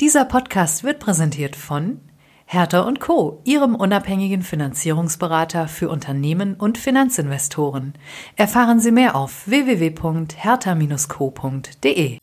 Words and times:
Dieser 0.00 0.24
Podcast 0.24 0.82
wird 0.82 0.98
präsentiert 0.98 1.54
von 1.56 2.00
Hertha 2.46 2.80
und 2.80 3.00
Co., 3.00 3.42
Ihrem 3.44 3.74
unabhängigen 3.74 4.40
Finanzierungsberater 4.40 5.68
für 5.68 5.90
Unternehmen 5.90 6.54
und 6.54 6.78
Finanzinvestoren. 6.78 7.92
Erfahren 8.34 8.80
Sie 8.80 8.92
mehr 8.92 9.14
auf 9.14 9.46
www.hertha-co.de. 9.46 12.16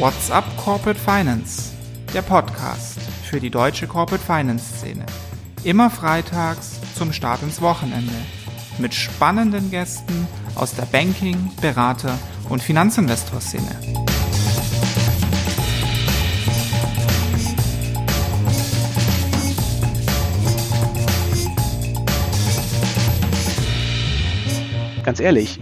What's 0.00 0.32
up 0.32 0.44
Corporate 0.56 0.98
Finance? 0.98 1.74
Der 2.12 2.22
Podcast 2.22 2.98
für 3.22 3.38
die 3.38 3.50
deutsche 3.50 3.86
Corporate 3.86 4.24
Finance 4.24 4.78
Szene. 4.78 5.06
Immer 5.62 5.90
freitags 5.90 6.80
zum 6.96 7.12
Start 7.12 7.42
ins 7.42 7.60
Wochenende. 7.60 8.14
Mit 8.78 8.94
spannenden 8.94 9.70
Gästen 9.70 10.26
aus 10.54 10.74
der 10.74 10.84
Banking-, 10.84 11.50
Berater- 11.60 12.18
und 12.48 12.62
Finanzinvestor-Szene. 12.62 14.16
Ganz 25.08 25.20
ehrlich, 25.20 25.58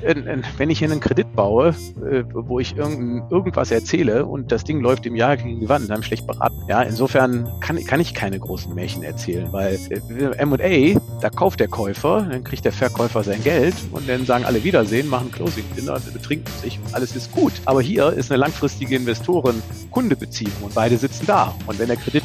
wenn 0.56 0.70
ich 0.70 0.80
hier 0.80 0.91
einen 0.91 0.98
Kredit 0.98 1.32
baue, 1.36 1.68
äh, 1.68 2.24
wo 2.32 2.59
ich 2.59 2.77
irgendwas 2.77 3.70
erzähle 3.70 4.27
und 4.27 4.50
das 4.50 4.64
Ding 4.64 4.80
läuft 4.80 5.06
im 5.06 5.14
Jahr 5.14 5.36
gegen 5.36 5.60
die 5.60 5.69
Wand, 5.69 5.88
dann 5.88 6.02
schlecht 6.02 6.27
beraten. 6.27 6.56
Ja, 6.66 6.82
insofern 6.82 7.48
kann, 7.60 7.78
kann 7.84 8.00
ich 8.00 8.12
keine 8.12 8.41
großen 8.41 8.74
Märchen 8.74 9.05
erzählen, 9.05 9.46
weil 9.52 9.78
äh, 9.88 10.36
M&A, 10.38 10.98
da 11.20 11.30
kauft 11.30 11.60
der 11.60 11.69
Käufer, 11.69 12.27
dann 12.28 12.42
kriegt 12.42 12.64
der 12.64 12.72
Verkäufer 12.72 13.22
sein 13.22 13.41
Geld 13.45 13.77
und 13.92 14.09
dann 14.09 14.27
sagen 14.27 14.45
alle 14.45 14.64
Wiedersehen, 14.64 15.09
machen 15.09 15.30
Closing 15.30 15.64
Dinner, 15.77 16.00
betrinken 16.12 16.52
sich 16.60 16.80
und 16.84 16.92
alles 16.92 17.14
ist 17.14 17.30
gut. 17.30 17.52
Aber 17.66 17.81
hier 17.81 18.12
ist 18.14 18.33
eine 18.33 18.41
langfristige 18.41 18.97
Investoren-Kunde-Beziehung 18.97 20.55
und 20.62 20.75
beide 20.75 20.97
sitzen 20.97 21.25
da. 21.25 21.55
Und 21.69 21.78
wenn 21.78 21.86
der 21.86 21.98
Kredit 21.98 22.25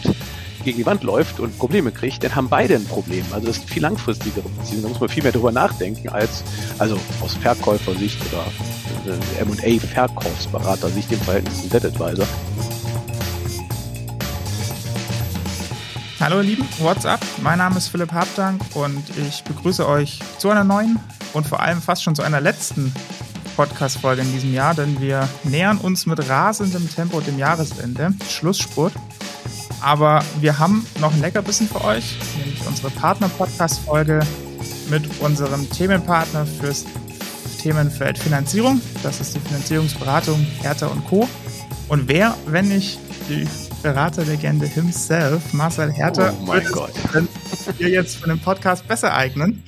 gegen 0.64 0.78
die 0.78 0.86
Wand 0.86 1.04
läuft 1.04 1.40
und 1.40 1.58
Probleme 1.58 1.92
kriegt, 1.92 2.24
dann 2.24 2.36
haben 2.36 2.50
beide 2.50 2.76
ein 2.76 2.86
Problem. 2.86 3.26
Also 3.32 3.48
das 3.48 3.58
ist 3.58 3.70
viel 3.70 3.82
langfristigere 3.82 4.48
Beziehung. 4.48 4.84
Da 4.84 4.90
muss 4.90 5.00
man 5.00 5.10
viel 5.10 5.24
mehr 5.24 5.32
drüber 5.32 5.52
nachdenken 5.52 6.10
als, 6.10 6.44
also 6.78 6.98
aus 7.22 7.36
Verkäufersicht 7.36 8.18
oder 8.32 8.46
äh, 9.14 9.42
M&A-Verkaufsberater-Sicht 9.42 11.12
im 11.12 11.20
Verhältnis 11.20 11.62
zum 11.62 11.70
Debt 11.70 11.86
Advisor. 11.86 12.28
Hallo 16.20 16.38
ihr 16.38 16.44
Lieben, 16.44 16.68
what's 16.80 17.06
up? 17.06 17.20
Mein 17.42 17.58
Name 17.58 17.78
ist 17.78 17.88
Philipp 17.88 18.12
Habdank 18.12 18.62
und 18.76 19.04
ich 19.18 19.44
begrüße 19.44 19.88
euch 19.88 20.20
zu 20.38 20.52
einer 20.52 20.64
neuen 20.64 21.00
und 21.34 21.48
vor 21.48 21.62
allem 21.62 21.82
fast 21.82 22.04
schon 22.04 22.14
zu 22.14 22.22
einer 22.22 22.40
letzten 22.40 22.94
Podcast-Folge 23.56 24.22
in 24.22 24.32
diesem 24.32 24.54
Jahr, 24.54 24.76
denn 24.76 25.02
wir 25.02 25.28
nähern 25.44 25.78
uns 25.78 26.06
mit 26.06 26.30
rasendem 26.30 26.90
Tempo 26.90 27.22
dem 27.22 27.40
Jahresende, 27.40 28.14
Schlussspurt. 28.30 28.94
Aber 29.82 30.24
wir 30.40 30.60
haben 30.60 30.86
noch 31.00 31.14
ein 31.14 31.22
Leckerbissen 31.22 31.68
für 31.68 31.84
euch, 31.84 32.18
nämlich 32.38 32.66
unsere 32.68 32.90
Partner-Podcast-Folge 32.92 34.20
mit 34.90 35.04
unserem 35.22 35.70
Themenpartner 35.70 36.46
fürs 36.46 36.86
Themenfeld 37.62 38.18
Finanzierung. 38.18 38.82
Das 39.04 39.20
ist 39.20 39.36
die 39.36 39.40
Finanzierungsberatung 39.40 40.40
Hertha 40.62 40.88
und 40.88 41.06
Co. 41.08 41.28
Und 41.88 42.08
wer, 42.08 42.36
wenn 42.46 42.68
nicht 42.68 43.00
die 43.30 43.48
Beraterlegende 43.82 44.68
himself, 44.68 45.54
Marcel 45.54 45.92
Hertha, 45.92 46.34
oh 46.40 46.46
mein 46.46 46.66
Gott. 46.72 46.94
hier 47.78 47.90
jetzt 47.90 48.18
für 48.18 48.28
den 48.28 48.40
Podcast 48.40 48.88
besser 48.88 49.14
eignen? 49.14 49.64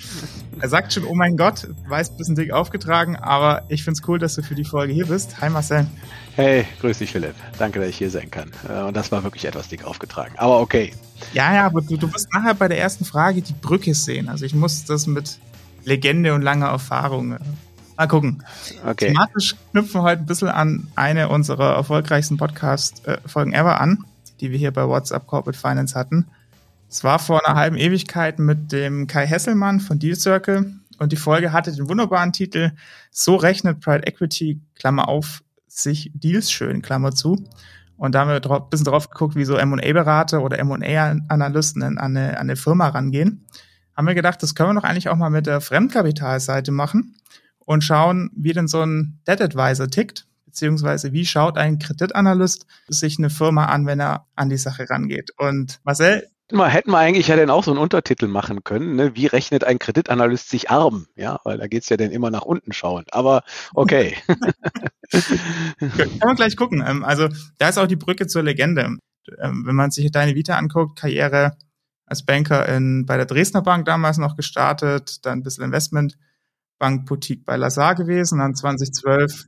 Er 0.59 0.69
sagt 0.69 0.93
schon, 0.93 1.05
oh 1.05 1.13
mein 1.13 1.37
Gott, 1.37 1.67
weiß 1.87 2.11
ein 2.11 2.17
bisschen 2.17 2.35
dick 2.35 2.51
aufgetragen, 2.51 3.15
aber 3.15 3.63
ich 3.69 3.83
finde 3.83 3.99
es 4.01 4.07
cool, 4.07 4.19
dass 4.19 4.35
du 4.35 4.43
für 4.43 4.55
die 4.55 4.65
Folge 4.65 4.93
hier 4.93 5.07
bist. 5.07 5.41
Hi 5.41 5.49
Marcel. 5.49 5.87
Hey, 6.35 6.65
grüß 6.81 6.99
dich 6.99 7.11
Philipp. 7.11 7.35
Danke, 7.59 7.79
dass 7.79 7.89
ich 7.89 7.97
hier 7.97 8.09
sein 8.09 8.31
kann. 8.31 8.51
Äh, 8.67 8.81
und 8.83 8.95
das 8.95 9.11
war 9.11 9.23
wirklich 9.23 9.45
etwas 9.45 9.67
dick 9.67 9.83
aufgetragen. 9.83 10.33
Aber 10.37 10.59
okay. 10.59 10.93
Ja, 11.33 11.53
ja, 11.53 11.65
aber 11.65 11.81
du, 11.81 11.97
du 11.97 12.11
wirst 12.13 12.33
nachher 12.33 12.53
bei 12.55 12.67
der 12.67 12.79
ersten 12.79 13.05
Frage 13.05 13.41
die 13.41 13.53
Brücke 13.53 13.93
sehen. 13.93 14.29
Also 14.29 14.45
ich 14.45 14.55
muss 14.55 14.85
das 14.85 15.05
mit 15.05 15.37
Legende 15.85 16.33
und 16.33 16.41
langer 16.41 16.67
Erfahrung 16.67 17.33
äh, 17.33 17.39
mal 17.97 18.07
gucken. 18.07 18.43
Okay. 18.85 19.07
Thematisch 19.07 19.55
knüpfen 19.71 20.01
wir 20.01 20.03
heute 20.03 20.21
ein 20.21 20.25
bisschen 20.25 20.49
an 20.49 20.87
eine 20.95 21.29
unserer 21.29 21.75
erfolgreichsten 21.75 22.37
Podcast-Folgen 22.37 23.53
ever 23.53 23.79
an, 23.79 24.05
die 24.39 24.51
wir 24.51 24.57
hier 24.57 24.71
bei 24.71 24.87
WhatsApp 24.87 25.27
Corporate 25.27 25.57
Finance 25.57 25.97
hatten. 25.97 26.27
Es 26.93 27.03
war 27.03 27.17
vor 27.17 27.43
einer 27.43 27.57
halben 27.57 27.75
Ewigkeit 27.75 28.37
mit 28.37 28.71
dem 28.71 29.07
Kai 29.07 29.25
Hesselmann 29.25 29.79
von 29.79 29.97
Deal 29.97 30.15
Circle 30.15 30.75
und 30.99 31.11
die 31.11 31.15
Folge 31.15 31.51
hatte 31.51 31.71
den 31.71 31.89
wunderbaren 31.89 32.33
Titel 32.33 32.71
So 33.09 33.35
rechnet 33.35 33.79
Pride 33.79 34.05
Equity, 34.05 34.61
Klammer 34.75 35.07
auf, 35.07 35.43
sich 35.65 36.11
Deals 36.13 36.51
schön, 36.51 36.83
Klammer 36.83 37.11
zu. 37.11 37.43
Und 37.97 38.13
da 38.13 38.19
haben 38.19 38.27
wir 38.27 38.35
ein 38.35 38.69
bisschen 38.69 38.85
drauf 38.85 39.09
geguckt, 39.09 39.35
wie 39.35 39.43
so 39.43 39.55
M&A-Berater 39.55 40.43
oder 40.43 40.59
M&A-Analysten 40.59 41.81
an 41.81 41.97
eine, 41.97 42.33
an 42.37 42.41
eine 42.41 42.55
Firma 42.55 42.89
rangehen. 42.89 43.43
Haben 43.97 44.05
wir 44.05 44.13
gedacht, 44.13 44.43
das 44.43 44.53
können 44.53 44.69
wir 44.69 44.79
doch 44.79 44.87
eigentlich 44.87 45.09
auch 45.09 45.17
mal 45.17 45.31
mit 45.31 45.47
der 45.47 45.61
Fremdkapitalseite 45.61 46.71
machen 46.71 47.15
und 47.57 47.83
schauen, 47.83 48.29
wie 48.35 48.53
denn 48.53 48.67
so 48.67 48.85
ein 48.85 49.19
Debt 49.27 49.41
Advisor 49.41 49.87
tickt, 49.87 50.27
beziehungsweise 50.45 51.11
wie 51.11 51.25
schaut 51.25 51.57
ein 51.57 51.79
Kreditanalyst 51.79 52.67
sich 52.87 53.17
eine 53.17 53.31
Firma 53.31 53.65
an, 53.65 53.87
wenn 53.87 53.99
er 53.99 54.27
an 54.35 54.49
die 54.49 54.57
Sache 54.57 54.87
rangeht. 54.91 55.31
Und 55.37 55.79
Marcel, 55.83 56.27
mal, 56.53 56.69
hätten 56.69 56.91
wir 56.91 56.97
eigentlich 56.97 57.27
ja 57.27 57.35
dann 57.35 57.49
auch 57.49 57.63
so 57.63 57.71
einen 57.71 57.79
Untertitel 57.79 58.27
machen 58.27 58.63
können, 58.63 58.95
ne? 58.95 59.15
wie 59.15 59.27
rechnet 59.27 59.63
ein 59.63 59.79
Kreditanalyst 59.79 60.49
sich 60.49 60.69
arm? 60.69 61.07
Ja, 61.15 61.39
weil 61.43 61.57
da 61.57 61.67
geht's 61.67 61.89
ja 61.89 61.97
dann 61.97 62.11
immer 62.11 62.31
nach 62.31 62.43
unten 62.43 62.73
schauen. 62.73 63.05
Aber 63.11 63.43
okay. 63.73 64.17
Kann 65.09 66.19
man 66.23 66.35
gleich 66.35 66.55
gucken. 66.55 66.83
Ähm, 66.85 67.03
also 67.03 67.29
da 67.57 67.69
ist 67.69 67.77
auch 67.77 67.87
die 67.87 67.95
Brücke 67.95 68.27
zur 68.27 68.43
Legende. 68.43 68.97
Ähm, 69.39 69.63
wenn 69.65 69.75
man 69.75 69.91
sich 69.91 70.11
deine 70.11 70.35
Vita 70.35 70.55
anguckt, 70.55 70.99
Karriere 70.99 71.57
als 72.05 72.25
Banker 72.25 72.67
in, 72.67 73.05
bei 73.05 73.17
der 73.17 73.25
Dresdner 73.25 73.61
Bank 73.61 73.85
damals 73.85 74.17
noch 74.17 74.35
gestartet, 74.35 75.25
dann 75.25 75.39
ein 75.39 75.43
bisschen 75.43 75.63
Investment, 75.63 76.17
Bankboutique 76.79 77.45
bei 77.45 77.55
Lazar 77.55 77.95
gewesen, 77.95 78.39
dann 78.39 78.55
2012 78.55 79.45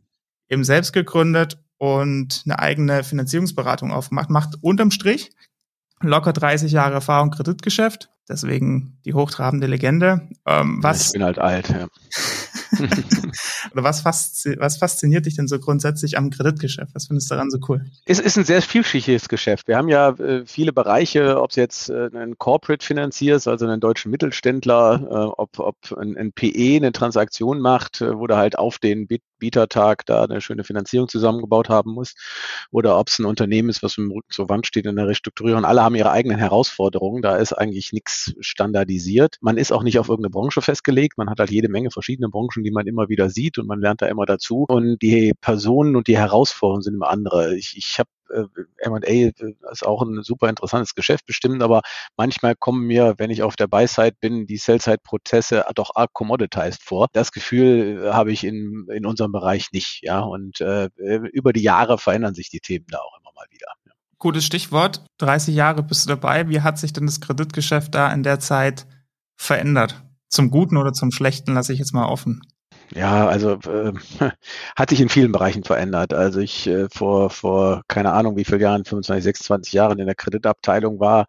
eben 0.50 0.64
selbst 0.64 0.94
gegründet 0.94 1.58
und 1.78 2.44
eine 2.46 2.60
eigene 2.60 3.04
Finanzierungsberatung 3.04 3.92
aufgemacht. 3.92 4.30
Macht 4.30 4.56
unterm 4.62 4.92
Strich 4.92 5.32
locker 6.02 6.34
30 6.34 6.72
Jahre 6.72 6.94
Erfahrung 6.94 7.32
Kreditgeschäft, 7.32 8.10
deswegen 8.30 9.00
die 9.06 9.14
hochtrabende 9.14 9.68
Legende. 9.68 10.30
Ähm, 10.46 10.82
was, 10.82 11.08
ich 11.08 11.14
bin 11.14 11.24
halt 11.24 11.40
alt, 11.40 11.70
ja. 11.70 11.88
Oder 13.74 13.84
was, 13.84 14.02
fasziniert, 14.02 14.60
was 14.62 14.78
fasziniert 14.78 15.26
dich 15.26 15.36
denn 15.36 15.48
so 15.48 15.60
grundsätzlich 15.60 16.18
am 16.18 16.30
Kreditgeschäft? 16.30 16.94
Was 16.94 17.08
findest 17.08 17.30
du 17.30 17.36
daran 17.36 17.50
so 17.50 17.60
cool? 17.68 17.86
Es 18.06 18.20
ist 18.20 18.38
ein 18.38 18.46
sehr 18.46 18.62
vielschichtiges 18.62 19.30
Geschäft. 19.30 19.68
Wir 19.68 19.78
haben 19.78 19.90
ja 19.90 20.10
äh, 20.10 20.46
viele 20.46 20.74
Bereiche, 20.74 21.42
ob 21.42 21.52
es 21.52 21.56
jetzt 21.56 21.90
äh, 21.90 22.10
einen 22.14 22.38
Corporate 22.38 22.86
finanzierst, 22.86 23.48
also 23.48 23.66
einen 23.66 23.80
deutschen 23.80 24.12
Mittelständler, 24.12 25.02
äh, 25.10 25.42
ob, 25.42 25.60
ob 25.60 25.78
ein, 25.98 26.18
ein, 26.18 26.32
PE 26.34 26.78
eine 26.78 26.92
Transaktion 26.92 27.60
macht, 27.60 28.02
äh, 28.02 28.18
wo 28.18 28.28
du 28.28 28.36
halt 28.36 28.58
auf 28.58 28.80
den 28.80 29.08
Bietertag 29.40 30.06
da 30.06 30.24
eine 30.24 30.42
schöne 30.42 30.64
Finanzierung 30.64 31.08
zusammengebaut 31.08 31.70
haben 31.70 31.92
muss, 31.92 32.16
oder 32.72 32.98
ob 32.98 33.10
es 33.10 33.20
ein 33.20 33.26
Unternehmen 33.26 33.70
ist, 33.70 33.84
was 33.84 33.98
im 33.98 34.12
Rücken 34.12 34.32
zur 34.32 34.50
Wand 34.50 34.68
steht 34.68 34.86
in 34.86 34.96
der 34.96 35.08
Restrukturierung. 35.08 35.66
Alle 35.66 35.84
haben 35.84 35.96
ihre 35.96 36.12
eigenen 36.12 36.38
Herausforderungen. 36.38 37.22
Da 37.22 37.38
ist 37.38 37.54
eigentlich 37.54 37.94
nichts 37.94 38.34
standardisiert. 38.40 39.38
Man 39.42 39.58
ist 39.58 39.72
auch 39.72 39.84
nicht 39.84 40.00
auf 40.00 40.10
irgendeine 40.10 40.32
Branche 40.32 40.62
festgelegt. 40.62 41.18
Man 41.18 41.30
hat 41.30 41.40
halt 41.40 41.52
jede 41.52 41.70
Menge 41.70 41.92
verschiedene 41.92 42.30
Branchen, 42.30 42.64
die 42.66 42.72
man 42.72 42.88
immer 42.88 43.08
wieder 43.08 43.30
sieht 43.30 43.58
und 43.58 43.68
man 43.68 43.80
lernt 43.80 44.02
da 44.02 44.08
immer 44.08 44.26
dazu. 44.26 44.66
Und 44.68 45.02
die 45.02 45.34
Personen 45.40 45.96
und 45.96 46.08
die 46.08 46.18
Herausforderungen 46.18 46.82
sind 46.82 46.96
immer 46.96 47.10
andere. 47.10 47.56
Ich, 47.56 47.78
ich 47.78 48.00
habe 48.00 48.10
äh, 48.30 48.44
M&A 48.78 49.32
ist 49.72 49.86
auch 49.86 50.02
ein 50.02 50.24
super 50.24 50.50
interessantes 50.50 50.96
Geschäft 50.96 51.26
bestimmt, 51.26 51.62
aber 51.64 51.82
manchmal 52.18 52.56
kommen 52.56 52.86
mir, 52.86 53.16
wenn 53.18 53.30
ich 53.30 53.44
auf 53.44 53.56
der 53.56 53.68
Buy-Side 53.68 54.18
bin, 54.20 54.48
die 54.48 54.58
Sell-Side-Prozesse 54.58 55.66
doch 55.76 55.92
arg 55.96 56.12
commoditized 56.14 56.84
vor. 56.84 57.08
Das 57.14 57.32
Gefühl 57.32 58.04
äh, 58.04 58.12
habe 58.12 58.32
ich 58.32 58.44
in, 58.44 58.88
in 58.92 59.06
unserem 59.06 59.32
Bereich 59.32 59.72
nicht, 59.72 60.02
ja. 60.04 60.20
Und 60.20 60.62
äh, 60.62 60.90
über 61.32 61.54
die 61.54 61.62
Jahre 61.62 61.98
verändern 61.98 62.34
sich 62.34 62.50
die 62.50 62.60
Themen 62.60 62.88
da 62.90 63.00
auch 63.00 63.18
immer 63.20 63.32
mal 63.34 63.46
wieder. 63.52 63.68
Gutes 64.18 64.46
Stichwort. 64.46 65.06
30 65.20 65.54
Jahre 65.54 65.84
bist 65.84 66.06
du 66.06 66.10
dabei. 66.10 66.50
Wie 66.50 66.62
hat 66.62 66.80
sich 66.80 66.94
denn 66.94 67.06
das 67.06 67.22
Kreditgeschäft 67.22 67.94
da 67.94 68.12
in 68.12 68.24
der 68.24 68.40
Zeit 68.40 68.88
verändert? 69.36 70.04
Zum 70.30 70.50
Guten 70.50 70.78
oder 70.78 70.94
zum 70.94 71.12
Schlechten 71.12 71.54
lasse 71.54 71.74
ich 71.74 71.80
jetzt 71.80 71.94
mal 71.94 72.08
offen. 72.08 72.42
Ja, 72.94 73.28
also 73.28 73.54
äh, 73.54 73.94
hat 74.76 74.90
sich 74.90 75.02
in 75.02 75.10
vielen 75.10 75.32
Bereichen 75.32 75.64
verändert. 75.64 76.14
Also 76.14 76.40
ich 76.40 76.68
äh, 76.68 76.88
vor, 76.90 77.30
vor 77.32 77.82
keine 77.88 78.14
Ahnung 78.14 78.38
wie 78.38 78.46
viel 78.46 78.62
Jahren, 78.62 78.86
25, 78.86 79.24
26 79.24 79.74
Jahren 79.74 80.00
in 80.00 80.06
der 80.06 80.16
Kreditabteilung 80.16 81.00
war, 81.00 81.26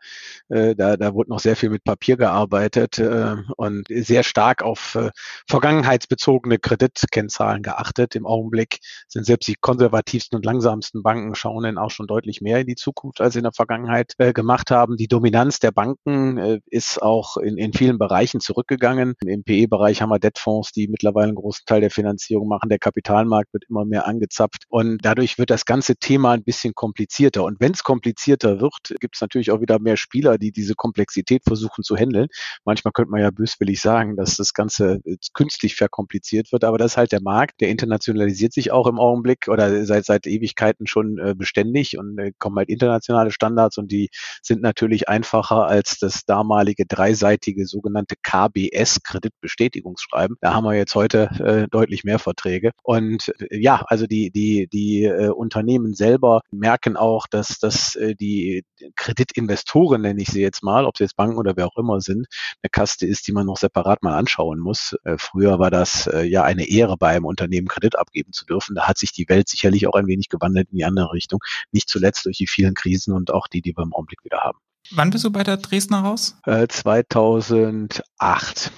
äh, 0.48 0.74
da, 0.76 0.96
da 0.96 1.14
wurde 1.14 1.30
noch 1.30 1.40
sehr 1.40 1.56
viel 1.56 1.70
mit 1.70 1.82
Papier 1.82 2.16
gearbeitet 2.18 2.98
äh, 2.98 3.36
und 3.56 3.86
sehr 3.88 4.22
stark 4.22 4.62
auf 4.62 4.96
äh, 4.96 5.10
vergangenheitsbezogene 5.48 6.58
Kreditkennzahlen 6.58 7.62
geachtet. 7.62 8.16
Im 8.16 8.26
Augenblick 8.26 8.80
sind 9.08 9.24
selbst 9.24 9.48
die 9.48 9.54
konservativsten 9.54 10.36
und 10.36 10.44
langsamsten 10.44 11.02
Banken 11.02 11.34
schauen 11.34 11.64
dann 11.64 11.78
auch 11.78 11.90
schon 11.90 12.06
deutlich 12.06 12.42
mehr 12.42 12.60
in 12.60 12.66
die 12.66 12.76
Zukunft, 12.76 13.20
als 13.20 13.32
sie 13.32 13.38
in 13.38 13.44
der 13.44 13.52
Vergangenheit 13.52 14.12
äh, 14.18 14.32
gemacht 14.34 14.70
haben. 14.70 14.96
Die 14.96 15.08
Dominanz 15.08 15.58
der 15.58 15.70
Banken 15.70 16.36
äh, 16.38 16.60
ist 16.66 17.00
auch 17.00 17.38
in, 17.38 17.56
in 17.56 17.72
vielen 17.72 17.98
Bereichen 17.98 18.40
zurückgegangen. 18.40 19.14
Im 19.24 19.42
PE-Bereich 19.42 20.02
haben 20.02 20.10
wir 20.10 20.18
Debtfonds, 20.18 20.72
die 20.72 20.88
mittlerweile 20.88 21.32
großen 21.46 21.64
Teil 21.64 21.80
der 21.80 21.90
Finanzierung 21.90 22.48
machen. 22.48 22.68
Der 22.68 22.80
Kapitalmarkt 22.80 23.52
wird 23.52 23.64
immer 23.68 23.84
mehr 23.84 24.06
angezapft 24.06 24.64
und 24.68 24.98
dadurch 25.04 25.38
wird 25.38 25.50
das 25.50 25.64
ganze 25.64 25.94
Thema 25.94 26.32
ein 26.32 26.42
bisschen 26.42 26.74
komplizierter. 26.74 27.44
Und 27.44 27.60
wenn 27.60 27.72
es 27.72 27.84
komplizierter 27.84 28.60
wird, 28.60 28.96
gibt 29.00 29.14
es 29.14 29.20
natürlich 29.20 29.52
auch 29.52 29.60
wieder 29.60 29.78
mehr 29.78 29.96
Spieler, 29.96 30.38
die 30.38 30.50
diese 30.50 30.74
Komplexität 30.74 31.42
versuchen 31.46 31.84
zu 31.84 31.96
handeln. 31.96 32.26
Manchmal 32.64 32.90
könnte 32.92 33.12
man 33.12 33.20
ja 33.20 33.30
böswillig 33.30 33.80
sagen, 33.80 34.16
dass 34.16 34.36
das 34.36 34.54
Ganze 34.54 34.98
künstlich 35.34 35.76
verkompliziert 35.76 36.50
wird, 36.50 36.64
aber 36.64 36.78
das 36.78 36.92
ist 36.92 36.96
halt 36.96 37.12
der 37.12 37.22
Markt. 37.22 37.60
Der 37.60 37.68
internationalisiert 37.68 38.52
sich 38.52 38.72
auch 38.72 38.88
im 38.88 38.98
Augenblick 38.98 39.46
oder 39.46 39.84
seit 39.84 40.04
seit 40.04 40.26
Ewigkeiten 40.26 40.88
schon 40.88 41.18
äh, 41.18 41.34
beständig 41.36 41.96
und 41.96 42.18
äh, 42.18 42.32
kommen 42.38 42.56
halt 42.56 42.68
internationale 42.68 43.30
Standards 43.30 43.78
und 43.78 43.92
die 43.92 44.08
sind 44.42 44.62
natürlich 44.62 45.08
einfacher 45.08 45.66
als 45.66 45.98
das 46.00 46.24
damalige 46.24 46.86
dreiseitige 46.86 47.66
sogenannte 47.66 48.16
KBS 48.20 49.02
Kreditbestätigungsschreiben. 49.04 50.36
Da 50.40 50.54
haben 50.54 50.64
wir 50.64 50.74
jetzt 50.74 50.96
heute 50.96 51.35
äh, 51.40 51.68
deutlich 51.68 52.04
mehr 52.04 52.18
Verträge. 52.18 52.72
Und 52.82 53.32
äh, 53.40 53.58
ja, 53.58 53.84
also 53.86 54.06
die, 54.06 54.30
die, 54.30 54.68
die 54.68 55.04
äh, 55.04 55.28
Unternehmen 55.28 55.94
selber 55.94 56.40
merken 56.50 56.96
auch, 56.96 57.26
dass, 57.26 57.58
dass 57.58 57.94
äh, 57.96 58.14
die 58.14 58.64
Kreditinvestoren, 58.96 60.02
nenne 60.02 60.20
ich 60.20 60.28
sie 60.28 60.40
jetzt 60.40 60.62
mal, 60.62 60.84
ob 60.84 60.96
sie 60.96 61.04
jetzt 61.04 61.16
Banken 61.16 61.38
oder 61.38 61.56
wer 61.56 61.66
auch 61.66 61.76
immer 61.76 62.00
sind, 62.00 62.26
eine 62.62 62.70
Kaste 62.70 63.06
ist, 63.06 63.26
die 63.26 63.32
man 63.32 63.46
noch 63.46 63.56
separat 63.56 64.02
mal 64.02 64.16
anschauen 64.16 64.58
muss. 64.58 64.96
Äh, 65.04 65.16
früher 65.18 65.58
war 65.58 65.70
das 65.70 66.06
äh, 66.06 66.22
ja 66.22 66.44
eine 66.44 66.68
Ehre, 66.68 66.96
bei 66.96 67.10
einem 67.10 67.24
Unternehmen 67.24 67.68
Kredit 67.68 67.96
abgeben 67.96 68.32
zu 68.32 68.44
dürfen. 68.44 68.74
Da 68.74 68.88
hat 68.88 68.98
sich 68.98 69.12
die 69.12 69.28
Welt 69.28 69.48
sicherlich 69.48 69.86
auch 69.86 69.94
ein 69.94 70.06
wenig 70.06 70.28
gewandelt 70.28 70.68
in 70.70 70.78
die 70.78 70.84
andere 70.84 71.12
Richtung. 71.12 71.40
Nicht 71.72 71.88
zuletzt 71.88 72.26
durch 72.26 72.38
die 72.38 72.46
vielen 72.46 72.74
Krisen 72.74 73.12
und 73.12 73.32
auch 73.32 73.48
die, 73.48 73.62
die 73.62 73.76
wir 73.76 73.82
im 73.82 73.92
Augenblick 73.92 74.24
wieder 74.24 74.40
haben. 74.40 74.58
Wann 74.90 75.10
bist 75.10 75.24
du 75.24 75.30
bei 75.30 75.42
der 75.42 75.56
Dresdner 75.56 76.00
raus? 76.00 76.36
Äh, 76.44 76.68
2008. 76.68 78.70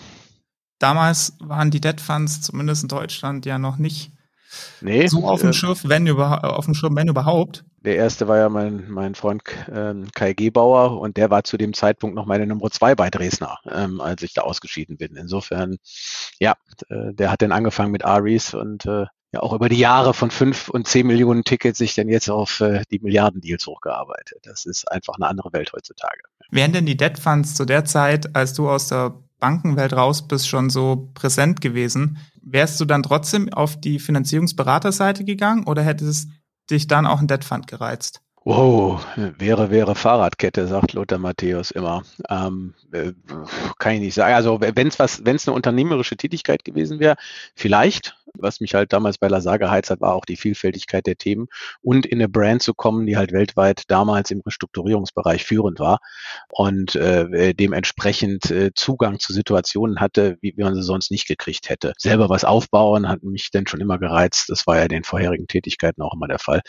Damals 0.78 1.34
waren 1.40 1.70
die 1.70 1.80
Debt 1.80 2.00
Funds 2.00 2.40
zumindest 2.40 2.82
in 2.82 2.88
Deutschland 2.88 3.46
ja 3.46 3.58
noch 3.58 3.78
nicht 3.78 4.12
nee, 4.80 5.06
so 5.06 5.26
auf 5.26 5.40
dem 5.40 5.50
äh, 5.50 5.52
Schirm, 5.52 5.76
wenn, 5.84 6.06
über, 6.06 6.56
auf 6.56 6.64
dem 6.64 6.74
Schirm, 6.74 6.96
wenn 6.96 7.08
überhaupt. 7.08 7.64
Der 7.84 7.96
erste 7.96 8.28
war 8.28 8.38
ja 8.38 8.48
mein, 8.48 8.90
mein 8.90 9.14
Freund 9.14 9.42
ähm, 9.72 10.08
Kai 10.14 10.32
Gebauer 10.32 11.00
und 11.00 11.16
der 11.16 11.30
war 11.30 11.44
zu 11.44 11.56
dem 11.56 11.74
Zeitpunkt 11.74 12.16
noch 12.16 12.26
meine 12.26 12.46
Nummer 12.46 12.70
zwei 12.70 12.94
bei 12.94 13.08
Dresdner, 13.08 13.58
ähm, 13.70 14.00
als 14.00 14.22
ich 14.22 14.34
da 14.34 14.42
ausgeschieden 14.42 14.96
bin. 14.96 15.16
Insofern, 15.16 15.78
ja, 16.40 16.54
äh, 16.88 17.12
der 17.14 17.30
hat 17.30 17.42
dann 17.42 17.52
angefangen 17.52 17.92
mit 17.92 18.04
Aries 18.04 18.54
und 18.54 18.86
äh, 18.86 19.06
ja 19.32 19.40
auch 19.40 19.52
über 19.52 19.68
die 19.68 19.78
Jahre 19.78 20.14
von 20.14 20.30
fünf 20.30 20.68
und 20.68 20.88
zehn 20.88 21.06
Millionen 21.06 21.44
Tickets 21.44 21.78
sich 21.78 21.94
dann 21.94 22.08
jetzt 22.08 22.30
auf 22.30 22.60
äh, 22.60 22.82
die 22.90 22.98
Milliardendeals 22.98 23.66
hochgearbeitet. 23.66 24.40
Das 24.42 24.64
ist 24.64 24.90
einfach 24.90 25.14
eine 25.16 25.28
andere 25.28 25.52
Welt 25.52 25.72
heutzutage. 25.72 26.22
Wären 26.50 26.72
denn 26.72 26.86
die 26.86 26.96
Debt 26.96 27.18
Funds 27.18 27.54
zu 27.54 27.64
der 27.64 27.84
Zeit, 27.84 28.34
als 28.34 28.54
du 28.54 28.68
aus 28.70 28.88
der 28.88 29.14
Bankenwelt 29.38 29.92
raus 29.92 30.26
bist, 30.26 30.48
schon 30.48 30.70
so 30.70 31.10
präsent 31.14 31.60
gewesen? 31.60 32.18
Wärst 32.42 32.80
du 32.80 32.84
dann 32.84 33.02
trotzdem 33.02 33.52
auf 33.52 33.80
die 33.80 33.98
Finanzierungsberaterseite 33.98 35.24
gegangen 35.24 35.64
oder 35.64 35.82
hätte 35.82 36.06
es 36.06 36.28
dich 36.70 36.86
dann 36.86 37.06
auch 37.06 37.20
ein 37.20 37.28
Debt 37.28 37.44
Fund 37.44 37.66
gereizt? 37.66 38.22
Wow, 38.48 39.04
wäre, 39.36 39.70
wäre 39.70 39.94
Fahrradkette, 39.94 40.66
sagt 40.68 40.94
Lothar 40.94 41.18
Matthäus 41.18 41.70
immer. 41.70 42.02
Ähm, 42.30 42.72
äh, 42.92 43.12
kann 43.78 43.92
ich 43.92 44.00
nicht 44.00 44.14
sagen. 44.14 44.32
Also 44.32 44.58
wenn 44.62 44.86
es 44.86 44.98
was, 44.98 45.22
wenn 45.26 45.36
es 45.36 45.46
eine 45.46 45.54
unternehmerische 45.54 46.16
Tätigkeit 46.16 46.64
gewesen 46.64 46.98
wäre, 46.98 47.16
vielleicht, 47.54 48.16
was 48.34 48.60
mich 48.60 48.74
halt 48.74 48.92
damals 48.92 49.18
bei 49.18 49.28
Lazar 49.28 49.58
geheizt 49.58 49.90
hat, 49.90 50.00
war 50.00 50.14
auch 50.14 50.24
die 50.24 50.36
Vielfältigkeit 50.36 51.06
der 51.06 51.16
Themen 51.16 51.48
und 51.82 52.06
in 52.06 52.18
eine 52.18 52.28
Brand 52.28 52.62
zu 52.62 52.74
kommen, 52.74 53.06
die 53.06 53.16
halt 53.16 53.32
weltweit 53.32 53.82
damals 53.88 54.30
im 54.30 54.40
Restrukturierungsbereich 54.40 55.44
führend 55.44 55.80
war 55.80 55.98
und 56.48 56.94
äh, 56.94 57.54
dementsprechend 57.54 58.50
äh, 58.50 58.70
Zugang 58.74 59.18
zu 59.18 59.32
Situationen 59.32 60.00
hatte, 60.00 60.38
wie, 60.40 60.54
wie 60.56 60.62
man 60.62 60.74
sie 60.74 60.82
sonst 60.82 61.10
nicht 61.10 61.26
gekriegt 61.26 61.68
hätte. 61.68 61.92
Selber 61.98 62.28
was 62.28 62.44
aufbauen 62.44 63.08
hat 63.08 63.22
mich 63.22 63.50
denn 63.50 63.66
schon 63.66 63.80
immer 63.80 63.98
gereizt. 63.98 64.48
Das 64.48 64.66
war 64.66 64.76
ja 64.76 64.82
in 64.82 64.88
den 64.88 65.04
vorherigen 65.04 65.46
Tätigkeiten 65.46 66.02
auch 66.02 66.14
immer 66.14 66.28
der 66.28 66.38
Fall. 66.38 66.60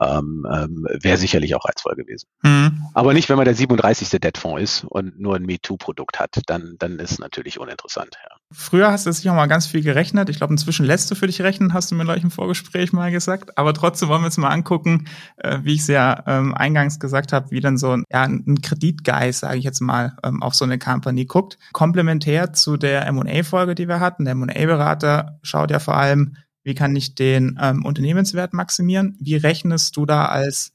Ähm, 0.00 0.46
ähm, 0.52 0.86
Wäre 1.02 1.16
sicherlich 1.26 1.54
auch 1.54 1.64
reizvoll 1.64 1.96
gewesen. 1.96 2.28
Mhm. 2.42 2.86
Aber 2.94 3.12
nicht, 3.12 3.28
wenn 3.28 3.36
man 3.36 3.44
der 3.44 3.54
37. 3.54 4.08
Debtfonds 4.20 4.62
ist 4.62 4.84
und 4.84 5.18
nur 5.18 5.36
ein 5.36 5.42
MeToo-Produkt 5.42 6.20
hat, 6.20 6.40
dann, 6.46 6.76
dann 6.78 6.98
ist 6.98 7.12
es 7.12 7.18
natürlich 7.18 7.58
uninteressant. 7.58 8.16
Ja. 8.22 8.36
Früher 8.52 8.92
hast 8.92 9.06
du 9.06 9.12
sicher 9.12 9.34
mal 9.34 9.46
ganz 9.46 9.66
viel 9.66 9.82
gerechnet. 9.82 10.28
Ich 10.30 10.36
glaube, 10.36 10.54
inzwischen 10.54 10.86
lässt 10.86 11.10
du 11.10 11.14
für 11.14 11.26
dich 11.26 11.40
rechnen, 11.42 11.74
hast 11.74 11.90
du 11.90 11.94
mir 11.94 12.04
gleich 12.04 12.22
im 12.22 12.30
Vorgespräch 12.30 12.92
mal 12.92 13.10
gesagt. 13.10 13.58
Aber 13.58 13.74
trotzdem 13.74 14.08
wollen 14.08 14.22
wir 14.22 14.26
uns 14.26 14.38
mal 14.38 14.50
angucken, 14.50 15.08
äh, 15.38 15.58
wie 15.62 15.74
ich 15.74 15.80
es 15.80 15.88
ja 15.88 16.22
ähm, 16.26 16.54
eingangs 16.54 17.00
gesagt 17.00 17.32
habe, 17.32 17.50
wie 17.50 17.60
dann 17.60 17.76
so 17.76 17.90
ein, 17.90 18.04
ja, 18.10 18.22
ein 18.22 18.60
Kreditgeist, 18.62 19.40
sage 19.40 19.58
ich 19.58 19.64
jetzt 19.64 19.80
mal, 19.80 20.16
ähm, 20.22 20.42
auf 20.42 20.54
so 20.54 20.64
eine 20.64 20.78
Company 20.78 21.24
guckt. 21.24 21.58
Komplementär 21.72 22.52
zu 22.52 22.76
der 22.76 23.06
M&A-Folge, 23.06 23.74
die 23.74 23.88
wir 23.88 24.00
hatten. 24.00 24.24
Der 24.24 24.32
M&A-Berater 24.32 25.38
schaut 25.42 25.70
ja 25.70 25.80
vor 25.80 25.96
allem, 25.96 26.36
wie 26.66 26.74
kann 26.74 26.96
ich 26.96 27.14
den 27.14 27.56
ähm, 27.62 27.84
Unternehmenswert 27.84 28.52
maximieren? 28.52 29.16
Wie 29.20 29.36
rechnest 29.36 29.96
du 29.96 30.04
da 30.04 30.26
als, 30.26 30.72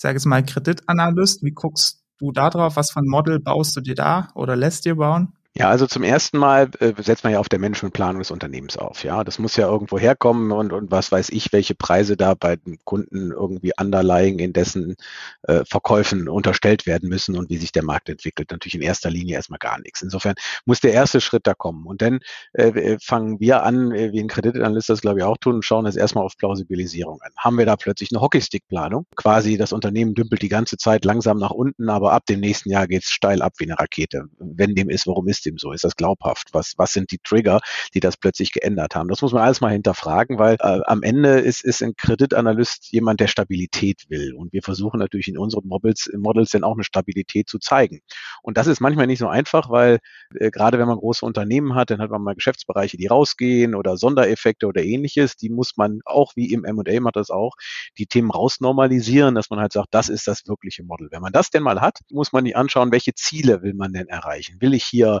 ich 0.00 0.02
sage 0.02 0.16
jetzt 0.16 0.24
mal, 0.24 0.42
Kreditanalyst? 0.42 1.42
Wie 1.42 1.50
guckst 1.50 2.02
du 2.18 2.32
da 2.32 2.48
drauf? 2.48 2.76
Was 2.76 2.90
für 2.90 3.00
ein 3.00 3.06
Model 3.06 3.38
baust 3.38 3.76
du 3.76 3.82
dir 3.82 3.94
da 3.94 4.28
oder 4.34 4.56
lässt 4.56 4.86
dir 4.86 4.96
bauen? 4.96 5.34
Ja, 5.56 5.68
also 5.68 5.88
zum 5.88 6.04
ersten 6.04 6.38
Mal 6.38 6.70
äh, 6.78 6.92
setzt 7.02 7.24
man 7.24 7.32
ja 7.32 7.40
auf 7.40 7.48
der 7.48 7.58
Managementplanung 7.58 8.20
des 8.20 8.30
Unternehmens 8.30 8.76
auf. 8.76 9.02
Ja, 9.02 9.24
das 9.24 9.40
muss 9.40 9.56
ja 9.56 9.66
irgendwo 9.66 9.98
herkommen 9.98 10.52
und, 10.52 10.72
und 10.72 10.92
was 10.92 11.10
weiß 11.10 11.30
ich, 11.30 11.52
welche 11.52 11.74
Preise 11.74 12.16
da 12.16 12.34
bei 12.34 12.54
den 12.54 12.78
Kunden 12.84 13.32
irgendwie 13.32 13.72
underlying 13.76 14.38
in 14.38 14.52
dessen 14.52 14.94
äh, 15.42 15.64
Verkäufen 15.68 16.28
unterstellt 16.28 16.86
werden 16.86 17.08
müssen 17.08 17.36
und 17.36 17.50
wie 17.50 17.56
sich 17.56 17.72
der 17.72 17.82
Markt 17.82 18.08
entwickelt. 18.08 18.52
Natürlich 18.52 18.76
in 18.76 18.80
erster 18.82 19.10
Linie 19.10 19.34
erstmal 19.34 19.58
gar 19.58 19.80
nichts. 19.80 20.02
Insofern 20.02 20.36
muss 20.66 20.78
der 20.78 20.92
erste 20.92 21.20
Schritt 21.20 21.48
da 21.48 21.54
kommen. 21.54 21.84
Und 21.84 22.00
dann 22.00 22.20
äh, 22.52 22.68
äh 22.68 22.98
fangen 23.02 23.40
wir 23.40 23.64
an, 23.64 23.90
äh, 23.90 24.12
wie 24.12 24.20
ein 24.20 24.28
Kreditanalyst 24.28 24.88
das 24.88 25.00
glaube 25.00 25.18
ich 25.18 25.24
auch 25.24 25.36
tun, 25.36 25.56
und 25.56 25.64
schauen 25.64 25.84
das 25.84 25.96
erstmal 25.96 26.24
auf 26.24 26.36
Plausibilisierung 26.36 27.20
an. 27.22 27.32
Haben 27.36 27.58
wir 27.58 27.66
da 27.66 27.74
plötzlich 27.74 28.10
eine 28.12 28.20
Hockeystick-Planung? 28.20 29.06
Quasi 29.16 29.56
das 29.56 29.72
Unternehmen 29.72 30.14
dümpelt 30.14 30.42
die 30.42 30.48
ganze 30.48 30.76
Zeit 30.76 31.04
langsam 31.04 31.38
nach 31.38 31.50
unten, 31.50 31.88
aber 31.90 32.12
ab 32.12 32.24
dem 32.26 32.38
nächsten 32.38 32.70
Jahr 32.70 32.86
geht's 32.86 33.10
steil 33.10 33.42
ab 33.42 33.54
wie 33.58 33.64
eine 33.64 33.80
Rakete. 33.80 34.26
Wenn 34.38 34.76
dem 34.76 34.88
ist, 34.88 35.08
warum 35.08 35.26
ist 35.26 35.39
ist 35.46 35.60
so? 35.60 35.72
Ist 35.72 35.84
das 35.84 35.96
glaubhaft? 35.96 36.48
Was, 36.52 36.74
was 36.76 36.92
sind 36.92 37.10
die 37.10 37.18
Trigger, 37.18 37.60
die 37.94 38.00
das 38.00 38.16
plötzlich 38.16 38.52
geändert 38.52 38.94
haben? 38.94 39.08
Das 39.08 39.22
muss 39.22 39.32
man 39.32 39.42
alles 39.42 39.60
mal 39.60 39.72
hinterfragen, 39.72 40.38
weil 40.38 40.56
äh, 40.60 40.80
am 40.86 41.02
Ende 41.02 41.40
ist, 41.40 41.64
ist 41.64 41.82
ein 41.82 41.94
Kreditanalyst 41.96 42.92
jemand, 42.92 43.20
der 43.20 43.28
Stabilität 43.28 44.04
will. 44.08 44.34
Und 44.34 44.52
wir 44.52 44.62
versuchen 44.62 44.98
natürlich 44.98 45.28
in 45.28 45.38
unseren 45.38 45.66
Models, 45.66 46.10
Models 46.16 46.50
dann 46.50 46.64
auch 46.64 46.74
eine 46.74 46.84
Stabilität 46.84 47.48
zu 47.48 47.58
zeigen. 47.58 48.00
Und 48.42 48.56
das 48.56 48.66
ist 48.66 48.80
manchmal 48.80 49.06
nicht 49.06 49.18
so 49.18 49.28
einfach, 49.28 49.70
weil 49.70 49.98
äh, 50.34 50.50
gerade 50.50 50.78
wenn 50.78 50.88
man 50.88 50.98
große 50.98 51.24
Unternehmen 51.24 51.74
hat, 51.74 51.90
dann 51.90 52.00
hat 52.00 52.10
man 52.10 52.22
mal 52.22 52.34
Geschäftsbereiche, 52.34 52.96
die 52.96 53.06
rausgehen 53.06 53.74
oder 53.74 53.96
Sondereffekte 53.96 54.66
oder 54.66 54.82
ähnliches. 54.82 55.36
Die 55.36 55.50
muss 55.50 55.76
man 55.76 56.00
auch, 56.04 56.36
wie 56.36 56.52
im 56.52 56.64
M&A 56.64 57.00
macht 57.00 57.16
das 57.16 57.30
auch, 57.30 57.56
die 57.98 58.06
Themen 58.06 58.30
rausnormalisieren, 58.30 59.34
dass 59.34 59.50
man 59.50 59.60
halt 59.60 59.72
sagt, 59.72 59.88
das 59.92 60.08
ist 60.08 60.26
das 60.28 60.46
wirkliche 60.46 60.82
Model. 60.84 61.08
Wenn 61.10 61.22
man 61.22 61.32
das 61.32 61.50
denn 61.50 61.62
mal 61.62 61.80
hat, 61.80 61.98
muss 62.10 62.32
man 62.32 62.44
sich 62.44 62.56
anschauen, 62.56 62.92
welche 62.92 63.14
Ziele 63.14 63.62
will 63.62 63.74
man 63.74 63.92
denn 63.92 64.08
erreichen? 64.08 64.60
Will 64.60 64.74
ich 64.74 64.84
hier 64.84 65.20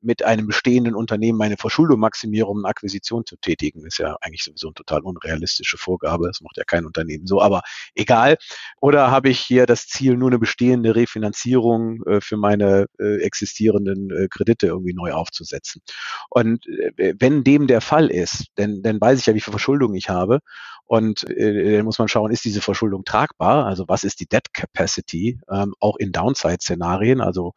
mit 0.00 0.24
einem 0.24 0.46
bestehenden 0.46 0.94
Unternehmen 0.94 1.38
meine 1.38 1.56
Verschuldung 1.56 2.00
maximiere, 2.00 2.46
um 2.46 2.58
eine 2.58 2.68
Akquisition 2.68 3.24
zu 3.26 3.36
tätigen. 3.36 3.86
ist 3.86 3.98
ja 3.98 4.16
eigentlich 4.20 4.44
sowieso 4.44 4.68
eine 4.68 4.74
total 4.74 5.00
unrealistische 5.02 5.78
Vorgabe. 5.78 6.26
Das 6.28 6.40
macht 6.40 6.56
ja 6.56 6.64
kein 6.64 6.86
Unternehmen 6.86 7.26
so, 7.26 7.40
aber 7.42 7.62
egal. 7.94 8.36
Oder 8.80 9.10
habe 9.10 9.28
ich 9.28 9.40
hier 9.40 9.66
das 9.66 9.86
Ziel, 9.86 10.16
nur 10.16 10.28
eine 10.30 10.38
bestehende 10.38 10.94
Refinanzierung 10.94 12.02
äh, 12.04 12.20
für 12.20 12.36
meine 12.36 12.86
äh, 12.98 13.18
existierenden 13.22 14.10
äh, 14.10 14.28
Kredite 14.28 14.66
irgendwie 14.66 14.94
neu 14.94 15.12
aufzusetzen? 15.12 15.82
Und 16.30 16.66
äh, 16.66 17.14
wenn 17.18 17.44
dem 17.44 17.66
der 17.66 17.80
Fall 17.80 18.10
ist, 18.10 18.46
denn, 18.56 18.82
dann 18.82 19.00
weiß 19.00 19.18
ich 19.18 19.26
ja, 19.26 19.34
wie 19.34 19.40
viel 19.40 19.52
Verschuldung 19.52 19.94
ich 19.94 20.08
habe 20.08 20.40
und 20.88 21.28
äh, 21.28 21.76
dann 21.76 21.84
muss 21.84 21.98
man 21.98 22.08
schauen, 22.08 22.32
ist 22.32 22.46
diese 22.46 22.62
Verschuldung 22.62 23.04
tragbar? 23.04 23.66
Also 23.66 23.84
was 23.88 24.04
ist 24.04 24.20
die 24.20 24.26
Debt 24.26 24.54
Capacity, 24.54 25.38
ähm, 25.50 25.74
auch 25.80 25.96
in 25.96 26.12
Downside-Szenarien? 26.12 27.20
Also 27.20 27.52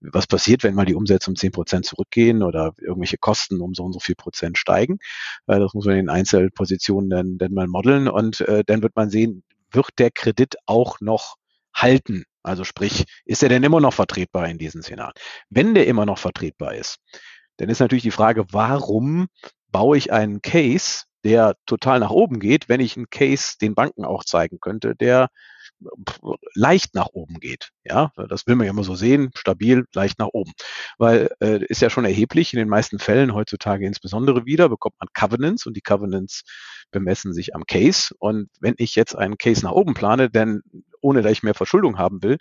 was 0.00 0.28
passiert, 0.28 0.62
wenn 0.62 0.76
mal 0.76 0.86
die 0.86 0.94
Umsätze 0.94 1.28
um 1.28 1.34
zehn 1.34 1.50
Prozent 1.50 1.84
zurückgehen 1.86 2.42
oder 2.42 2.72
irgendwelche 2.78 3.18
Kosten 3.18 3.60
um 3.60 3.74
so 3.74 3.84
und 3.84 3.92
so 3.92 4.00
viel 4.00 4.14
Prozent 4.14 4.58
steigen? 4.58 4.98
Äh, 5.46 5.58
das 5.58 5.74
muss 5.74 5.86
man 5.86 5.96
in 5.96 6.10
Einzelpositionen 6.10 7.10
dann, 7.10 7.38
dann 7.38 7.54
mal 7.54 7.66
modeln 7.66 8.08
und 8.08 8.40
äh, 8.42 8.64
dann 8.64 8.82
wird 8.82 8.96
man 8.96 9.10
sehen, 9.10 9.42
wird 9.70 9.90
der 9.98 10.10
Kredit 10.10 10.56
auch 10.66 11.00
noch 11.00 11.36
halten? 11.74 12.24
Also 12.42 12.64
sprich, 12.64 13.04
ist 13.24 13.42
er 13.42 13.48
denn 13.48 13.64
immer 13.64 13.80
noch 13.80 13.94
vertretbar 13.94 14.48
in 14.48 14.58
diesen 14.58 14.82
Szenarien? 14.82 15.14
Wenn 15.50 15.74
der 15.74 15.86
immer 15.86 16.06
noch 16.06 16.18
vertretbar 16.18 16.74
ist, 16.74 16.98
dann 17.56 17.68
ist 17.68 17.80
natürlich 17.80 18.04
die 18.04 18.10
Frage, 18.10 18.44
warum 18.52 19.26
baue 19.72 19.96
ich 19.96 20.12
einen 20.12 20.42
Case, 20.42 21.04
der 21.24 21.56
total 21.66 22.00
nach 22.00 22.10
oben 22.10 22.38
geht, 22.38 22.68
wenn 22.68 22.80
ich 22.80 22.96
einen 22.96 23.10
Case 23.10 23.56
den 23.60 23.74
Banken 23.74 24.04
auch 24.04 24.24
zeigen 24.24 24.60
könnte, 24.60 24.94
der 24.94 25.28
leicht 26.54 26.94
nach 26.94 27.08
oben 27.12 27.40
geht. 27.40 27.70
Ja, 27.84 28.12
das 28.28 28.46
will 28.46 28.56
man 28.56 28.66
ja 28.66 28.72
immer 28.72 28.84
so 28.84 28.94
sehen, 28.94 29.30
stabil, 29.34 29.84
leicht 29.94 30.18
nach 30.18 30.28
oben. 30.32 30.52
Weil 30.98 31.30
äh, 31.40 31.64
ist 31.66 31.82
ja 31.82 31.90
schon 31.90 32.04
erheblich, 32.04 32.52
in 32.52 32.58
den 32.58 32.68
meisten 32.68 32.98
Fällen 32.98 33.34
heutzutage 33.34 33.86
insbesondere 33.86 34.46
wieder, 34.46 34.68
bekommt 34.68 34.96
man 34.98 35.08
Covenants 35.12 35.66
und 35.66 35.76
die 35.76 35.82
Covenants 35.82 36.42
bemessen 36.90 37.32
sich 37.32 37.54
am 37.54 37.64
Case. 37.64 38.14
Und 38.18 38.48
wenn 38.60 38.74
ich 38.78 38.94
jetzt 38.94 39.14
einen 39.14 39.38
Case 39.38 39.64
nach 39.64 39.72
oben 39.72 39.94
plane, 39.94 40.30
denn 40.30 40.62
ohne 41.06 41.22
dass 41.22 41.32
ich 41.32 41.42
mehr 41.44 41.54
Verschuldung 41.54 41.98
haben 41.98 42.22
will, 42.22 42.36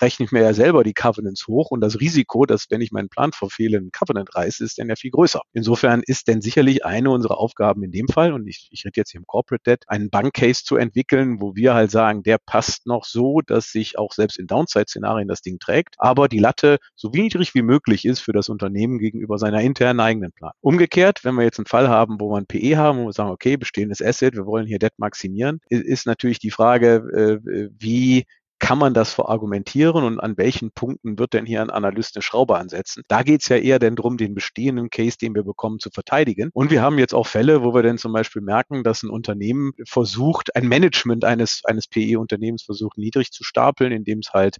rechne 0.00 0.26
ich 0.26 0.32
mir 0.32 0.42
ja 0.42 0.52
selber 0.52 0.84
die 0.84 0.94
Covenants 0.94 1.46
hoch 1.46 1.70
und 1.70 1.80
das 1.80 2.00
Risiko, 2.00 2.46
dass 2.46 2.66
wenn 2.70 2.80
ich 2.80 2.92
meinen 2.92 3.08
Plan 3.08 3.32
verfehle, 3.32 3.78
ein 3.78 3.90
Covenant 3.92 4.34
reiße, 4.34 4.64
ist 4.64 4.78
dann 4.78 4.88
ja 4.88 4.96
viel 4.96 5.10
größer. 5.10 5.40
Insofern 5.52 6.02
ist 6.04 6.28
denn 6.28 6.40
sicherlich 6.40 6.84
eine 6.84 7.10
unserer 7.10 7.38
Aufgaben 7.38 7.82
in 7.82 7.92
dem 7.92 8.08
Fall, 8.08 8.32
und 8.32 8.46
ich, 8.46 8.68
ich 8.70 8.84
rede 8.84 8.94
jetzt 8.96 9.12
hier 9.12 9.20
im 9.20 9.26
Corporate 9.26 9.62
Debt, 9.64 9.84
einen 9.86 10.10
Bankcase 10.10 10.64
zu 10.64 10.76
entwickeln, 10.76 11.40
wo 11.40 11.54
wir 11.54 11.74
halt 11.74 11.90
sagen, 11.90 12.22
der 12.22 12.38
passt 12.38 12.86
noch 12.86 13.04
so, 13.04 13.40
dass 13.40 13.70
sich 13.70 13.98
auch 13.98 14.12
selbst 14.12 14.38
in 14.38 14.46
Downside-Szenarien 14.46 15.28
das 15.28 15.40
Ding 15.40 15.58
trägt, 15.58 15.94
aber 15.98 16.28
die 16.28 16.38
Latte 16.38 16.78
so 16.94 17.10
niedrig 17.10 17.54
wie 17.54 17.62
möglich 17.62 18.04
ist 18.04 18.20
für 18.20 18.32
das 18.32 18.48
Unternehmen 18.48 18.98
gegenüber 18.98 19.38
seiner 19.38 19.60
internen 19.60 20.00
eigenen 20.00 20.32
Plan. 20.32 20.52
Umgekehrt, 20.60 21.24
wenn 21.24 21.34
wir 21.34 21.44
jetzt 21.44 21.58
einen 21.58 21.66
Fall 21.66 21.88
haben, 21.88 22.20
wo 22.20 22.30
wir 22.30 22.38
ein 22.38 22.46
PE 22.46 22.76
haben, 22.76 22.98
wo 22.98 23.06
wir 23.06 23.12
sagen, 23.12 23.30
okay, 23.30 23.56
bestehendes 23.56 24.02
Asset, 24.02 24.34
wir 24.34 24.46
wollen 24.46 24.66
hier 24.66 24.78
Debt 24.78 24.98
maximieren, 24.98 25.60
ist 25.68 26.06
natürlich 26.06 26.38
die 26.38 26.50
Frage, 26.50 27.40
äh, 27.42 27.68
wie 28.08 28.26
kann 28.58 28.78
man 28.78 28.94
das 28.94 29.12
verargumentieren 29.12 30.04
und 30.04 30.20
an 30.20 30.36
welchen 30.36 30.70
Punkten 30.72 31.18
wird 31.18 31.32
denn 31.32 31.46
hier 31.46 31.62
ein 31.62 31.70
Analyst 31.70 32.16
eine 32.16 32.22
Schraube 32.22 32.58
ansetzen? 32.58 33.02
Da 33.08 33.22
geht 33.22 33.42
es 33.42 33.48
ja 33.48 33.56
eher 33.56 33.78
denn 33.78 33.96
darum, 33.96 34.16
den 34.16 34.34
bestehenden 34.34 34.90
Case, 34.90 35.16
den 35.16 35.34
wir 35.34 35.44
bekommen, 35.44 35.78
zu 35.78 35.90
verteidigen. 35.90 36.50
Und 36.52 36.70
wir 36.70 36.82
haben 36.82 36.98
jetzt 36.98 37.14
auch 37.14 37.26
Fälle, 37.26 37.62
wo 37.62 37.74
wir 37.74 37.82
dann 37.82 37.98
zum 37.98 38.12
Beispiel 38.12 38.42
merken, 38.42 38.82
dass 38.82 39.02
ein 39.02 39.10
Unternehmen 39.10 39.72
versucht, 39.86 40.54
ein 40.56 40.66
Management 40.66 41.24
eines, 41.24 41.62
eines 41.64 41.86
PE-Unternehmens 41.86 42.64
versucht, 42.64 42.98
niedrig 42.98 43.30
zu 43.30 43.44
stapeln, 43.44 43.92
indem 43.92 44.20
es 44.20 44.32
halt 44.32 44.58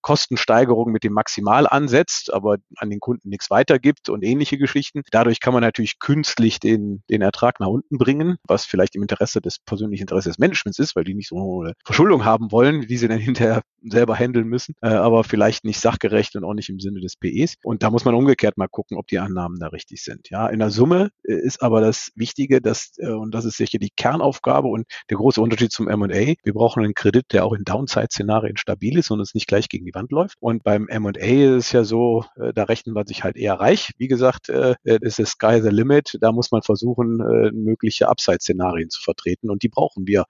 Kostensteigerungen 0.00 0.92
mit 0.92 1.04
dem 1.04 1.12
Maximal 1.12 1.66
ansetzt, 1.66 2.32
aber 2.32 2.56
an 2.76 2.90
den 2.90 3.00
Kunden 3.00 3.28
nichts 3.28 3.50
weitergibt 3.50 4.08
und 4.08 4.22
ähnliche 4.22 4.58
Geschichten. 4.58 5.02
Dadurch 5.10 5.40
kann 5.40 5.54
man 5.54 5.62
natürlich 5.62 5.98
künstlich 5.98 6.60
den, 6.60 7.02
den 7.10 7.22
Ertrag 7.22 7.60
nach 7.60 7.68
unten 7.68 7.98
bringen, 7.98 8.36
was 8.44 8.64
vielleicht 8.66 8.94
im 8.94 9.02
Interesse 9.02 9.40
des 9.40 9.58
persönlichen 9.58 10.02
Interesse 10.02 10.28
des 10.28 10.38
Managements 10.38 10.78
ist, 10.78 10.96
weil 10.96 11.04
die 11.04 11.14
nicht 11.14 11.28
so 11.28 11.62
eine 11.62 11.72
Verschuldung 11.84 12.24
haben 12.24 12.52
wollen, 12.52 12.88
wie 12.88 12.96
sie 12.96 13.08
denn 13.08 13.21
hinterher 13.22 13.62
selber 13.84 14.14
handeln 14.14 14.46
müssen, 14.46 14.74
äh, 14.80 14.88
aber 14.88 15.24
vielleicht 15.24 15.64
nicht 15.64 15.80
sachgerecht 15.80 16.36
und 16.36 16.44
auch 16.44 16.54
nicht 16.54 16.68
im 16.68 16.80
Sinne 16.80 17.00
des 17.00 17.16
PEs. 17.16 17.56
Und 17.64 17.82
da 17.82 17.90
muss 17.90 18.04
man 18.04 18.14
umgekehrt 18.14 18.56
mal 18.56 18.68
gucken, 18.68 18.96
ob 18.96 19.06
die 19.08 19.18
Annahmen 19.18 19.58
da 19.58 19.68
richtig 19.68 20.02
sind. 20.02 20.30
Ja, 20.30 20.48
in 20.48 20.58
der 20.60 20.70
Summe 20.70 21.10
äh, 21.24 21.34
ist 21.34 21.62
aber 21.62 21.80
das 21.80 22.12
Wichtige, 22.14 22.60
dass, 22.60 22.92
äh, 22.98 23.08
und 23.08 23.34
das 23.34 23.44
ist 23.44 23.56
sicher 23.56 23.78
die 23.78 23.90
Kernaufgabe 23.96 24.68
und 24.68 24.86
der 25.10 25.16
große 25.16 25.40
Unterschied 25.40 25.72
zum 25.72 25.88
M&A, 25.88 26.34
wir 26.42 26.52
brauchen 26.52 26.84
einen 26.84 26.94
Kredit, 26.94 27.26
der 27.32 27.44
auch 27.44 27.52
in 27.52 27.64
Downside-Szenarien 27.64 28.56
stabil 28.56 28.98
ist 28.98 29.10
und 29.10 29.20
uns 29.20 29.34
nicht 29.34 29.46
gleich 29.46 29.68
gegen 29.68 29.84
die 29.84 29.94
Wand 29.94 30.12
läuft. 30.12 30.36
Und 30.40 30.62
beim 30.62 30.88
M&A 30.88 31.10
ist 31.56 31.66
es 31.66 31.72
ja 31.72 31.84
so, 31.84 32.24
äh, 32.36 32.52
da 32.52 32.64
rechnen 32.64 32.94
wir 32.94 33.04
sich 33.06 33.24
halt 33.24 33.36
eher 33.36 33.54
reich. 33.54 33.92
Wie 33.98 34.08
gesagt, 34.08 34.48
äh, 34.48 34.74
ist 34.84 35.18
es 35.18 35.30
Sky 35.30 35.60
the 35.62 35.70
Limit. 35.70 36.18
Da 36.20 36.32
muss 36.32 36.50
man 36.50 36.62
versuchen, 36.62 37.20
äh, 37.20 37.50
mögliche 37.52 38.08
Upside-Szenarien 38.08 38.90
zu 38.90 39.02
vertreten 39.02 39.50
und 39.50 39.62
die 39.62 39.68
brauchen 39.68 40.06
wir 40.06 40.24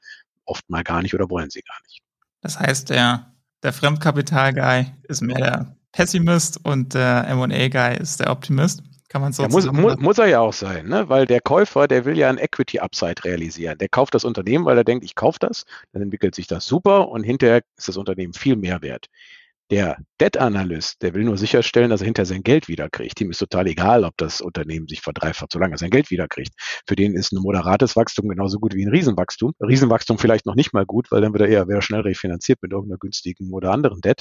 oft 0.44 0.68
mal 0.70 0.82
gar 0.82 1.02
nicht 1.02 1.14
oder 1.14 1.30
wollen 1.30 1.50
sie 1.50 1.62
gar 1.62 1.78
nicht. 1.84 2.00
Das 2.42 2.60
heißt, 2.60 2.90
der, 2.90 3.32
der 3.62 3.72
Fremdkapital-Guy 3.72 4.86
ist 5.04 5.22
mehr 5.22 5.36
der 5.36 5.76
Pessimist 5.92 6.62
und 6.64 6.94
der 6.94 7.26
M&A-Guy 7.28 7.96
ist 7.96 8.20
der 8.20 8.30
Optimist. 8.30 8.82
Kann 9.08 9.20
man 9.20 9.32
so 9.32 9.42
ja, 9.42 9.48
muss, 9.50 9.70
muss, 9.70 9.96
muss 9.98 10.18
er 10.18 10.26
ja 10.26 10.40
auch 10.40 10.54
sein, 10.54 10.88
ne? 10.88 11.08
weil 11.10 11.26
der 11.26 11.42
Käufer, 11.42 11.86
der 11.86 12.06
will 12.06 12.16
ja 12.16 12.30
ein 12.30 12.38
Equity-Upside 12.38 13.24
realisieren. 13.24 13.76
Der 13.76 13.90
kauft 13.90 14.14
das 14.14 14.24
Unternehmen, 14.24 14.64
weil 14.64 14.78
er 14.78 14.84
denkt, 14.84 15.04
ich 15.04 15.14
kaufe 15.14 15.38
das, 15.38 15.66
dann 15.92 16.00
entwickelt 16.00 16.34
sich 16.34 16.46
das 16.46 16.66
super 16.66 17.10
und 17.10 17.22
hinterher 17.22 17.62
ist 17.76 17.88
das 17.88 17.98
Unternehmen 17.98 18.32
viel 18.32 18.56
mehr 18.56 18.80
wert. 18.80 19.08
Der 19.72 19.96
Debt-Analyst, 20.20 21.00
der 21.00 21.14
will 21.14 21.24
nur 21.24 21.38
sicherstellen, 21.38 21.88
dass 21.88 22.02
er 22.02 22.04
hinter 22.04 22.26
sein 22.26 22.42
Geld 22.42 22.68
wiederkriegt. 22.68 23.18
Ihm 23.22 23.30
ist 23.30 23.38
total 23.38 23.66
egal, 23.68 24.04
ob 24.04 24.14
das 24.18 24.42
Unternehmen 24.42 24.86
sich 24.86 25.00
verdreifacht, 25.00 25.50
solange 25.50 25.76
er 25.76 25.78
sein 25.78 25.88
Geld 25.88 26.10
wiederkriegt. 26.10 26.52
Für 26.86 26.94
den 26.94 27.14
ist 27.14 27.32
ein 27.32 27.40
moderates 27.40 27.96
Wachstum 27.96 28.28
genauso 28.28 28.58
gut 28.58 28.74
wie 28.74 28.84
ein 28.84 28.90
Riesenwachstum. 28.90 29.54
Riesenwachstum 29.60 30.18
vielleicht 30.18 30.44
noch 30.44 30.56
nicht 30.56 30.74
mal 30.74 30.84
gut, 30.84 31.10
weil 31.10 31.22
dann 31.22 31.32
wird 31.32 31.44
er 31.44 31.48
eher 31.48 31.68
wieder 31.68 31.80
schnell 31.80 32.02
refinanziert 32.02 32.58
mit 32.60 32.72
irgendeiner 32.72 32.98
günstigen 32.98 33.50
oder 33.54 33.70
anderen 33.70 34.02
Debt. 34.02 34.20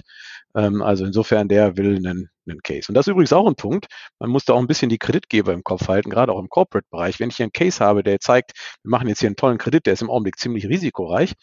Ähm, 0.56 0.82
also 0.82 1.04
insofern, 1.04 1.50
der 1.50 1.76
will 1.76 1.98
einen, 1.98 2.30
einen 2.48 2.62
Case. 2.64 2.86
Und 2.88 2.96
das 2.96 3.08
ist 3.08 3.12
übrigens 3.12 3.34
auch 3.34 3.46
ein 3.46 3.56
Punkt. 3.56 3.88
Man 4.20 4.30
muss 4.30 4.46
da 4.46 4.54
auch 4.54 4.60
ein 4.60 4.68
bisschen 4.68 4.88
die 4.88 5.00
Kreditgeber 5.00 5.52
im 5.52 5.66
Kopf 5.66 5.90
halten, 5.90 6.12
gerade 6.12 6.32
auch 6.32 6.40
im 6.40 6.48
Corporate-Bereich. 6.48 7.20
Wenn 7.20 7.28
ich 7.28 7.36
hier 7.36 7.44
einen 7.44 7.52
Case 7.52 7.84
habe, 7.84 8.04
der 8.04 8.22
zeigt, 8.22 8.54
wir 8.84 8.90
machen 8.90 9.10
jetzt 9.10 9.20
hier 9.20 9.28
einen 9.28 9.36
tollen 9.36 9.58
Kredit, 9.58 9.86
der 9.86 9.92
ist 9.92 10.02
im 10.02 10.10
Augenblick 10.10 10.40
ziemlich 10.40 10.70
risikoreich, 10.70 11.34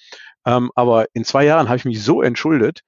ähm, 0.47 0.71
aber 0.75 1.05
in 1.13 1.27
zwei 1.27 1.45
Jahren 1.45 1.69
habe 1.69 1.77
ich 1.77 1.85
mich 1.85 2.03
so 2.03 2.23
entschuldet, 2.23 2.81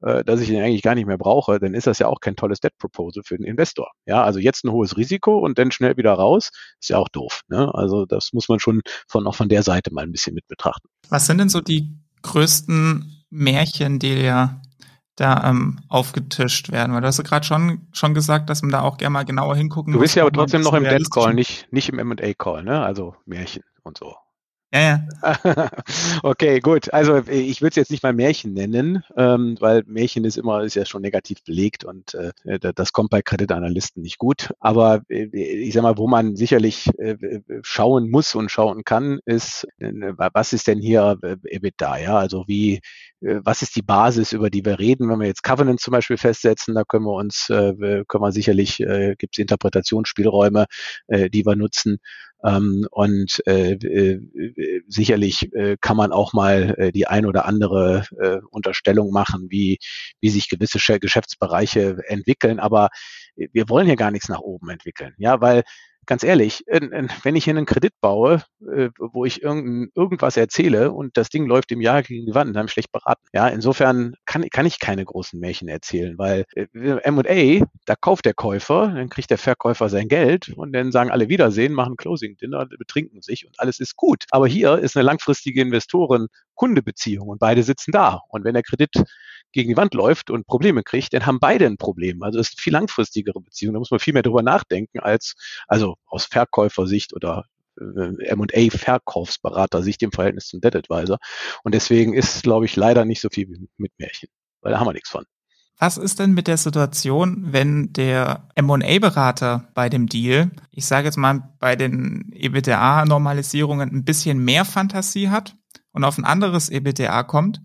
äh, 0.00 0.24
dass 0.24 0.40
ich 0.40 0.50
ihn 0.50 0.60
eigentlich 0.60 0.82
gar 0.82 0.94
nicht 0.94 1.06
mehr 1.06 1.18
brauche, 1.18 1.58
dann 1.58 1.74
ist 1.74 1.86
das 1.86 1.98
ja 1.98 2.06
auch 2.06 2.20
kein 2.20 2.36
tolles 2.36 2.60
Debt 2.60 2.76
Proposal 2.78 3.22
für 3.24 3.36
den 3.36 3.44
Investor. 3.44 3.90
Ja, 4.06 4.22
also 4.22 4.38
jetzt 4.38 4.64
ein 4.64 4.70
hohes 4.70 4.96
Risiko 4.96 5.38
und 5.38 5.58
dann 5.58 5.72
schnell 5.72 5.96
wieder 5.96 6.12
raus, 6.12 6.50
ist 6.80 6.90
ja 6.90 6.98
auch 6.98 7.08
doof. 7.08 7.42
Ne? 7.48 7.72
Also 7.74 8.06
das 8.06 8.32
muss 8.32 8.48
man 8.48 8.60
schon 8.60 8.82
von 9.08 9.26
auch 9.26 9.34
von 9.34 9.48
der 9.48 9.62
Seite 9.62 9.92
mal 9.92 10.02
ein 10.02 10.12
bisschen 10.12 10.34
mit 10.34 10.46
betrachten. 10.46 10.88
Was 11.08 11.26
sind 11.26 11.38
denn 11.38 11.48
so 11.48 11.60
die 11.60 11.96
größten 12.22 13.24
Märchen, 13.30 13.98
die 13.98 14.22
ja 14.22 14.60
da 15.16 15.50
ähm, 15.50 15.80
aufgetischt 15.88 16.70
werden? 16.70 16.94
Weil 16.94 17.00
du 17.00 17.08
hast 17.08 17.18
ja 17.18 17.24
gerade 17.24 17.44
schon, 17.44 17.88
schon 17.92 18.14
gesagt, 18.14 18.50
dass 18.50 18.62
man 18.62 18.70
da 18.70 18.82
auch 18.82 18.98
gerne 18.98 19.12
mal 19.12 19.24
genauer 19.24 19.56
hingucken 19.56 19.92
muss. 19.92 19.98
Du 19.98 20.02
bist 20.02 20.14
ja 20.14 20.22
aber 20.22 20.32
trotzdem 20.32 20.62
noch 20.62 20.74
im 20.74 20.84
Debt 20.84 21.10
Call, 21.10 21.34
nicht, 21.34 21.72
nicht 21.72 21.88
im 21.88 21.98
M&A 21.98 22.34
Call, 22.34 22.62
ne? 22.62 22.82
Also 22.84 23.16
Märchen 23.26 23.64
und 23.82 23.98
so. 23.98 24.14
Ja, 24.72 24.80
ja. 25.22 25.70
okay, 26.22 26.60
gut. 26.60 26.92
Also 26.92 27.16
ich 27.26 27.62
würde 27.62 27.70
es 27.70 27.76
jetzt 27.76 27.90
nicht 27.90 28.02
mal 28.02 28.12
Märchen 28.12 28.52
nennen, 28.52 29.02
ähm, 29.16 29.56
weil 29.60 29.82
Märchen 29.86 30.26
ist 30.26 30.36
immer 30.36 30.62
ist 30.62 30.74
ja 30.74 30.84
schon 30.84 31.00
negativ 31.00 31.42
belegt 31.42 31.84
und 31.84 32.12
äh, 32.14 32.32
das 32.74 32.92
kommt 32.92 33.08
bei 33.10 33.22
Kreditanalysten 33.22 34.02
nicht 34.02 34.18
gut. 34.18 34.50
Aber 34.60 35.00
äh, 35.08 35.24
ich 35.34 35.72
sag 35.72 35.82
mal, 35.84 35.96
wo 35.96 36.06
man 36.06 36.36
sicherlich 36.36 36.86
äh, 36.98 37.16
schauen 37.62 38.10
muss 38.10 38.34
und 38.34 38.50
schauen 38.50 38.84
kann, 38.84 39.20
ist, 39.24 39.66
äh, 39.78 39.90
was 40.34 40.52
ist 40.52 40.66
denn 40.66 40.80
hier 40.80 41.16
äh, 41.22 41.36
EBITDA? 41.48 41.96
Ja, 41.98 42.18
also 42.18 42.44
wie 42.46 42.80
äh, 43.22 43.40
was 43.42 43.62
ist 43.62 43.74
die 43.74 43.82
Basis, 43.82 44.32
über 44.34 44.50
die 44.50 44.66
wir 44.66 44.78
reden, 44.78 45.08
wenn 45.08 45.18
wir 45.20 45.26
jetzt 45.28 45.42
Covenant 45.44 45.80
zum 45.80 45.92
Beispiel 45.92 46.18
festsetzen, 46.18 46.74
da 46.74 46.84
können 46.84 47.04
wir 47.06 47.14
uns, 47.14 47.46
können 47.48 48.04
wir 48.22 48.32
sicherlich, 48.32 48.76
gibt 49.18 49.34
es 49.34 49.38
Interpretationsspielräume, 49.38 50.66
die 51.10 51.44
wir 51.46 51.56
nutzen. 51.56 51.98
Ähm, 52.44 52.86
und 52.90 53.42
äh, 53.46 53.72
äh, 53.72 54.82
sicherlich 54.86 55.52
äh, 55.54 55.76
kann 55.80 55.96
man 55.96 56.12
auch 56.12 56.32
mal 56.32 56.74
äh, 56.78 56.92
die 56.92 57.06
ein 57.06 57.26
oder 57.26 57.46
andere 57.46 58.04
äh, 58.20 58.38
Unterstellung 58.50 59.10
machen, 59.10 59.46
wie, 59.50 59.78
wie 60.20 60.30
sich 60.30 60.48
gewisse 60.48 60.78
Geschäftsbereiche 60.98 61.98
entwickeln. 62.06 62.60
Aber 62.60 62.88
wir 63.34 63.68
wollen 63.68 63.86
hier 63.86 63.96
gar 63.96 64.10
nichts 64.10 64.28
nach 64.28 64.40
oben 64.40 64.70
entwickeln. 64.70 65.14
Ja, 65.18 65.40
weil 65.40 65.62
ganz 66.08 66.24
ehrlich, 66.24 66.64
wenn 66.66 67.36
ich 67.36 67.44
hier 67.44 67.54
einen 67.54 67.66
Kredit 67.66 67.92
baue, 68.00 68.42
äh, 68.74 68.88
wo 68.98 69.26
ich 69.26 69.42
irgendwas 69.42 70.36
erzähle 70.36 70.90
und 70.90 71.16
das 71.16 71.28
Ding 71.28 71.46
läuft 71.46 71.70
im 71.70 71.82
Jahr 71.82 72.02
gegen 72.02 72.26
die 72.26 72.34
Wand, 72.34 72.48
dann 72.48 72.56
habe 72.56 72.66
ich 72.66 72.72
schlecht 72.72 72.90
beraten. 72.90 73.22
Ja, 73.34 73.46
insofern 73.48 74.14
kann, 74.24 74.48
kann 74.48 74.64
ich 74.64 74.80
keine 74.80 75.04
großen 75.04 75.38
Märchen 75.38 75.68
erzählen, 75.68 76.16
weil 76.16 76.46
äh, 76.54 76.66
M&A, 76.72 77.64
da 77.84 77.94
kauft 77.94 78.24
der 78.24 78.34
Käufer, 78.34 78.92
dann 78.96 79.10
kriegt 79.10 79.30
der 79.30 79.38
Verkäufer 79.38 79.90
sein 79.90 80.08
Geld 80.08 80.48
und 80.48 80.72
dann 80.72 80.90
sagen 80.92 81.10
alle 81.10 81.28
Wiedersehen, 81.28 81.74
machen 81.74 81.96
Closing 81.96 82.38
Dinner, 82.38 82.66
betrinken 82.66 83.20
sich 83.20 83.46
und 83.46 83.60
alles 83.60 83.78
ist 83.78 83.94
gut. 83.94 84.24
Aber 84.30 84.48
hier 84.48 84.78
ist 84.78 84.96
eine 84.96 85.04
langfristige 85.04 85.60
Investoren-Kunde-Beziehung 86.58 87.28
und 87.28 87.38
beide 87.38 87.62
sitzen 87.62 87.92
da. 87.92 88.20
Und 88.28 88.44
wenn 88.44 88.54
der 88.54 88.62
Kredit 88.62 88.90
gegen 89.52 89.70
die 89.70 89.76
Wand 89.76 89.94
läuft 89.94 90.30
und 90.30 90.46
Probleme 90.46 90.82
kriegt, 90.82 91.14
dann 91.14 91.26
haben 91.26 91.40
beide 91.40 91.66
ein 91.66 91.78
Problem. 91.78 92.22
Also 92.22 92.38
es 92.38 92.50
ist 92.50 92.58
eine 92.58 92.62
viel 92.62 92.72
langfristigere 92.72 93.40
Beziehung. 93.40 93.74
Da 93.74 93.78
muss 93.78 93.90
man 93.90 94.00
viel 94.00 94.14
mehr 94.14 94.22
drüber 94.22 94.42
nachdenken 94.42 95.00
als, 95.00 95.34
also 95.66 95.96
aus 96.06 96.26
Verkäufersicht 96.26 97.14
oder 97.14 97.44
äh, 97.80 98.26
M&A-Verkaufsberater-Sicht 98.26 100.02
im 100.02 100.12
Verhältnis 100.12 100.48
zum 100.48 100.60
Debt 100.60 100.76
Advisor. 100.76 101.18
Und 101.62 101.74
deswegen 101.74 102.12
ist, 102.12 102.42
glaube 102.42 102.66
ich, 102.66 102.76
leider 102.76 103.04
nicht 103.04 103.20
so 103.20 103.28
viel 103.30 103.48
mit 103.76 103.92
Märchen, 103.98 104.28
weil 104.60 104.72
da 104.72 104.80
haben 104.80 104.86
wir 104.86 104.92
nichts 104.92 105.10
von. 105.10 105.24
Was 105.80 105.96
ist 105.96 106.18
denn 106.18 106.32
mit 106.32 106.48
der 106.48 106.56
Situation, 106.56 107.52
wenn 107.52 107.92
der 107.92 108.48
M&A-Berater 108.56 109.68
bei 109.74 109.88
dem 109.88 110.08
Deal, 110.08 110.50
ich 110.72 110.86
sage 110.86 111.06
jetzt 111.06 111.16
mal 111.16 111.54
bei 111.60 111.76
den 111.76 112.32
EBITDA-Normalisierungen 112.32 113.88
ein 113.88 114.04
bisschen 114.04 114.44
mehr 114.44 114.64
Fantasie 114.64 115.28
hat 115.28 115.54
und 115.98 116.04
auf 116.04 116.16
ein 116.16 116.24
anderes 116.24 116.70
EBITDA 116.70 117.24
kommt 117.24 117.60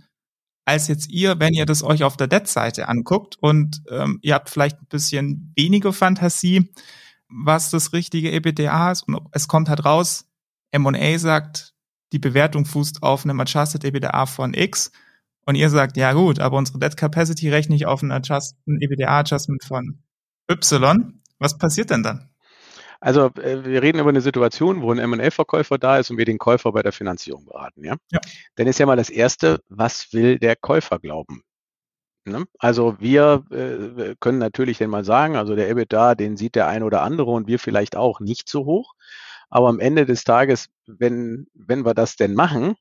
als 0.65 0.87
jetzt 0.87 1.11
ihr, 1.11 1.39
wenn 1.39 1.53
ihr 1.53 1.67
das 1.67 1.83
euch 1.83 2.03
auf 2.03 2.17
der 2.17 2.25
Dead-Seite 2.25 2.89
anguckt 2.89 3.37
und 3.39 3.83
ähm, 3.91 4.17
ihr 4.23 4.33
habt 4.33 4.49
vielleicht 4.49 4.81
ein 4.81 4.87
bisschen 4.87 5.53
weniger 5.55 5.93
Fantasie, 5.93 6.73
was 7.27 7.69
das 7.69 7.93
richtige 7.93 8.31
EBITDA 8.31 8.91
ist 8.91 9.03
und 9.03 9.19
es 9.33 9.47
kommt 9.47 9.69
halt 9.69 9.85
raus, 9.85 10.25
M&A 10.71 11.19
sagt, 11.19 11.75
die 12.11 12.17
Bewertung 12.17 12.65
fußt 12.65 13.03
auf 13.03 13.23
einem 13.23 13.39
Adjusted 13.39 13.83
EBITDA 13.83 14.25
von 14.25 14.55
X 14.55 14.91
und 15.45 15.53
ihr 15.53 15.69
sagt, 15.69 15.95
ja 15.95 16.13
gut, 16.13 16.39
aber 16.39 16.57
unsere 16.57 16.79
Debt 16.79 16.97
Capacity 16.97 17.51
rechne 17.51 17.75
ich 17.75 17.85
auf 17.85 18.01
einen 18.01 18.13
Adjusted 18.13 18.57
EBITDA 18.65 19.19
Adjustment 19.19 19.63
von 19.63 20.01
Y. 20.49 21.21
Was 21.37 21.59
passiert 21.59 21.91
denn 21.91 22.01
dann? 22.01 22.32
Also 23.03 23.31
äh, 23.35 23.65
wir 23.65 23.81
reden 23.81 23.99
über 23.99 24.09
eine 24.09 24.21
Situation, 24.21 24.81
wo 24.81 24.89
ein 24.89 24.97
M&A-Verkäufer 24.97 25.77
da 25.77 25.97
ist 25.97 26.09
und 26.09 26.17
wir 26.17 26.23
den 26.23 26.37
Käufer 26.37 26.71
bei 26.71 26.81
der 26.81 26.93
Finanzierung 26.93 27.45
beraten. 27.45 27.83
Ja? 27.83 27.97
ja. 28.11 28.21
Dann 28.55 28.67
ist 28.67 28.79
ja 28.79 28.85
mal 28.85 28.95
das 28.95 29.09
Erste, 29.09 29.59
was 29.67 30.13
will 30.13 30.39
der 30.39 30.55
Käufer 30.55 30.99
glauben? 30.99 31.43
Ne? 32.23 32.45
Also 32.59 32.95
wir 32.99 33.43
äh, 33.51 34.15
können 34.21 34.37
natürlich 34.37 34.77
dann 34.77 34.89
mal 34.89 35.03
sagen, 35.03 35.35
also 35.35 35.53
der 35.53 35.69
EBITDA, 35.69 36.15
den 36.15 36.37
sieht 36.37 36.55
der 36.55 36.67
eine 36.67 36.85
oder 36.85 37.01
andere 37.01 37.31
und 37.31 37.45
wir 37.45 37.59
vielleicht 37.59 37.97
auch 37.97 38.21
nicht 38.21 38.47
so 38.47 38.63
hoch. 38.63 38.93
Aber 39.49 39.67
am 39.67 39.81
Ende 39.81 40.05
des 40.05 40.23
Tages, 40.23 40.69
wenn, 40.87 41.47
wenn 41.53 41.85
wir 41.85 41.93
das 41.93 42.15
denn 42.15 42.33
machen, 42.33 42.75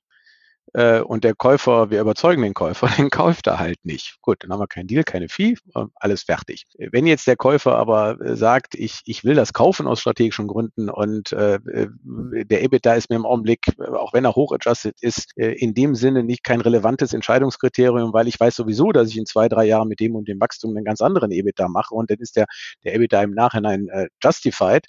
äh, 0.75 1.01
und 1.01 1.25
der 1.25 1.35
Käufer, 1.35 1.91
wir 1.91 2.01
überzeugen 2.01 2.43
den 2.43 2.55
Käufer, 2.55 2.87
den 2.97 3.11
kauft 3.11 3.47
er 3.47 3.59
halt 3.59 3.85
nicht. 3.85 4.17
Gut, 4.23 4.39
dann 4.43 4.53
haben 4.53 4.61
wir 4.61 4.67
keinen 4.67 4.87
Deal, 4.87 5.05
keine 5.05 5.29
Fee, 5.29 5.57
äh, 5.75 5.85
alles 5.95 6.23
fertig. 6.23 6.65
Wenn 6.79 7.07
jetzt 7.07 7.27
der 7.27 7.37
Käufer 7.37 7.77
aber 7.77 8.21
äh, 8.21 8.37
sagt, 8.37 8.75
ich, 8.75 9.01
ich 9.05 9.25
will 9.25 9.35
das 9.35 9.53
kaufen 9.53 9.87
aus 9.87 10.01
strategischen 10.01 10.47
Gründen 10.47 10.89
und 10.89 11.33
äh, 11.33 11.59
der 11.65 12.63
EBITDA 12.63 12.95
ist 12.95 13.11
mir 13.11 13.17
im 13.17 13.27
Augenblick, 13.27 13.67
auch 13.79 14.13
wenn 14.13 14.25
er 14.25 14.35
hochadjusted 14.35 14.95
ist, 15.01 15.33
in 15.37 15.75
dem 15.75 15.95
Sinne 15.95 16.23
nicht 16.23 16.45
kein 16.45 16.61
relevantes 16.61 17.13
Entscheidungskriterium, 17.13 18.13
weil 18.13 18.29
ich 18.29 18.39
weiß 18.39 18.55
sowieso, 18.55 18.93
dass 18.93 19.09
ich 19.09 19.17
in 19.17 19.27
zwei, 19.27 19.49
drei 19.49 19.65
Jahren 19.65 19.89
mit 19.89 20.01
dem 20.01 20.15
und 20.15 20.29
dem 20.29 20.41
Wachstum 20.41 20.77
einen 20.77 20.85
ganz 20.85 21.01
anderen 21.01 21.31
EBITDA 21.31 21.69
mache 21.69 21.95
und 21.95 22.11
dann 22.11 22.19
ist 22.19 22.37
der, 22.37 22.47
der 22.85 22.95
EBITDA 22.95 23.23
im 23.23 23.33
Nachhinein 23.33 23.89
justified 24.23 24.87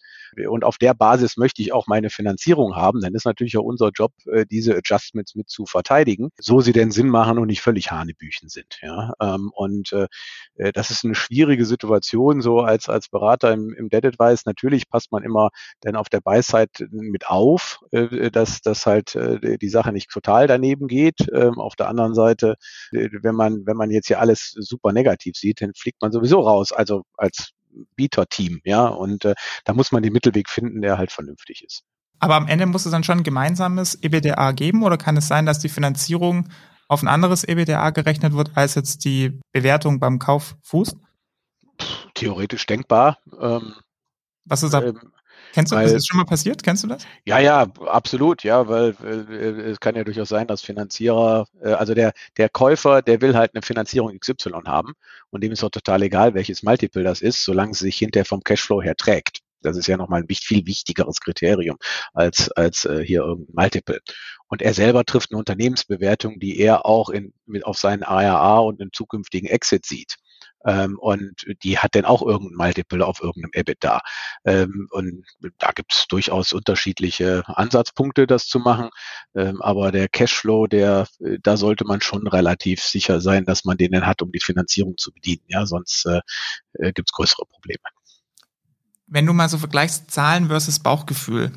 und 0.47 0.63
auf 0.63 0.77
der 0.77 0.93
Basis 0.93 1.37
möchte 1.37 1.61
ich 1.61 1.73
auch 1.73 1.87
meine 1.87 2.09
Finanzierung 2.09 2.75
haben, 2.75 3.01
dann 3.01 3.13
ist 3.13 3.25
natürlich 3.25 3.57
auch 3.57 3.63
unser 3.63 3.89
Job, 3.89 4.11
diese 4.49 4.75
Adjustments 4.75 5.35
mit 5.35 5.49
zu 5.49 5.65
verteidigen, 5.73 6.29
so 6.37 6.61
sie 6.61 6.71
denn 6.71 6.91
Sinn 6.91 7.09
machen 7.09 7.39
und 7.39 7.47
nicht 7.47 7.61
völlig 7.61 7.91
Hanebüchen 7.91 8.47
sind. 8.47 8.79
Ja? 8.81 9.13
Ähm, 9.19 9.51
und 9.53 9.91
äh, 9.91 10.07
äh, 10.55 10.71
das 10.71 10.91
ist 10.91 11.03
eine 11.03 11.15
schwierige 11.15 11.65
Situation, 11.65 12.41
so 12.41 12.61
als, 12.61 12.89
als 12.89 13.09
Berater 13.09 13.51
im, 13.51 13.73
im 13.73 13.89
Dead 13.89 14.05
Advice. 14.05 14.45
Natürlich 14.45 14.89
passt 14.89 15.11
man 15.11 15.23
immer 15.23 15.49
dann 15.81 15.95
auf 15.95 16.09
der 16.09 16.21
Buy-Side 16.21 16.89
mit 16.91 17.27
auf, 17.27 17.79
äh, 17.91 18.31
dass, 18.31 18.61
dass 18.61 18.85
halt 18.85 19.15
äh, 19.15 19.57
die 19.57 19.69
Sache 19.69 19.91
nicht 19.91 20.09
total 20.11 20.47
daneben 20.47 20.87
geht. 20.87 21.27
Ähm, 21.33 21.59
auf 21.59 21.75
der 21.75 21.89
anderen 21.89 22.13
Seite, 22.13 22.55
äh, 22.91 23.09
wenn 23.21 23.35
man, 23.35 23.65
wenn 23.65 23.77
man 23.77 23.91
jetzt 23.91 24.07
hier 24.07 24.19
alles 24.19 24.53
super 24.55 24.93
negativ 24.93 25.35
sieht, 25.35 25.61
dann 25.61 25.73
fliegt 25.73 26.01
man 26.01 26.11
sowieso 26.11 26.39
raus. 26.39 26.71
Also 26.71 27.03
als 27.17 27.51
Bieter-Team, 27.95 28.61
ja. 28.63 28.87
Und 28.87 29.25
äh, 29.25 29.35
da 29.65 29.73
muss 29.73 29.91
man 29.91 30.03
den 30.03 30.13
Mittelweg 30.13 30.49
finden, 30.49 30.81
der 30.81 30.97
halt 30.97 31.11
vernünftig 31.11 31.63
ist. 31.63 31.83
Aber 32.23 32.35
am 32.35 32.47
Ende 32.47 32.65
muss 32.65 32.85
es 32.85 32.91
dann 32.91 33.03
schon 33.03 33.19
ein 33.19 33.23
gemeinsames 33.23 33.95
EBDA 34.01 34.53
geben 34.53 34.83
oder 34.83 34.97
kann 34.97 35.17
es 35.17 35.27
sein, 35.27 35.45
dass 35.45 35.59
die 35.59 35.69
Finanzierung 35.69 36.47
auf 36.87 37.01
ein 37.01 37.07
anderes 37.07 37.43
EBDA 37.43 37.89
gerechnet 37.89 38.33
wird, 38.33 38.51
als 38.55 38.75
jetzt 38.75 39.03
die 39.03 39.39
Bewertung 39.51 39.99
beim 39.99 40.19
Kauf 40.19 40.55
fußt? 40.61 40.95
Theoretisch 42.13 42.65
denkbar. 42.65 43.17
Ähm, 43.39 43.73
Was 44.45 44.63
ist 44.63 44.73
da? 44.73 44.83
Ähm, 44.83 44.99
Kennst 45.53 45.71
du, 45.71 45.75
weil, 45.75 45.85
ist 45.85 45.93
das 45.93 46.07
schon 46.07 46.17
mal 46.17 46.25
passiert? 46.25 46.63
Kennst 46.63 46.83
du 46.83 46.87
das? 46.87 47.05
Ja, 47.25 47.37
ja, 47.37 47.67
absolut, 47.85 48.43
ja, 48.43 48.67
weil 48.67 48.95
äh, 49.03 49.71
es 49.71 49.79
kann 49.79 49.95
ja 49.95 50.03
durchaus 50.03 50.29
sein, 50.29 50.47
dass 50.47 50.63
Finanzierer, 50.63 51.45
äh, 51.61 51.73
also 51.73 51.93
der, 51.93 52.13
der 52.37 52.49
Käufer, 52.49 53.03
der 53.03 53.21
will 53.21 53.35
halt 53.35 53.53
eine 53.53 53.61
Finanzierung 53.61 54.17
XY 54.17 54.63
haben 54.65 54.93
und 55.29 55.43
dem 55.43 55.51
ist 55.51 55.63
auch 55.63 55.69
total 55.69 56.01
egal, 56.01 56.33
welches 56.33 56.63
Multiple 56.63 57.03
das 57.03 57.21
ist, 57.21 57.43
solange 57.43 57.73
es 57.73 57.79
sich 57.79 57.97
hinterher 57.97 58.25
vom 58.25 58.41
Cashflow 58.43 58.81
her 58.81 58.95
trägt. 58.95 59.42
Das 59.63 59.77
ist 59.77 59.87
ja 59.87 59.97
nochmal 59.97 60.21
ein 60.21 60.27
viel 60.35 60.65
wichtigeres 60.65 61.19
Kriterium 61.19 61.77
als, 62.13 62.51
als 62.51 62.85
äh, 62.85 63.03
hier 63.03 63.21
irgendein 63.21 63.55
Multiple. 63.55 63.99
Und 64.47 64.61
er 64.61 64.73
selber 64.73 65.03
trifft 65.05 65.31
eine 65.31 65.39
Unternehmensbewertung, 65.39 66.39
die 66.39 66.59
er 66.59 66.85
auch 66.85 67.09
in, 67.09 67.33
mit 67.45 67.65
auf 67.65 67.77
seinen 67.77 68.03
ARA 68.03 68.59
und 68.59 68.81
einen 68.81 68.93
zukünftigen 68.93 69.49
Exit 69.49 69.85
sieht. 69.85 70.17
Ähm, 70.65 70.97
und 70.99 71.45
die 71.63 71.77
hat 71.77 71.95
dann 71.95 72.05
auch 72.05 72.21
irgendein 72.21 72.57
Multiple 72.57 73.05
auf 73.05 73.21
irgendeinem 73.21 73.51
EBITDA. 73.53 74.01
Ähm, 74.45 74.87
und 74.91 75.25
da 75.57 75.71
gibt 75.71 75.93
es 75.93 76.07
durchaus 76.07 76.53
unterschiedliche 76.53 77.43
Ansatzpunkte, 77.47 78.27
das 78.27 78.47
zu 78.47 78.59
machen. 78.59 78.89
Ähm, 79.35 79.61
aber 79.61 79.91
der 79.91 80.07
Cashflow, 80.07 80.67
der, 80.67 81.07
äh, 81.19 81.37
da 81.41 81.57
sollte 81.57 81.85
man 81.85 82.01
schon 82.01 82.27
relativ 82.27 82.81
sicher 82.81 83.21
sein, 83.21 83.45
dass 83.45 83.65
man 83.65 83.77
den 83.77 83.91
dann 83.91 84.05
hat, 84.05 84.21
um 84.21 84.31
die 84.31 84.39
Finanzierung 84.39 84.97
zu 84.97 85.11
bedienen. 85.11 85.43
Ja, 85.47 85.65
sonst 85.65 86.05
äh, 86.05 86.21
äh 86.79 86.93
gibt 86.93 87.09
es 87.09 87.13
größere 87.13 87.45
Probleme. 87.45 87.81
Wenn 89.13 89.25
du 89.27 89.33
mal 89.33 89.47
so 89.47 89.59
vergleichst 89.59 90.09
Zahlen 90.09 90.47
versus 90.47 90.79
Bauchgefühl, 90.79 91.51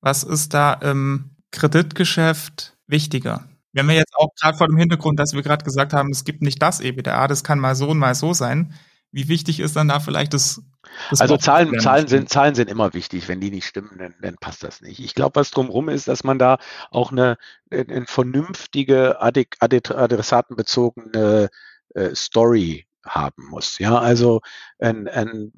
was 0.00 0.24
ist 0.24 0.52
da 0.52 0.72
im 0.72 1.30
Kreditgeschäft 1.52 2.76
wichtiger? 2.88 3.48
Wir 3.72 3.84
haben 3.84 3.90
ja 3.90 3.98
jetzt 3.98 4.16
auch 4.16 4.30
gerade 4.34 4.58
vor 4.58 4.66
dem 4.66 4.76
Hintergrund, 4.76 5.20
dass 5.20 5.32
wir 5.32 5.42
gerade 5.42 5.64
gesagt 5.64 5.92
haben, 5.92 6.10
es 6.10 6.24
gibt 6.24 6.42
nicht 6.42 6.60
das 6.60 6.80
EBITDA, 6.80 7.28
das 7.28 7.44
kann 7.44 7.60
mal 7.60 7.76
so 7.76 7.90
und 7.90 7.98
mal 7.98 8.16
so 8.16 8.34
sein. 8.34 8.74
Wie 9.12 9.28
wichtig 9.28 9.60
ist 9.60 9.76
dann 9.76 9.86
da 9.86 10.00
vielleicht 10.00 10.34
das? 10.34 10.60
das 11.10 11.20
also 11.20 11.36
Zahlen, 11.36 11.78
Zahlen 11.78 12.08
sind 12.08 12.30
Zahlen 12.30 12.56
sind 12.56 12.68
immer 12.68 12.92
wichtig. 12.94 13.28
Wenn 13.28 13.40
die 13.40 13.52
nicht 13.52 13.66
stimmen, 13.66 13.96
dann, 13.96 14.16
dann 14.20 14.34
passt 14.34 14.64
das 14.64 14.80
nicht. 14.80 14.98
Ich 14.98 15.14
glaube, 15.14 15.36
was 15.36 15.52
drumherum 15.52 15.88
ist, 15.88 16.08
dass 16.08 16.24
man 16.24 16.40
da 16.40 16.58
auch 16.90 17.12
eine, 17.12 17.36
eine 17.70 18.06
vernünftige, 18.06 19.20
adressatenbezogene 19.20 21.48
äh, 21.94 22.14
Story 22.16 22.87
haben 23.04 23.48
muss. 23.48 23.78
Ja, 23.78 23.98
also 23.98 24.40
ein, 24.78 25.08
ein, 25.08 25.52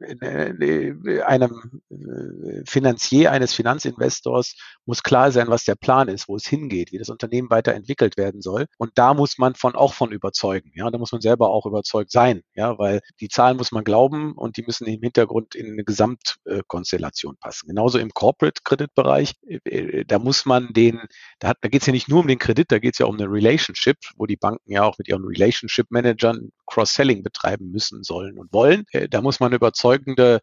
einem 1.25 1.83
äh, 1.91 2.63
Finanzier 2.67 3.33
eines 3.33 3.55
Finanzinvestors 3.55 4.57
muss 4.87 5.03
klar 5.03 5.33
sein, 5.33 5.49
was 5.49 5.65
der 5.65 5.75
Plan 5.75 6.09
ist, 6.09 6.29
wo 6.29 6.37
es 6.37 6.47
hingeht, 6.47 6.93
wie 6.93 6.99
das 6.99 7.09
Unternehmen 7.09 7.51
weiterentwickelt 7.51 8.17
werden 8.17 8.41
soll. 8.41 8.67
Und 8.79 8.93
da 8.97 9.15
muss 9.15 9.39
man 9.39 9.55
von 9.55 9.75
auch 9.75 9.95
von 9.95 10.13
überzeugen. 10.13 10.73
Ja, 10.75 10.91
da 10.91 10.99
muss 10.99 11.13
man 11.13 11.21
selber 11.21 11.51
auch 11.51 11.67
überzeugt 11.67 12.11
sein. 12.11 12.43
Ja, 12.55 12.79
weil 12.79 13.01
die 13.21 13.29
Zahlen 13.29 13.57
muss 13.57 13.73
man 13.73 13.85
glauben 13.85 14.33
und 14.35 14.57
die 14.57 14.63
müssen 14.63 14.87
im 14.87 15.03
Hintergrund 15.03 15.55
in 15.55 15.73
eine 15.73 15.85
Gesamtkonstellation 15.85 17.37
passen. 17.39 17.69
Genauso 17.69 17.99
im 17.99 18.11
Corporate-Kreditbereich, 18.11 19.35
äh, 19.65 20.05
da 20.05 20.19
muss 20.19 20.47
man 20.47 20.73
den, 20.73 21.01
da, 21.39 21.53
da 21.61 21.69
geht 21.69 21.83
es 21.83 21.87
ja 21.87 21.93
nicht 21.93 22.09
nur 22.09 22.21
um 22.21 22.29
den 22.29 22.39
Kredit, 22.39 22.71
da 22.71 22.79
geht 22.79 22.95
es 22.95 22.99
ja 22.99 23.07
um 23.07 23.17
eine 23.17 23.31
Relationship, 23.31 23.97
wo 24.17 24.27
die 24.27 24.37
Banken 24.37 24.73
ja 24.73 24.85
auch 24.85 24.99
mit 24.99 25.09
ihren 25.09 25.25
Relationship-Managern 25.25 26.51
Cross-Selling 26.67 27.23
betreiben 27.31 27.71
müssen, 27.71 28.03
sollen 28.03 28.39
und 28.39 28.53
wollen. 28.53 28.85
Äh, 28.93 29.09
da 29.09 29.23
muss 29.23 29.41
man 29.41 29.53
überzeugende 29.53 30.41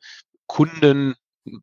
Kunden 0.47 1.15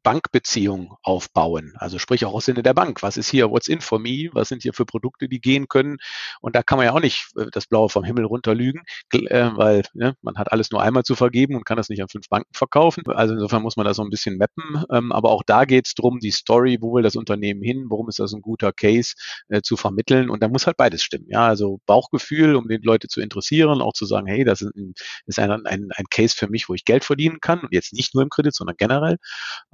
Bankbeziehung 0.02 0.96
aufbauen. 1.02 1.74
Also 1.76 1.98
sprich 1.98 2.24
auch 2.24 2.34
aus 2.34 2.46
Sinne 2.46 2.62
der 2.62 2.74
Bank. 2.74 3.02
Was 3.02 3.16
ist 3.16 3.30
hier, 3.30 3.50
what's 3.50 3.68
in 3.68 3.80
for 3.80 3.98
me? 3.98 4.30
Was 4.32 4.48
sind 4.48 4.62
hier 4.62 4.72
für 4.72 4.86
Produkte, 4.86 5.28
die 5.28 5.40
gehen 5.40 5.68
können? 5.68 5.98
Und 6.40 6.56
da 6.56 6.62
kann 6.62 6.78
man 6.78 6.86
ja 6.86 6.92
auch 6.92 7.00
nicht 7.00 7.28
äh, 7.36 7.46
das 7.52 7.66
Blaue 7.66 7.88
vom 7.88 8.04
Himmel 8.04 8.24
runterlügen, 8.24 8.82
äh, 9.12 9.50
weil 9.54 9.82
ne, 9.94 10.16
man 10.22 10.36
hat 10.36 10.52
alles 10.52 10.70
nur 10.70 10.82
einmal 10.82 11.04
zu 11.04 11.14
vergeben 11.14 11.56
und 11.56 11.64
kann 11.64 11.76
das 11.76 11.88
nicht 11.88 12.02
an 12.02 12.08
fünf 12.08 12.28
Banken 12.28 12.52
verkaufen. 12.52 13.04
Also 13.08 13.34
insofern 13.34 13.62
muss 13.62 13.76
man 13.76 13.86
das 13.86 13.96
so 13.96 14.02
ein 14.02 14.10
bisschen 14.10 14.38
mappen. 14.38 14.84
Ähm, 14.90 15.12
aber 15.12 15.30
auch 15.30 15.42
da 15.44 15.64
geht 15.64 15.86
es 15.86 15.94
darum, 15.94 16.18
die 16.20 16.30
Story, 16.30 16.78
wo 16.80 16.94
will 16.94 17.02
das 17.02 17.16
Unternehmen 17.16 17.62
hin, 17.62 17.86
warum 17.88 18.08
ist 18.08 18.18
das 18.18 18.32
ein 18.32 18.42
guter 18.42 18.72
Case 18.72 19.14
äh, 19.48 19.62
zu 19.62 19.76
vermitteln. 19.76 20.30
Und 20.30 20.42
da 20.42 20.48
muss 20.48 20.66
halt 20.66 20.76
beides 20.76 21.02
stimmen. 21.02 21.26
Ja, 21.28 21.46
also 21.46 21.80
Bauchgefühl, 21.86 22.56
um 22.56 22.68
den 22.68 22.82
Leute 22.82 23.08
zu 23.08 23.20
interessieren, 23.20 23.80
auch 23.80 23.92
zu 23.92 24.06
sagen, 24.06 24.26
hey, 24.26 24.44
das 24.44 24.62
ist 24.62 24.74
ein, 24.76 24.94
ist 25.26 25.38
ein, 25.38 25.50
ein, 25.50 25.88
ein 25.94 26.04
Case 26.10 26.34
für 26.36 26.48
mich, 26.48 26.68
wo 26.68 26.74
ich 26.74 26.84
Geld 26.84 27.04
verdienen 27.04 27.38
kann. 27.40 27.60
Und 27.60 27.72
jetzt 27.72 27.92
nicht 27.92 28.14
nur 28.14 28.22
im 28.22 28.30
Kredit, 28.30 28.54
sondern 28.54 28.76
generell. 28.76 29.18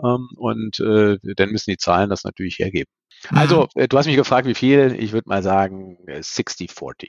Ähm, 0.03 0.29
und 0.37 0.81
äh, 0.81 1.19
dann 1.37 1.51
müssen 1.51 1.71
die 1.71 1.77
Zahlen 1.77 2.11
das 2.11 2.25
natürlich 2.25 2.59
hergeben. 2.59 2.91
Mhm. 3.31 3.39
Also, 3.39 3.69
äh, 3.75 3.89
du 3.89 3.99
hast 3.99 4.07
mich 4.07 4.17
gefragt, 4.17 4.47
wie 4.47 4.55
viel. 4.55 4.97
Ich 4.99 5.13
würde 5.13 5.29
mal 5.29 5.43
sagen 5.43 5.99
60-40. 6.07 7.05
Äh, 7.05 7.09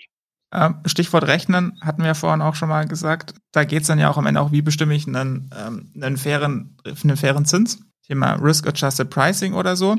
ähm, 0.53 0.75
Stichwort 0.85 1.27
Rechnen 1.27 1.79
hatten 1.81 2.03
wir 2.03 2.15
vorhin 2.15 2.41
auch 2.41 2.55
schon 2.55 2.69
mal 2.69 2.85
gesagt. 2.85 3.35
Da 3.51 3.63
geht 3.63 3.81
es 3.81 3.87
dann 3.87 3.99
ja 3.99 4.09
auch 4.09 4.17
am 4.17 4.25
Ende 4.25 4.41
auch, 4.41 4.51
wie 4.51 4.61
bestimme 4.61 4.93
ich 4.93 5.07
einen, 5.07 5.49
ähm, 5.57 5.91
einen, 5.95 6.17
fairen, 6.17 6.77
einen 6.83 7.17
fairen 7.17 7.45
Zins? 7.45 7.79
Thema 8.05 8.33
Risk-Adjusted 8.33 9.09
Pricing 9.09 9.53
oder 9.53 9.75
so. 9.75 9.97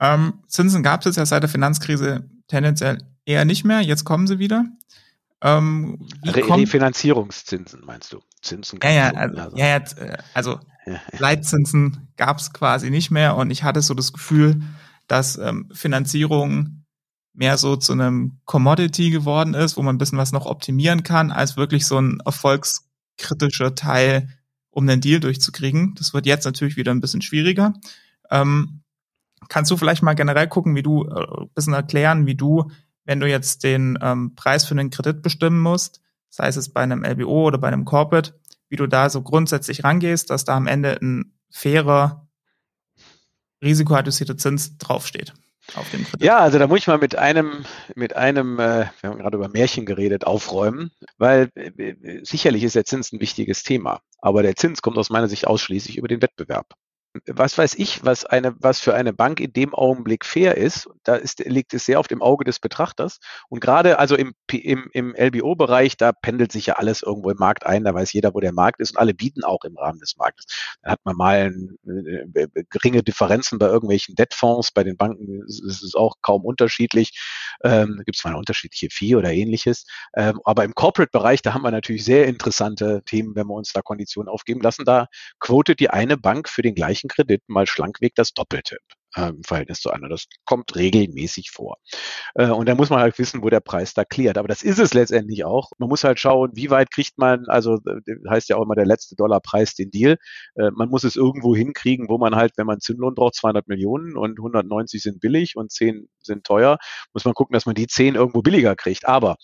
Ähm, 0.00 0.42
Zinsen 0.48 0.82
gab 0.82 1.00
es 1.00 1.06
jetzt 1.06 1.16
ja 1.16 1.26
seit 1.26 1.42
der 1.42 1.50
Finanzkrise 1.50 2.28
tendenziell 2.48 2.98
eher 3.24 3.44
nicht 3.44 3.64
mehr. 3.64 3.82
Jetzt 3.82 4.04
kommen 4.04 4.26
sie 4.26 4.38
wieder. 4.38 4.64
Ähm, 5.42 6.06
Refinanzierungszinsen 6.24 7.84
meinst 7.84 8.12
du? 8.12 8.20
Zinsen. 8.42 8.78
Ja, 8.82 8.90
ja, 8.90 9.10
also, 9.10 9.56
ja, 9.56 9.66
ja, 9.66 9.76
äh, 9.76 10.18
also 10.34 10.60
Leitzinsen 11.18 12.08
gab 12.16 12.38
es 12.38 12.52
quasi 12.52 12.90
nicht 12.90 13.10
mehr 13.10 13.36
und 13.36 13.50
ich 13.50 13.62
hatte 13.62 13.82
so 13.82 13.94
das 13.94 14.12
Gefühl, 14.12 14.62
dass 15.06 15.38
ähm, 15.38 15.68
Finanzierung 15.72 16.84
mehr 17.32 17.58
so 17.58 17.76
zu 17.76 17.92
einem 17.92 18.38
Commodity 18.44 19.10
geworden 19.10 19.54
ist, 19.54 19.76
wo 19.76 19.82
man 19.82 19.94
ein 19.94 19.98
bisschen 19.98 20.18
was 20.18 20.32
noch 20.32 20.46
optimieren 20.46 21.02
kann, 21.02 21.30
als 21.30 21.56
wirklich 21.56 21.86
so 21.86 21.98
ein 21.98 22.20
erfolgskritischer 22.24 23.74
Teil, 23.74 24.28
um 24.70 24.86
den 24.86 25.00
Deal 25.00 25.20
durchzukriegen. 25.20 25.94
Das 25.96 26.12
wird 26.12 26.26
jetzt 26.26 26.44
natürlich 26.44 26.76
wieder 26.76 26.92
ein 26.92 27.00
bisschen 27.00 27.22
schwieriger. 27.22 27.74
Ähm, 28.30 28.82
kannst 29.48 29.70
du 29.70 29.76
vielleicht 29.76 30.02
mal 30.02 30.14
generell 30.14 30.48
gucken, 30.48 30.74
wie 30.74 30.82
du, 30.82 31.04
äh, 31.04 31.42
ein 31.42 31.50
bisschen 31.54 31.72
erklären, 31.72 32.26
wie 32.26 32.34
du, 32.34 32.70
wenn 33.04 33.20
du 33.20 33.28
jetzt 33.28 33.64
den 33.64 33.98
ähm, 34.02 34.34
Preis 34.34 34.64
für 34.64 34.72
einen 34.72 34.90
Kredit 34.90 35.22
bestimmen 35.22 35.60
musst, 35.60 36.00
sei 36.28 36.48
es 36.48 36.68
bei 36.68 36.82
einem 36.82 37.04
LBO 37.04 37.46
oder 37.46 37.58
bei 37.58 37.68
einem 37.68 37.84
Corporate, 37.84 38.34
wie 38.68 38.76
du 38.76 38.86
da 38.86 39.10
so 39.10 39.22
grundsätzlich 39.22 39.84
rangehst, 39.84 40.30
dass 40.30 40.44
da 40.44 40.56
am 40.56 40.66
Ende 40.66 40.98
ein 41.00 41.34
fairer, 41.50 42.28
risikoadjussierter 43.62 44.36
Zins 44.36 44.78
draufsteht. 44.78 45.34
Auf 45.74 45.90
dem 45.90 46.04
Kredit. 46.04 46.22
Ja, 46.24 46.38
also 46.38 46.58
da 46.58 46.66
muss 46.66 46.80
ich 46.80 46.86
mal 46.86 46.98
mit 46.98 47.16
einem, 47.16 47.64
mit 47.94 48.16
einem, 48.16 48.58
äh, 48.58 48.86
wir 49.00 49.10
haben 49.10 49.18
gerade 49.18 49.36
über 49.36 49.48
Märchen 49.48 49.86
geredet, 49.86 50.26
aufräumen, 50.26 50.90
weil 51.18 51.50
äh, 51.54 52.24
sicherlich 52.24 52.64
ist 52.64 52.74
der 52.74 52.84
Zins 52.84 53.12
ein 53.12 53.20
wichtiges 53.20 53.62
Thema, 53.62 54.00
aber 54.18 54.42
der 54.42 54.56
Zins 54.56 54.82
kommt 54.82 54.98
aus 54.98 55.10
meiner 55.10 55.28
Sicht 55.28 55.46
ausschließlich 55.46 55.96
über 55.96 56.08
den 56.08 56.22
Wettbewerb. 56.22 56.74
Was 57.26 57.58
weiß 57.58 57.74
ich, 57.74 58.04
was 58.04 58.24
eine, 58.24 58.54
was 58.60 58.78
für 58.80 58.94
eine 58.94 59.12
Bank 59.12 59.40
in 59.40 59.52
dem 59.52 59.74
Augenblick 59.74 60.24
fair 60.24 60.56
ist. 60.56 60.88
Da 61.02 61.16
ist, 61.16 61.40
liegt 61.40 61.74
es 61.74 61.84
sehr 61.84 61.98
auf 61.98 62.06
dem 62.06 62.22
Auge 62.22 62.44
des 62.44 62.60
Betrachters. 62.60 63.18
Und 63.48 63.60
gerade 63.60 63.98
also 63.98 64.14
im, 64.16 64.32
im, 64.52 64.88
im 64.92 65.14
LBO-Bereich, 65.16 65.96
da 65.96 66.12
pendelt 66.12 66.52
sich 66.52 66.66
ja 66.66 66.74
alles 66.74 67.02
irgendwo 67.02 67.30
im 67.30 67.36
Markt 67.36 67.66
ein. 67.66 67.82
Da 67.84 67.94
weiß 67.94 68.12
jeder, 68.12 68.32
wo 68.34 68.40
der 68.40 68.52
Markt 68.52 68.80
ist 68.80 68.92
und 68.92 68.98
alle 68.98 69.14
bieten 69.14 69.42
auch 69.42 69.64
im 69.64 69.76
Rahmen 69.76 69.98
des 69.98 70.16
Marktes. 70.16 70.46
Da 70.82 70.92
hat 70.92 71.00
man 71.04 71.16
mal 71.16 71.50
ein, 71.50 71.76
äh, 72.34 72.42
äh 72.42 72.48
geringe 72.70 73.02
Differenzen 73.02 73.58
bei 73.58 73.66
irgendwelchen 73.66 74.14
Debtfonds. 74.14 74.70
Bei 74.70 74.84
den 74.84 74.96
Banken 74.96 75.42
ist 75.48 75.82
es 75.82 75.94
auch 75.96 76.14
kaum 76.22 76.44
unterschiedlich. 76.44 77.18
Ähm, 77.64 78.02
Gibt 78.06 78.18
es 78.18 78.24
mal 78.24 78.30
eine 78.30 78.38
unterschiedliche 78.38 78.88
Fee 78.90 79.16
oder 79.16 79.32
ähnliches. 79.32 79.84
Ähm, 80.14 80.40
aber 80.44 80.62
im 80.64 80.74
Corporate-Bereich, 80.74 81.42
da 81.42 81.54
haben 81.54 81.62
wir 81.62 81.72
natürlich 81.72 82.04
sehr 82.04 82.26
interessante 82.26 83.02
Themen, 83.04 83.34
wenn 83.34 83.48
wir 83.48 83.54
uns 83.54 83.72
da 83.72 83.82
Konditionen 83.82 84.28
aufgeben 84.28 84.60
lassen. 84.60 84.84
Da 84.84 85.08
quotet 85.40 85.80
die 85.80 85.90
eine 85.90 86.16
Bank 86.16 86.48
für 86.48 86.62
den 86.62 86.74
gleichen 86.76 86.99
Kredit 87.08 87.42
mal 87.48 87.66
schlankweg 87.66 88.14
das 88.14 88.32
Doppelte 88.32 88.78
äh, 89.16 89.28
im 89.28 89.42
Verhältnis 89.42 89.80
zu 89.80 89.90
einer. 89.90 90.08
Das 90.08 90.26
kommt 90.44 90.76
regelmäßig 90.76 91.50
vor. 91.50 91.78
Äh, 92.34 92.48
und 92.48 92.68
da 92.68 92.74
muss 92.74 92.90
man 92.90 93.00
halt 93.00 93.18
wissen, 93.18 93.42
wo 93.42 93.50
der 93.50 93.60
Preis 93.60 93.94
da 93.94 94.04
klärt. 94.04 94.38
Aber 94.38 94.48
das 94.48 94.62
ist 94.62 94.78
es 94.78 94.94
letztendlich 94.94 95.44
auch. 95.44 95.70
Man 95.78 95.88
muss 95.88 96.04
halt 96.04 96.20
schauen, 96.20 96.50
wie 96.54 96.70
weit 96.70 96.90
kriegt 96.90 97.18
man, 97.18 97.44
also 97.46 97.76
äh, 97.76 98.28
heißt 98.28 98.48
ja 98.48 98.56
auch 98.56 98.62
immer 98.62 98.74
der 98.74 98.86
letzte 98.86 99.16
Dollarpreis 99.16 99.74
den 99.74 99.90
Deal. 99.90 100.16
Äh, 100.56 100.70
man 100.72 100.88
muss 100.88 101.04
es 101.04 101.16
irgendwo 101.16 101.54
hinkriegen, 101.54 102.08
wo 102.08 102.18
man 102.18 102.36
halt, 102.36 102.52
wenn 102.56 102.66
man 102.66 102.80
Zinlohn 102.80 103.14
braucht, 103.14 103.34
200 103.34 103.68
Millionen 103.68 104.16
und 104.16 104.38
190 104.38 105.02
sind 105.02 105.20
billig 105.20 105.56
und 105.56 105.70
10 105.70 106.08
sind 106.22 106.44
teuer, 106.44 106.78
muss 107.12 107.24
man 107.24 107.34
gucken, 107.34 107.54
dass 107.54 107.66
man 107.66 107.74
die 107.74 107.86
10 107.86 108.14
irgendwo 108.14 108.42
billiger 108.42 108.76
kriegt. 108.76 109.08
Aber 109.08 109.36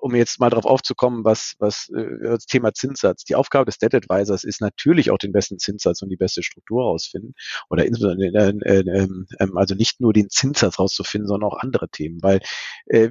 um 0.00 0.14
jetzt 0.14 0.40
mal 0.40 0.50
darauf 0.50 0.66
aufzukommen, 0.66 1.24
was, 1.24 1.54
was 1.58 1.88
äh, 1.90 2.06
das 2.22 2.46
Thema 2.46 2.72
Zinssatz. 2.72 3.24
Die 3.24 3.34
Aufgabe 3.34 3.66
des 3.66 3.78
Debt 3.78 3.94
Advisors 3.94 4.44
ist 4.44 4.60
natürlich 4.60 5.10
auch 5.10 5.18
den 5.18 5.32
besten 5.32 5.58
Zinssatz 5.58 6.02
und 6.02 6.08
die 6.08 6.16
beste 6.16 6.42
Struktur 6.42 6.84
rausfinden. 6.84 7.34
Oder 7.70 7.86
insbesondere 7.86 8.54
äh, 8.64 8.80
äh, 8.80 9.08
äh, 9.38 9.48
also 9.54 9.74
nicht 9.74 10.00
nur 10.00 10.12
den 10.12 10.30
Zinssatz 10.30 10.78
rauszufinden, 10.78 11.28
sondern 11.28 11.50
auch 11.50 11.58
andere 11.58 11.88
Themen. 11.88 12.18
Weil 12.22 12.40
äh, 12.86 13.10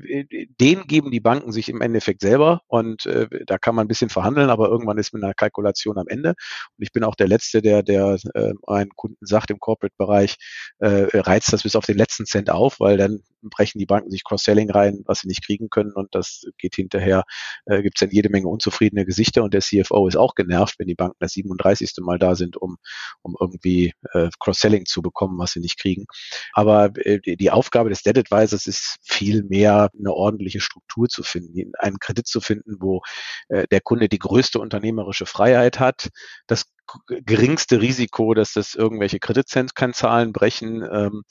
den 0.60 0.88
geben 0.88 1.12
die 1.12 1.20
Banken 1.20 1.52
sich 1.52 1.70
im 1.70 1.82
Endeffekt 1.82 2.22
selber 2.22 2.62
und 2.68 3.06
äh, 3.06 3.28
da 3.46 3.58
kann 3.58 3.76
man 3.76 3.86
ein 3.86 3.90
bisschen 3.90 4.10
verhandeln, 4.10 4.50
aber 4.50 4.70
irgendwann 4.70 4.98
ist 4.98 5.14
mit 5.14 5.24
einer 5.24 5.34
Kalkulation 5.34 5.98
am 5.98 6.08
Ende. 6.08 6.30
Und 6.30 6.84
ich 6.84 6.92
bin 6.92 7.04
auch 7.04 7.16
der 7.16 7.28
Letzte, 7.28 7.62
der, 7.62 7.84
der 7.84 8.18
äh, 8.34 8.54
einen 8.68 8.92
Kunden 8.96 9.26
sagt 9.26 9.52
im 9.52 9.60
Corporate-Bereich, 9.60 10.38
äh, 10.80 11.08
reizt 11.14 11.52
das 11.54 11.64
bis 11.64 11.76
auf 11.76 11.86
den 11.86 11.98
letzten 11.98 12.26
Cent 12.26 12.50
auf, 12.50 12.80
weil 12.80 12.98
dann 12.98 13.22
brechen 13.42 13.80
die 13.80 13.86
Banken 13.86 14.12
sich 14.12 14.24
Cross-Selling 14.24 14.72
rein, 14.72 15.04
was 15.06 15.22
sie 15.22 15.28
nicht 15.28 15.46
kriegen 15.46 15.70
können 15.70 15.94
und 15.94 16.14
das 16.16 16.44
geht 16.58 16.77
hinterher, 16.78 17.24
äh, 17.66 17.82
gibt 17.82 17.98
es 17.98 18.00
dann 18.00 18.12
jede 18.12 18.30
Menge 18.30 18.48
unzufriedene 18.48 19.06
Gesichter 19.06 19.44
und 19.44 19.54
der 19.54 19.62
CFO 19.62 20.08
ist 20.08 20.16
auch 20.16 20.36
genervt, 20.36 20.76
wenn 20.80 20.88
die 20.88 20.96
Banken 20.96 21.18
das 21.20 21.34
37. 21.34 21.92
Mal 22.00 22.18
da 22.18 22.36
sind, 22.36 22.58
um, 22.58 22.78
um 23.22 23.36
irgendwie 23.40 23.94
äh, 24.14 24.30
Cross-Selling 24.40 24.86
zu 24.86 25.02
bekommen, 25.02 25.38
was 25.38 25.52
sie 25.52 25.60
nicht 25.60 25.80
kriegen. 25.80 26.06
Aber 26.54 26.92
äh, 27.06 27.20
die 27.20 27.52
Aufgabe 27.52 27.90
des 27.90 28.04
Debt 28.04 28.18
Advisors 28.18 28.66
ist 28.68 28.98
viel 29.04 29.44
mehr 29.44 29.90
eine 29.98 30.14
ordentliche 30.14 30.62
Struktur 30.62 31.10
zu 31.10 31.24
finden, 31.24 31.74
einen 31.78 32.00
Kredit 32.00 32.28
zu 32.28 32.42
finden, 32.42 32.78
wo 32.80 33.02
äh, 33.50 33.68
der 33.68 33.82
Kunde 33.82 34.10
die 34.10 34.20
größte 34.20 34.60
unternehmerische 34.60 35.26
Freiheit 35.26 35.80
hat, 35.80 36.10
das 36.48 36.66
geringste 37.08 37.82
Risiko, 37.82 38.34
dass 38.34 38.54
das 38.54 38.76
irgendwelche 38.76 39.20
Kreditkennzahlen 39.20 40.32
brechen 40.32 40.84
ähm, 40.90 41.24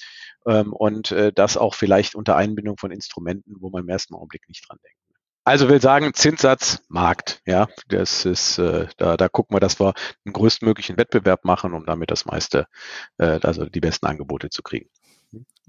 ähm, 0.47 0.73
und 0.73 1.11
äh, 1.13 1.33
das 1.33 1.57
auch 1.57 1.75
vielleicht 1.75 2.15
unter 2.15 2.37
Einbindung 2.37 2.77
von 2.77 2.91
Instrumenten, 2.91 3.57
wo 3.61 3.71
man 3.71 3.83
im 3.83 3.89
ersten 3.89 4.15
Augenblick 4.15 4.49
nicht 4.49 4.69
dran 4.69 4.79
denkt. 4.85 5.06
Also 5.47 5.69
will 5.69 5.81
sagen, 5.81 6.13
Zinssatz, 6.13 6.83
Markt, 6.89 7.41
ja, 7.47 7.69
das 7.87 8.25
ist, 8.25 8.59
äh, 8.59 8.89
da, 8.97 9.17
da 9.17 9.29
gucken 9.29 9.55
wir, 9.55 9.61
dass 9.61 9.79
wir 9.79 9.95
einen 10.25 10.33
größtmöglichen 10.33 10.97
Wettbewerb 10.97 11.45
machen, 11.45 11.73
um 11.73 11.87
damit 11.87 12.11
das 12.11 12.27
meiste, 12.27 12.67
äh, 13.19 13.39
also 13.45 13.65
die 13.65 13.79
besten 13.79 14.07
Angebote 14.07 14.51
zu 14.51 14.65
kriegen. 14.65 14.89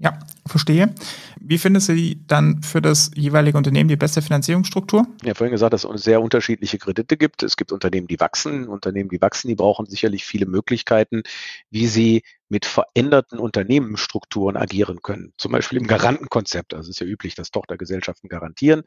Ja, 0.00 0.18
verstehe. 0.46 0.92
Wie 1.40 1.58
findest 1.58 1.90
du 1.90 2.16
dann 2.26 2.60
für 2.62 2.82
das 2.82 3.12
jeweilige 3.14 3.56
Unternehmen 3.56 3.88
die 3.88 3.96
beste 3.96 4.20
Finanzierungsstruktur? 4.20 5.06
Ja, 5.22 5.34
vorhin 5.34 5.52
gesagt, 5.52 5.72
dass 5.72 5.84
es 5.84 6.02
sehr 6.02 6.22
unterschiedliche 6.22 6.78
Kredite 6.78 7.16
gibt. 7.16 7.44
Es 7.44 7.56
gibt 7.56 7.70
Unternehmen, 7.70 8.08
die 8.08 8.18
wachsen. 8.18 8.66
Unternehmen, 8.66 9.10
die 9.10 9.20
wachsen, 9.20 9.46
die 9.46 9.54
brauchen 9.54 9.86
sicherlich 9.86 10.24
viele 10.24 10.46
Möglichkeiten, 10.46 11.22
wie 11.70 11.86
sie 11.86 12.22
mit 12.48 12.64
veränderten 12.66 13.38
Unternehmensstrukturen 13.38 14.56
agieren 14.56 15.00
können. 15.02 15.32
Zum 15.36 15.52
Beispiel 15.52 15.78
im 15.78 15.86
Garantenkonzept. 15.86 16.74
Also 16.74 16.90
es 16.90 16.96
ist 16.96 17.00
ja 17.00 17.06
üblich, 17.06 17.34
dass 17.34 17.50
Tochtergesellschaften 17.50 18.28
garantieren. 18.28 18.82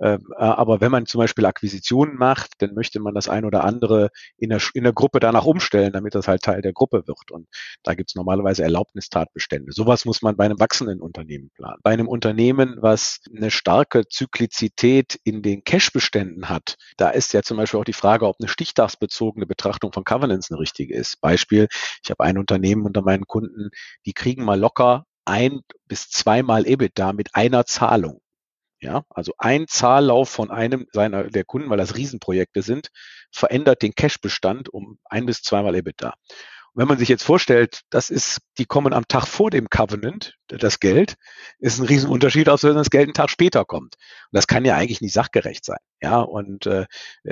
Ähm, 0.00 0.26
äh, 0.32 0.42
aber 0.42 0.80
wenn 0.80 0.90
man 0.90 1.06
zum 1.06 1.20
Beispiel 1.20 1.46
Akquisitionen 1.46 2.16
macht, 2.16 2.52
dann 2.58 2.74
möchte 2.74 3.00
man 3.00 3.14
das 3.14 3.28
ein 3.28 3.44
oder 3.44 3.64
andere 3.64 4.10
in 4.36 4.50
der, 4.50 4.60
in 4.74 4.84
der 4.84 4.92
Gruppe 4.92 5.20
danach 5.20 5.44
umstellen, 5.44 5.92
damit 5.92 6.14
das 6.14 6.28
halt 6.28 6.42
Teil 6.42 6.62
der 6.62 6.72
Gruppe 6.72 7.04
wird. 7.06 7.30
Und 7.30 7.48
da 7.82 7.94
gibt 7.94 8.10
es 8.10 8.14
normalerweise 8.14 8.62
Erlaubnistatbestände. 8.62 9.72
Sowas 9.72 10.04
muss 10.04 10.22
man 10.22 10.36
bei 10.36 10.44
einem 10.44 10.58
wachsenden 10.58 11.00
Unternehmen 11.00 11.50
planen. 11.54 11.78
Bei 11.82 11.92
einem 11.92 12.08
Unternehmen, 12.08 12.76
was 12.80 13.20
eine 13.34 13.50
starke 13.50 14.08
Zyklizität 14.08 15.18
in 15.24 15.42
den 15.42 15.62
Cashbeständen 15.64 16.48
hat, 16.48 16.76
da 16.96 17.10
ist 17.10 17.32
ja 17.32 17.42
zum 17.42 17.56
Beispiel 17.56 17.80
auch 17.80 17.84
die 17.84 17.92
Frage, 17.92 18.26
ob 18.26 18.36
eine 18.40 18.48
stichtagsbezogene 18.48 19.46
Betrachtung 19.46 19.92
von 19.92 20.04
Covenants 20.04 20.50
eine 20.50 20.58
richtige 20.58 20.94
ist. 20.94 21.20
Beispiel, 21.20 21.68
ich 22.02 22.10
habe 22.10 22.24
ein 22.24 22.38
Unternehmen 22.38 22.84
unter 22.84 23.03
meinen 23.04 23.26
Kunden, 23.26 23.70
die 24.06 24.12
kriegen 24.12 24.44
mal 24.44 24.58
locker 24.58 25.04
ein 25.24 25.60
bis 25.86 26.10
zweimal 26.10 26.66
EBITDA 26.66 27.12
mit 27.12 27.34
einer 27.34 27.64
Zahlung. 27.66 28.20
Ja, 28.80 29.04
also 29.08 29.32
ein 29.38 29.66
Zahllauf 29.66 30.28
von 30.28 30.50
einem 30.50 30.86
seiner 30.92 31.24
der 31.24 31.44
Kunden, 31.44 31.70
weil 31.70 31.78
das 31.78 31.96
Riesenprojekte 31.96 32.60
sind, 32.60 32.90
verändert 33.30 33.80
den 33.80 33.94
Cashbestand 33.94 34.68
um 34.68 34.98
ein 35.04 35.24
bis 35.24 35.42
zweimal 35.42 35.74
EBITDA 35.74 36.14
wenn 36.74 36.88
man 36.88 36.98
sich 36.98 37.08
jetzt 37.08 37.22
vorstellt, 37.22 37.82
das 37.90 38.10
ist, 38.10 38.40
die 38.58 38.66
kommen 38.66 38.92
am 38.92 39.06
Tag 39.06 39.26
vor 39.26 39.50
dem 39.50 39.70
Covenant, 39.70 40.36
das 40.48 40.80
Geld, 40.80 41.14
ist 41.58 41.78
ein 41.78 41.86
Riesenunterschied, 41.86 42.48
als 42.48 42.64
wenn 42.64 42.74
das 42.74 42.90
Geld 42.90 43.04
einen 43.04 43.14
Tag 43.14 43.30
später 43.30 43.64
kommt. 43.64 43.94
Und 43.94 44.32
das 44.32 44.48
kann 44.48 44.64
ja 44.64 44.76
eigentlich 44.76 45.00
nicht 45.00 45.12
sachgerecht 45.12 45.64
sein. 45.64 45.78
Ja, 46.04 46.20
und 46.20 46.66
äh, 46.66 46.84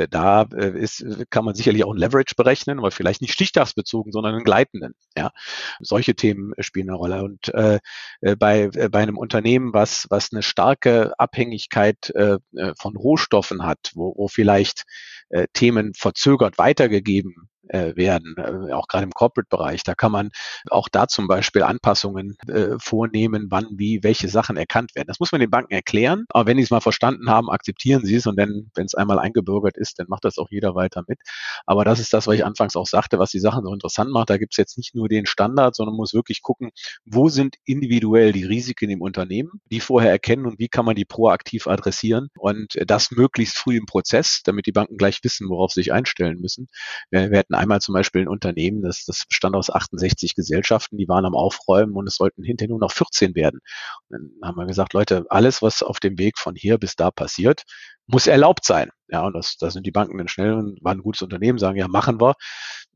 da 0.09 0.45
äh, 0.45 0.71
ist, 0.71 1.05
kann 1.29 1.45
man 1.45 1.55
sicherlich 1.55 1.85
auch 1.85 1.93
ein 1.93 1.99
Leverage 1.99 2.35
berechnen, 2.35 2.79
aber 2.79 2.91
vielleicht 2.91 3.21
nicht 3.21 3.35
stichtagsbezogen, 3.35 4.13
sondern 4.13 4.35
einen 4.35 4.45
gleitenden. 4.45 4.95
Ja, 5.15 5.31
solche 5.79 6.15
Themen 6.15 6.55
spielen 6.59 6.89
eine 6.89 6.97
Rolle. 6.97 7.23
Und 7.23 7.53
äh, 7.53 7.81
äh 8.23 8.35
bei, 8.35 8.71
äh, 8.73 8.89
bei 8.89 9.01
einem 9.01 9.19
Unternehmen, 9.19 9.75
was, 9.75 10.07
was 10.09 10.33
eine 10.33 10.43
starke 10.43 11.13
Abhängigkeit 11.19 12.09
äh, 12.15 12.39
äh 12.57 12.73
von 12.81 12.97
Rohstoffen 12.97 13.63
hat, 13.63 13.91
wo, 13.95 14.15
wo 14.17 14.29
vielleicht 14.29 14.85
äh, 15.29 15.49
Themen 15.53 15.93
verzögert 15.93 16.57
weitergegeben 16.57 17.51
äh, 17.69 17.95
werden, 17.97 18.35
äh, 18.37 18.73
auch 18.73 18.89
gerade 18.89 19.05
im 19.05 19.13
Corporate-Bereich. 19.13 19.83
Da 19.83 19.95
kann 19.95 20.13
man 20.13 20.31
auch 20.71 20.89
da 20.89 21.09
zum 21.09 21.29
Beispiel 21.29 21.63
Anpassungen 21.63 22.37
äh, 22.49 22.79
vornehmen, 22.79 23.47
wann, 23.51 23.67
wie, 23.73 24.03
welche 24.03 24.29
Sachen 24.29 24.57
erkannt 24.57 24.95
werden. 24.95 25.09
Das 25.09 25.21
muss 25.21 25.33
man 25.33 25.41
den 25.41 25.51
Banken 25.51 25.73
erklären, 25.73 26.25
aber 26.31 26.47
wenn 26.47 26.57
die 26.57 26.63
es 26.63 26.71
mal 26.71 26.81
verstanden 26.81 27.31
haben, 27.31 27.51
akzeptieren 27.51 28.05
sie 28.05 28.17
es 28.17 28.27
und 28.27 28.37
dann, 28.39 28.71
wenn 28.75 28.87
es 28.87 28.95
einmal 28.95 29.19
eingebürgert 29.19 29.77
ist, 29.77 29.99
dann 29.99 30.07
macht 30.09 30.25
das 30.25 30.39
auch 30.39 30.49
jeder 30.51 30.75
weiter 30.75 31.05
mit. 31.07 31.21
Aber 31.67 31.85
das 31.85 32.01
ist 32.01 32.13
das, 32.13 32.27
was 32.27 32.35
ich 32.35 32.45
anfangs 32.45 32.77
auch 32.77 32.87
sagte, 32.87 33.19
was 33.19 33.31
die 33.31 33.41
Sachen 33.41 33.65
so 33.65 33.73
interessant 33.73 34.11
macht. 34.11 34.31
Da 34.31 34.39
gibt 34.39 34.55
es 34.55 34.57
jetzt 34.57 34.77
nicht 34.77 34.95
nur 34.95 35.09
den 35.09 35.27
Standard, 35.27 35.75
sondern 35.75 35.97
muss 35.97 36.15
wirklich 36.15 36.43
gucken, 36.43 36.71
wo 37.05 37.29
sind 37.29 37.57
individuell 37.65 38.33
die 38.33 38.45
Risiken 38.45 38.91
im 38.91 39.03
Unternehmen, 39.03 39.61
die 39.71 39.81
vorher 39.81 40.11
erkennen 40.11 40.47
und 40.47 40.59
wie 40.59 40.69
kann 40.69 40.85
man 40.85 40.97
die 40.97 41.05
proaktiv 41.05 41.67
adressieren 41.67 42.29
und 42.39 42.75
das 42.87 43.11
möglichst 43.11 43.59
früh 43.59 43.77
im 43.77 43.87
Prozess, 43.87 44.41
damit 44.45 44.67
die 44.67 44.73
Banken 44.73 44.97
gleich 44.97 45.21
wissen, 45.23 45.49
worauf 45.49 45.73
sie 45.73 45.81
sich 45.81 45.93
einstellen 45.93 46.41
müssen. 46.41 46.69
Wir, 47.11 47.31
wir 47.31 47.39
hatten 47.53 47.63
einmal 47.63 47.81
zum 47.81 47.95
Beispiel 47.95 48.23
ein 48.23 48.29
Unternehmen, 48.29 48.83
das, 48.83 49.05
das 49.05 49.25
bestand 49.27 49.55
aus 49.55 49.71
68 49.71 50.35
Gesellschaften, 50.35 50.97
die 50.97 51.09
waren 51.09 51.25
am 51.25 51.35
Aufräumen 51.35 51.95
und 51.95 52.07
es 52.07 52.17
sollten 52.17 52.43
hinterher 52.43 52.71
nur 52.71 52.81
noch 52.81 52.93
14 52.93 53.35
werden. 53.35 53.61
Und 54.09 54.19
dann 54.41 54.49
haben 54.49 54.57
wir 54.57 54.67
gesagt, 54.67 54.93
Leute, 54.93 55.27
alles, 55.29 55.63
was 55.63 55.83
auf 55.83 56.01
dem 56.01 56.19
Weg 56.19 56.39
von 56.39 56.55
hier 56.55 56.79
bis 56.79 56.97
da 56.97 57.11
passiert, 57.11 57.63
muss 58.07 58.27
erlaubt 58.27 58.65
sein. 58.65 58.91
Ja, 59.09 59.27
und 59.27 59.35
das, 59.35 59.57
da 59.59 59.71
sind 59.71 59.87
die 59.87 59.91
Banken 59.91 60.19
dann 60.19 60.29
schnell 60.29 60.55
und 60.55 60.83
waren 60.83 60.99
ein 60.99 61.03
gutes 61.03 61.23
Unternehmen, 61.23 61.59
sagen, 61.59 61.79
ja, 61.79 61.89
machen 61.89 62.21
wir. 62.21 62.35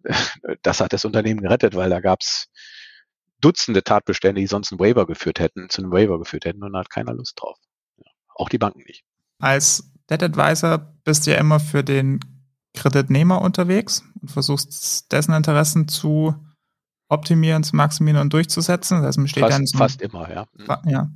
Das 0.62 0.80
hat 0.80 0.92
das 0.92 1.04
Unternehmen 1.04 1.40
gerettet, 1.40 1.74
weil 1.74 1.90
da 1.90 2.00
gab's 2.00 2.48
Dutzende 3.40 3.84
Tatbestände, 3.84 4.40
die 4.40 4.46
sonst 4.46 4.72
einen 4.72 4.80
Waiver 4.80 5.06
geführt 5.06 5.40
hätten, 5.40 5.68
zu 5.68 5.82
einem 5.82 5.92
Waiver 5.92 6.18
geführt 6.18 6.46
hätten 6.46 6.62
und 6.62 6.72
da 6.72 6.80
hat 6.80 6.90
keiner 6.90 7.12
Lust 7.12 7.40
drauf. 7.40 7.58
Ja, 7.98 8.10
auch 8.34 8.48
die 8.48 8.58
Banken 8.58 8.82
nicht. 8.86 9.04
Als 9.38 9.92
Debt 10.08 10.22
Advisor 10.22 10.94
bist 11.04 11.26
du 11.26 11.32
ja 11.32 11.38
immer 11.38 11.60
für 11.60 11.84
den 11.84 12.20
Kreditnehmer 12.76 13.42
unterwegs 13.42 14.04
und 14.20 14.30
versuchst 14.30 15.10
dessen 15.10 15.32
Interessen 15.32 15.88
zu 15.88 16.34
optimieren, 17.08 17.64
zu 17.64 17.74
maximieren 17.74 18.20
und 18.20 18.32
durchzusetzen. 18.32 19.02
Das 19.02 19.16
heißt, 19.16 19.28
steht 19.28 19.42
fast, 19.42 19.58
dann 19.58 19.66
so, 19.66 19.78
fast 19.78 20.02
immer, 20.02 20.30
ja. 20.30 20.46
Ja. 20.86 21.10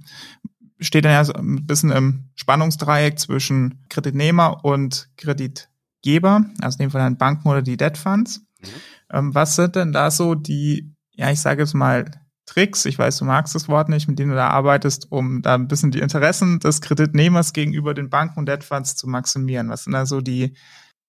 Steht 0.80 1.04
dann 1.04 1.12
ja 1.12 1.24
so 1.24 1.32
ein 1.34 1.66
bisschen 1.66 1.90
im 1.90 2.30
Spannungsdreieck 2.36 3.18
zwischen 3.18 3.84
Kreditnehmer 3.88 4.64
und 4.64 5.10
Kreditgeber, 5.16 6.44
also 6.60 6.76
in 6.78 6.86
dem 6.86 6.90
Fall 6.90 7.02
dann 7.02 7.18
Banken 7.18 7.48
oder 7.48 7.62
die 7.62 7.76
Debt 7.76 7.98
Funds. 7.98 8.40
Mhm. 8.60 8.66
Ähm, 9.12 9.34
was 9.34 9.56
sind 9.56 9.76
denn 9.76 9.92
da 9.92 10.10
so 10.10 10.34
die, 10.34 10.94
ja, 11.12 11.30
ich 11.30 11.40
sage 11.40 11.62
jetzt 11.62 11.74
mal, 11.74 12.10
Tricks, 12.46 12.84
ich 12.84 12.98
weiß, 12.98 13.18
du 13.18 13.24
magst 13.26 13.54
das 13.54 13.68
Wort 13.68 13.88
nicht, 13.88 14.08
mit 14.08 14.18
denen 14.18 14.30
du 14.30 14.36
da 14.36 14.48
arbeitest, 14.48 15.12
um 15.12 15.40
da 15.40 15.54
ein 15.54 15.68
bisschen 15.68 15.92
die 15.92 16.00
Interessen 16.00 16.58
des 16.58 16.80
Kreditnehmers 16.80 17.52
gegenüber 17.52 17.94
den 17.94 18.10
Banken 18.10 18.40
und 18.40 18.46
Debt 18.48 18.64
Funds 18.64 18.96
zu 18.96 19.06
maximieren? 19.08 19.68
Was 19.68 19.84
sind 19.84 19.92
da 19.92 20.04
so 20.04 20.20
die 20.20 20.56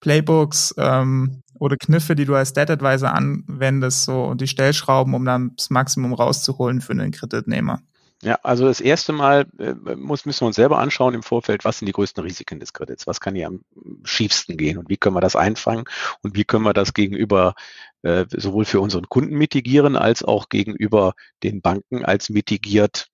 Playbooks 0.02 0.76
ähm, 0.78 1.42
oder 1.58 1.78
Kniffe, 1.78 2.16
die 2.16 2.26
du 2.26 2.36
als 2.36 2.54
Debt 2.54 2.70
Advisor 2.70 3.14
anwendest, 3.14 4.04
so 4.04 4.34
die 4.34 4.48
Stellschrauben, 4.48 5.14
um 5.14 5.24
dann 5.24 5.54
das 5.56 5.70
Maximum 5.70 6.14
rauszuholen 6.14 6.82
für 6.82 6.92
einen 6.92 7.12
Kreditnehmer? 7.12 7.82
Ja, 8.24 8.38
also 8.44 8.66
das 8.66 8.82
erste 8.82 9.14
Mal 9.14 9.48
äh, 9.58 9.74
muss, 9.96 10.26
müssen 10.26 10.42
wir 10.42 10.48
uns 10.48 10.56
selber 10.56 10.78
anschauen 10.78 11.16
im 11.16 11.24
Vorfeld, 11.24 11.66
was 11.66 11.80
sind 11.80 11.88
die 11.88 11.92
größten 11.92 12.24
Risiken 12.24 12.60
des 12.60 12.72
Kredits? 12.72 13.08
Was 13.08 13.20
kann 13.20 13.34
hier 13.34 13.48
am 13.48 13.62
schiefsten 14.04 14.58
gehen 14.58 14.78
und 14.78 14.90
wie 14.90 14.98
können 14.98 15.16
wir 15.16 15.22
das 15.22 15.36
einfangen 15.36 15.86
und 16.22 16.36
wie 16.36 16.44
können 16.44 16.64
wir 16.64 16.74
das 16.74 16.94
gegenüber 16.94 17.56
äh, 18.04 18.26
sowohl 18.30 18.66
für 18.66 18.80
unseren 18.80 19.10
Kunden 19.10 19.36
mitigieren 19.36 19.96
als 19.96 20.24
auch 20.24 20.50
gegenüber 20.50 21.14
den 21.42 21.62
Banken 21.62 22.06
als 22.06 22.30
mitigiert 22.30 23.11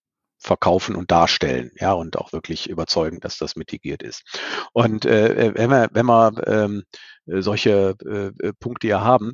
verkaufen 0.48 0.96
und 0.96 1.12
darstellen, 1.12 1.72
ja, 1.76 1.94
und 1.94 2.18
auch 2.18 2.34
wirklich 2.34 2.70
überzeugen, 2.70 3.20
dass 3.20 3.38
das 3.38 3.56
mitigiert 3.56 4.02
ist. 4.02 4.24
Und 4.74 5.06
äh, 5.06 5.54
wenn 5.56 5.70
wir, 5.70 5.90
wenn 5.92 6.06
wir 6.06 6.32
ähm, 6.48 6.84
solche 7.28 7.96
äh, 8.06 8.54
Punkte 8.60 8.88
ja 8.88 9.02
haben, 9.02 9.34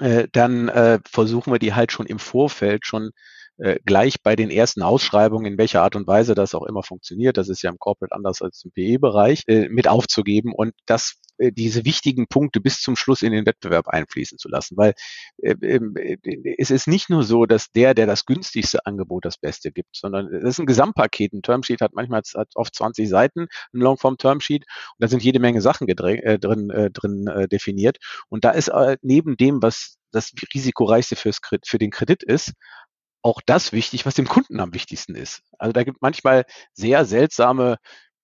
äh, 0.00 0.28
dann 0.30 0.68
äh, 0.68 1.00
versuchen 1.10 1.52
wir 1.52 1.58
die 1.58 1.74
halt 1.74 1.90
schon 1.90 2.06
im 2.06 2.18
Vorfeld 2.18 2.86
schon 2.86 3.10
äh, 3.58 3.78
gleich 3.84 4.22
bei 4.22 4.36
den 4.36 4.50
ersten 4.50 4.82
Ausschreibungen, 4.82 5.52
in 5.52 5.58
welcher 5.58 5.82
Art 5.82 5.96
und 5.96 6.06
Weise 6.06 6.34
das 6.34 6.54
auch 6.54 6.64
immer 6.64 6.82
funktioniert, 6.82 7.36
das 7.36 7.48
ist 7.48 7.62
ja 7.62 7.70
im 7.70 7.78
Corporate 7.78 8.14
anders 8.14 8.42
als 8.42 8.64
im 8.64 8.72
PE-Bereich, 8.72 9.42
äh, 9.46 9.68
mit 9.68 9.88
aufzugeben 9.88 10.52
und 10.54 10.74
das 10.86 11.20
äh, 11.38 11.52
diese 11.52 11.84
wichtigen 11.84 12.26
Punkte 12.28 12.60
bis 12.60 12.80
zum 12.80 12.96
Schluss 12.96 13.22
in 13.22 13.32
den 13.32 13.46
Wettbewerb 13.46 13.88
einfließen 13.88 14.38
zu 14.38 14.48
lassen. 14.48 14.76
Weil 14.76 14.94
äh, 15.42 15.54
ähm, 15.62 15.94
äh, 15.96 16.16
es 16.58 16.70
ist 16.70 16.88
nicht 16.88 17.10
nur 17.10 17.22
so, 17.24 17.46
dass 17.46 17.70
der, 17.72 17.94
der 17.94 18.06
das 18.06 18.24
günstigste 18.24 18.86
Angebot 18.86 19.24
das 19.24 19.36
Beste 19.38 19.72
gibt, 19.72 19.96
sondern 19.96 20.32
es 20.32 20.44
ist 20.44 20.58
ein 20.58 20.66
Gesamtpaket. 20.66 21.32
Ein 21.32 21.42
Termsheet 21.42 21.80
hat 21.80 21.92
manchmal 21.94 22.22
hat 22.34 22.48
oft 22.54 22.74
20 22.74 23.08
Seiten, 23.08 23.48
ein 23.74 23.80
Longform-Termsheet, 23.80 24.64
und 24.64 24.96
da 24.98 25.08
sind 25.08 25.22
jede 25.22 25.40
Menge 25.40 25.60
Sachen 25.60 25.88
äh, 25.88 26.38
drin, 26.38 26.70
äh, 26.70 26.90
drin 26.90 27.26
äh, 27.26 27.48
definiert. 27.48 27.98
Und 28.28 28.44
da 28.44 28.50
ist 28.50 28.70
neben 29.02 29.36
dem, 29.36 29.62
was 29.62 29.98
das 30.12 30.32
risikoreichste 30.54 31.16
fürs, 31.16 31.40
für 31.64 31.78
den 31.78 31.90
Kredit 31.90 32.22
ist, 32.22 32.52
auch 33.26 33.40
das 33.44 33.72
wichtig, 33.72 34.06
was 34.06 34.14
dem 34.14 34.28
Kunden 34.28 34.60
am 34.60 34.72
wichtigsten 34.72 35.16
ist. 35.16 35.42
Also 35.58 35.72
da 35.72 35.82
gibt 35.82 36.00
manchmal 36.00 36.44
sehr 36.74 37.04
seltsame 37.04 37.78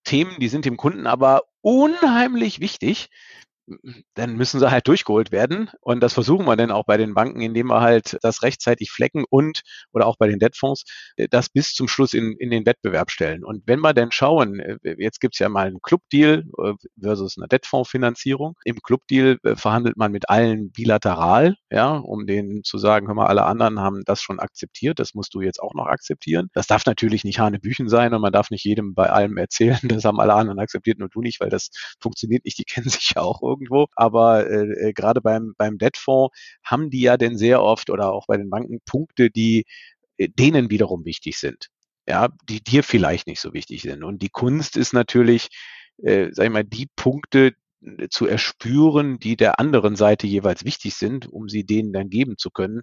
Themen, 0.04 0.36
die 0.38 0.48
sind 0.48 0.64
dem 0.64 0.76
Kunden 0.76 1.08
aber 1.08 1.42
unheimlich 1.60 2.60
wichtig 2.60 3.08
dann 4.14 4.36
müssen 4.36 4.60
sie 4.60 4.70
halt 4.70 4.88
durchgeholt 4.88 5.32
werden. 5.32 5.70
Und 5.80 6.00
das 6.00 6.12
versuchen 6.12 6.46
wir 6.46 6.56
dann 6.56 6.70
auch 6.70 6.84
bei 6.84 6.96
den 6.96 7.14
Banken, 7.14 7.40
indem 7.40 7.68
wir 7.68 7.80
halt 7.80 8.18
das 8.22 8.42
rechtzeitig 8.42 8.90
flecken 8.90 9.24
und 9.28 9.62
oder 9.92 10.06
auch 10.06 10.16
bei 10.16 10.28
den 10.28 10.38
Debtfonds 10.38 10.84
äh, 11.16 11.28
das 11.28 11.48
bis 11.48 11.72
zum 11.74 11.88
Schluss 11.88 12.14
in, 12.14 12.36
in 12.38 12.50
den 12.50 12.66
Wettbewerb 12.66 13.10
stellen. 13.10 13.44
Und 13.44 13.62
wenn 13.66 13.80
wir 13.80 13.94
dann 13.94 14.12
schauen, 14.12 14.60
äh, 14.60 14.76
jetzt 14.98 15.20
gibt's 15.20 15.38
ja 15.38 15.48
mal 15.48 15.66
einen 15.66 15.80
Clubdeal 15.82 16.44
äh, 16.62 16.72
versus 17.00 17.36
eine 17.38 17.48
Debtfondsfinanzierung. 17.48 18.54
Im 18.64 18.76
Clubdeal 18.82 19.38
verhandelt 19.54 19.96
man 19.96 20.12
mit 20.12 20.28
allen 20.28 20.70
bilateral, 20.72 21.56
ja, 21.70 21.96
um 21.96 22.26
denen 22.26 22.64
zu 22.64 22.78
sagen, 22.78 23.06
hör 23.06 23.14
mal, 23.14 23.26
alle 23.26 23.44
anderen 23.44 23.80
haben 23.80 24.02
das 24.04 24.22
schon 24.22 24.40
akzeptiert, 24.40 24.98
das 24.98 25.14
musst 25.14 25.34
du 25.34 25.40
jetzt 25.40 25.62
auch 25.62 25.74
noch 25.74 25.86
akzeptieren. 25.86 26.48
Das 26.54 26.66
darf 26.66 26.86
natürlich 26.86 27.24
nicht 27.24 27.38
Hanebüchen 27.38 27.88
sein 27.88 28.14
und 28.14 28.20
man 28.20 28.32
darf 28.32 28.50
nicht 28.50 28.64
jedem 28.64 28.94
bei 28.94 29.10
allem 29.10 29.36
erzählen, 29.36 29.78
das 29.82 30.04
haben 30.04 30.20
alle 30.20 30.34
anderen 30.34 30.58
akzeptiert, 30.58 30.98
nur 30.98 31.08
du 31.08 31.20
nicht, 31.20 31.40
weil 31.40 31.50
das 31.50 31.70
funktioniert 32.00 32.44
nicht, 32.44 32.58
die 32.58 32.64
kennen 32.64 32.88
sich 32.88 33.12
ja 33.14 33.22
auch 33.22 33.40
irgendwo. 33.62 33.86
Aber 33.96 34.48
äh, 34.48 34.88
äh, 34.88 34.92
gerade 34.92 35.20
beim, 35.20 35.54
beim 35.56 35.78
Debtfonds 35.78 36.36
haben 36.64 36.90
die 36.90 37.02
ja 37.02 37.16
denn 37.16 37.36
sehr 37.38 37.62
oft 37.62 37.90
oder 37.90 38.12
auch 38.12 38.26
bei 38.26 38.36
den 38.36 38.50
Banken 38.50 38.80
Punkte, 38.84 39.30
die 39.30 39.64
äh, 40.18 40.28
denen 40.28 40.70
wiederum 40.70 41.04
wichtig 41.04 41.38
sind. 41.38 41.68
Ja, 42.08 42.28
die 42.48 42.62
dir 42.62 42.82
vielleicht 42.82 43.28
nicht 43.28 43.40
so 43.40 43.52
wichtig 43.52 43.82
sind. 43.82 44.02
Und 44.02 44.22
die 44.22 44.28
Kunst 44.28 44.76
ist 44.76 44.92
natürlich, 44.92 45.48
äh, 46.02 46.28
sag 46.32 46.46
ich 46.46 46.52
mal, 46.52 46.64
die 46.64 46.88
Punkte 46.96 47.52
äh, 47.82 48.08
zu 48.08 48.26
erspüren, 48.26 49.18
die 49.18 49.36
der 49.36 49.60
anderen 49.60 49.94
Seite 49.96 50.26
jeweils 50.26 50.64
wichtig 50.64 50.94
sind, 50.94 51.26
um 51.28 51.48
sie 51.48 51.64
denen 51.64 51.92
dann 51.92 52.10
geben 52.10 52.38
zu 52.38 52.50
können, 52.50 52.82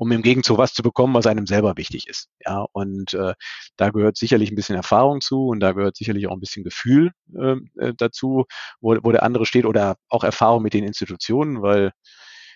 um 0.00 0.10
im 0.12 0.22
Gegenzug 0.22 0.56
was 0.56 0.72
zu 0.72 0.82
bekommen, 0.82 1.12
was 1.12 1.26
einem 1.26 1.46
selber 1.46 1.76
wichtig 1.76 2.08
ist. 2.08 2.30
Ja, 2.42 2.64
und 2.72 3.12
äh, 3.12 3.34
da 3.76 3.90
gehört 3.90 4.16
sicherlich 4.16 4.50
ein 4.50 4.54
bisschen 4.54 4.74
Erfahrung 4.74 5.20
zu 5.20 5.48
und 5.48 5.60
da 5.60 5.72
gehört 5.72 5.94
sicherlich 5.94 6.26
auch 6.26 6.32
ein 6.32 6.40
bisschen 6.40 6.64
Gefühl 6.64 7.10
ähm, 7.38 7.68
äh, 7.78 7.92
dazu, 7.94 8.46
wo, 8.80 8.96
wo 9.02 9.12
der 9.12 9.22
andere 9.22 9.44
steht 9.44 9.66
oder 9.66 9.96
auch 10.08 10.24
Erfahrung 10.24 10.62
mit 10.62 10.72
den 10.72 10.84
Institutionen, 10.84 11.60
weil 11.60 11.92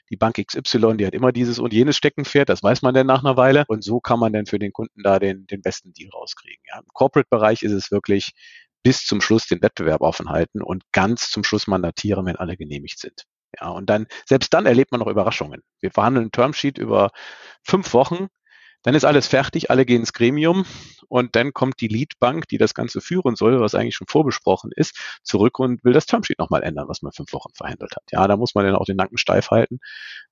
die 0.09 0.17
Bank 0.17 0.37
XY, 0.37 0.97
die 0.97 1.07
hat 1.07 1.13
immer 1.13 1.33
dieses 1.33 1.59
und 1.59 1.75
jenes 1.75 1.99
Steckenpferd, 1.99 2.49
das 2.49 2.63
weiß 2.63 2.81
man 2.81 2.95
dann 2.95 3.07
nach 3.07 3.23
einer 3.23 3.37
Weile. 3.37 3.65
Und 3.69 3.85
so 3.85 4.01
kann 4.01 4.19
man 4.19 4.33
dann 4.33 4.47
für 4.47 4.59
den 4.59 4.73
Kunden 4.73 5.03
da 5.03 5.19
den, 5.19 5.47
den 5.47 5.61
besten 5.61 5.93
Deal 5.93 6.11
rauskriegen. 6.15 6.63
Ja. 6.67 6.79
Im 6.79 6.87
Corporate-Bereich 6.95 7.63
ist 7.63 7.73
es 7.73 7.91
wirklich 7.91 8.33
bis 8.83 9.05
zum 9.05 9.21
Schluss 9.21 9.47
den 9.47 9.61
Wettbewerb 9.61 10.01
offen 10.01 10.31
halten 10.31 10.63
und 10.63 10.83
ganz 10.93 11.31
zum 11.31 11.45
Schluss 11.45 11.67
mandatieren, 11.67 12.25
wenn 12.25 12.37
alle 12.37 12.57
genehmigt 12.57 13.01
sind. 13.01 13.27
Ja, 13.61 13.69
und 13.69 13.89
dann, 13.91 14.07
selbst 14.27 14.53
dann 14.55 14.67
erlebt 14.67 14.93
man 14.93 15.01
noch 15.01 15.07
Überraschungen. 15.07 15.63
Wir 15.81 15.91
verhandeln 15.91 16.27
ein 16.27 16.33
Termsheet 16.33 16.79
über 16.79 17.11
fünf 17.63 17.93
Wochen, 17.95 18.29
dann 18.85 18.95
ist 18.95 19.05
alles 19.05 19.27
fertig, 19.27 19.71
alle 19.71 19.87
gehen 19.87 20.01
ins 20.01 20.13
Gremium 20.13 20.67
und 21.09 21.35
dann 21.37 21.55
kommt 21.55 21.81
die 21.81 21.89
Leadbank, 21.89 22.49
die 22.49 22.59
das 22.59 22.75
Ganze 22.75 23.01
führen 23.01 23.35
soll, 23.35 23.59
was 23.61 23.75
eigentlich 23.75 23.97
schon 23.97 24.07
vorbesprochen 24.07 24.71
ist, 24.77 25.21
zurück 25.23 25.59
und 25.59 25.83
will 25.85 25.95
das 25.95 26.05
Termsheet 26.05 26.39
nochmal 26.39 26.63
ändern, 26.63 26.87
was 26.87 27.01
man 27.01 27.13
fünf 27.13 27.33
Wochen 27.33 27.53
verhandelt 27.55 27.97
hat. 27.97 28.03
Ja, 28.13 28.29
da 28.29 28.37
muss 28.37 28.55
man 28.55 28.67
dann 28.67 28.77
auch 28.77 28.85
den 28.85 28.97
Nacken 28.97 29.17
steif 29.17 29.51
halten 29.51 29.81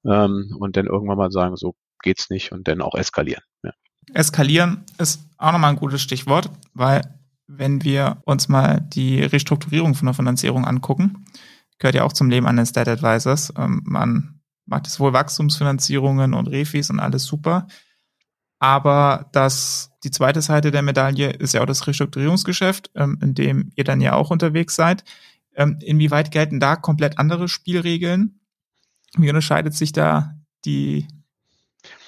ähm, 0.04 0.54
und 0.61 0.76
dann 0.76 0.87
irgendwann 0.87 1.16
mal 1.16 1.30
sagen, 1.32 1.56
so 1.56 1.74
geht's 2.02 2.28
nicht 2.28 2.52
und 2.52 2.68
dann 2.68 2.82
auch 2.82 2.94
eskalieren. 2.94 3.42
Ja. 3.62 3.72
Eskalieren 4.12 4.85
ist 4.98 5.24
auch 5.38 5.52
nochmal 5.52 5.70
ein 5.70 5.76
gutes 5.76 6.02
Stichwort, 6.02 6.50
weil 6.74 7.00
wenn 7.46 7.85
wir 7.85 8.20
uns 8.26 8.48
mal 8.48 8.80
die 8.80 9.22
Restrukturierung 9.22 9.94
von 9.94 10.06
der 10.06 10.14
Finanzierung 10.14 10.66
angucken, 10.66 11.24
gehört 11.78 11.94
ja 11.94 12.04
auch 12.04 12.12
zum 12.12 12.30
Leben 12.30 12.46
eines 12.46 12.72
Debt 12.72 12.88
Advisors. 12.88 13.52
Ähm, 13.56 13.82
man 13.85 14.40
macht 14.66 14.87
sowohl 14.87 15.12
Wachstumsfinanzierungen 15.12 16.35
und 16.35 16.46
Refis 16.46 16.90
und 16.90 17.00
alles 17.00 17.24
super. 17.24 17.66
Aber 18.58 19.28
das, 19.32 19.90
die 20.04 20.12
zweite 20.12 20.40
Seite 20.40 20.70
der 20.70 20.82
Medaille 20.82 21.30
ist 21.30 21.54
ja 21.54 21.62
auch 21.62 21.66
das 21.66 21.87
Restrukturierungsgeschäft, 21.87 22.90
ähm, 22.94 23.18
in 23.20 23.35
dem 23.35 23.72
ihr 23.74 23.85
dann 23.85 24.00
ja 24.00 24.14
auch 24.14 24.30
unterwegs 24.30 24.76
seid. 24.76 25.04
Ähm, 25.56 25.78
inwieweit 25.82 26.30
gelten 26.30 26.61
da 26.61 26.76
komplett 26.76 27.18
andere 27.18 27.48
Spielregeln? 27.48 28.38
Wie 29.16 29.28
unterscheidet 29.28 29.74
sich 29.74 29.92
da 29.92 30.37
die 30.64 31.06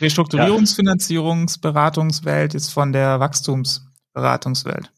Restrukturierungsfinanzierungsberatungswelt 0.01 2.55
jetzt 2.55 2.73
von 2.73 2.93
der 2.93 3.19
Wachstumsberatungswelt? 3.21 4.91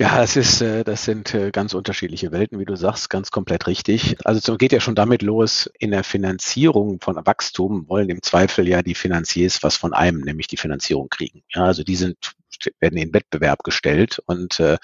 Ja, 0.00 0.16
das 0.16 0.34
ist, 0.34 0.62
äh, 0.62 0.82
das 0.82 1.04
sind 1.04 1.34
äh, 1.34 1.50
ganz 1.50 1.74
unterschiedliche 1.74 2.32
Welten, 2.32 2.58
wie 2.58 2.64
du 2.64 2.74
sagst, 2.74 3.10
ganz 3.10 3.30
komplett 3.30 3.66
richtig. 3.66 4.16
Also 4.24 4.54
es 4.54 4.58
geht 4.58 4.72
ja 4.72 4.80
schon 4.80 4.94
damit 4.94 5.20
los, 5.20 5.70
in 5.78 5.90
der 5.90 6.04
Finanzierung 6.04 7.00
von 7.02 7.16
Wachstum 7.26 7.86
wollen 7.86 8.08
im 8.08 8.22
Zweifel 8.22 8.66
ja 8.66 8.80
die 8.80 8.94
Finanziers 8.94 9.62
was 9.62 9.76
von 9.76 9.92
einem, 9.92 10.22
nämlich 10.22 10.46
die 10.46 10.56
Finanzierung 10.56 11.10
kriegen. 11.10 11.42
Ja, 11.54 11.64
also 11.64 11.84
die 11.84 11.96
sind 11.96 12.16
werden 12.80 12.98
in 12.98 13.12
Wettbewerb 13.12 13.62
gestellt 13.62 14.20
und 14.26 14.58
äh, 14.60 14.78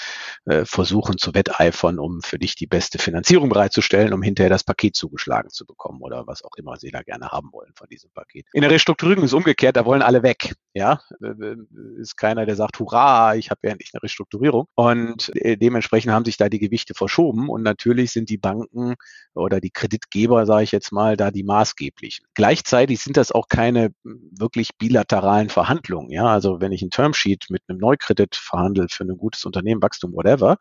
äh, 0.44 0.64
versuchen 0.64 1.18
zu 1.18 1.35
wetteifern, 1.35 1.98
um 1.98 2.22
für 2.22 2.38
dich 2.38 2.55
die 2.55 2.66
beste 2.66 2.98
Finanzierung 2.98 3.48
bereitzustellen, 3.48 4.12
um 4.12 4.22
hinterher 4.22 4.50
das 4.50 4.64
Paket 4.64 4.96
zugeschlagen 4.96 5.50
zu 5.50 5.66
bekommen 5.66 6.00
oder 6.02 6.26
was 6.26 6.44
auch 6.44 6.57
immer 6.57 6.76
sie 6.76 6.90
da 6.90 7.02
gerne 7.02 7.31
haben 7.31 7.52
wollen 7.52 7.72
von 7.74 7.88
diesem 7.88 8.11
Paket. 8.12 8.46
In 8.52 8.62
der 8.62 8.70
Restrukturierung 8.70 9.24
ist 9.24 9.33
umgekehrt, 9.33 9.76
da 9.76 9.85
wollen 9.85 10.02
alle 10.02 10.22
weg. 10.22 10.55
Ja, 10.77 11.01
äh, 11.23 11.29
äh, 11.29 11.57
ist 11.99 12.19
keiner, 12.19 12.45
der 12.45 12.55
sagt, 12.55 12.79
hurra, 12.79 13.35
ich 13.35 13.51
habe 13.51 13.61
ja 13.65 13.71
endlich 13.71 13.93
eine 13.95 14.03
Restrukturierung. 14.03 14.67
Und 14.75 15.35
äh, 15.37 15.57
dementsprechend 15.57 16.12
haben 16.12 16.27
sich 16.27 16.37
da 16.37 16.51
die 16.51 16.59
Gewichte 16.59 16.93
verschoben 16.93 17.49
und 17.49 17.62
natürlich 17.62 18.12
sind 18.12 18.29
die 18.29 18.37
Banken 18.37 18.95
oder 19.33 19.62
die 19.62 19.71
Kreditgeber, 19.71 20.45
sage 20.45 20.65
ich 20.65 20.73
jetzt 20.73 20.93
mal, 20.93 21.17
da 21.17 21.31
die 21.31 21.45
maßgeblichen. 21.45 22.27
Gleichzeitig 22.35 23.01
sind 23.01 23.17
das 23.17 23.33
auch 23.33 23.49
keine 23.49 23.93
wirklich 24.05 24.77
bilateralen 24.77 25.49
Verhandlungen. 25.49 26.11
Ja, 26.11 26.27
also 26.27 26.61
wenn 26.61 26.73
ich 26.73 26.83
ein 26.83 26.91
Termsheet 26.91 27.47
mit 27.49 27.62
einem 27.69 27.79
Neukredit 27.79 28.37
verhandle 28.37 28.89
für 28.91 29.05
ein 29.05 29.17
gutes 29.17 29.47
Unternehmen, 29.47 29.81
Wachstum, 29.81 30.12
whatever, 30.12 30.59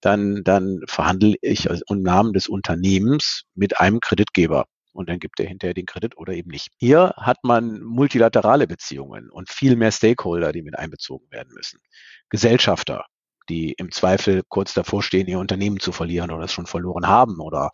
dann, 0.00 0.42
dann 0.42 0.80
verhandle 0.86 1.34
ich 1.42 1.66
im 1.66 2.02
Namen 2.02 2.32
des 2.32 2.48
Unternehmens 2.48 3.42
mit 3.54 3.78
einem 3.78 4.00
Kreditgeber. 4.00 4.64
Und 5.00 5.08
dann 5.08 5.18
gibt 5.18 5.40
er 5.40 5.46
hinterher 5.46 5.72
den 5.72 5.86
Kredit 5.86 6.18
oder 6.18 6.34
eben 6.34 6.50
nicht. 6.50 6.68
Hier 6.76 7.14
hat 7.16 7.38
man 7.42 7.80
multilaterale 7.80 8.66
Beziehungen 8.66 9.30
und 9.30 9.48
viel 9.48 9.74
mehr 9.74 9.92
Stakeholder, 9.92 10.52
die 10.52 10.60
mit 10.60 10.78
einbezogen 10.78 11.26
werden 11.30 11.54
müssen. 11.54 11.80
Gesellschafter, 12.28 13.06
die 13.48 13.72
im 13.72 13.90
Zweifel 13.92 14.42
kurz 14.46 14.74
davor 14.74 15.02
stehen, 15.02 15.26
ihr 15.26 15.38
Unternehmen 15.38 15.80
zu 15.80 15.90
verlieren 15.90 16.30
oder 16.30 16.44
es 16.44 16.52
schon 16.52 16.66
verloren 16.66 17.08
haben 17.08 17.40
oder 17.40 17.70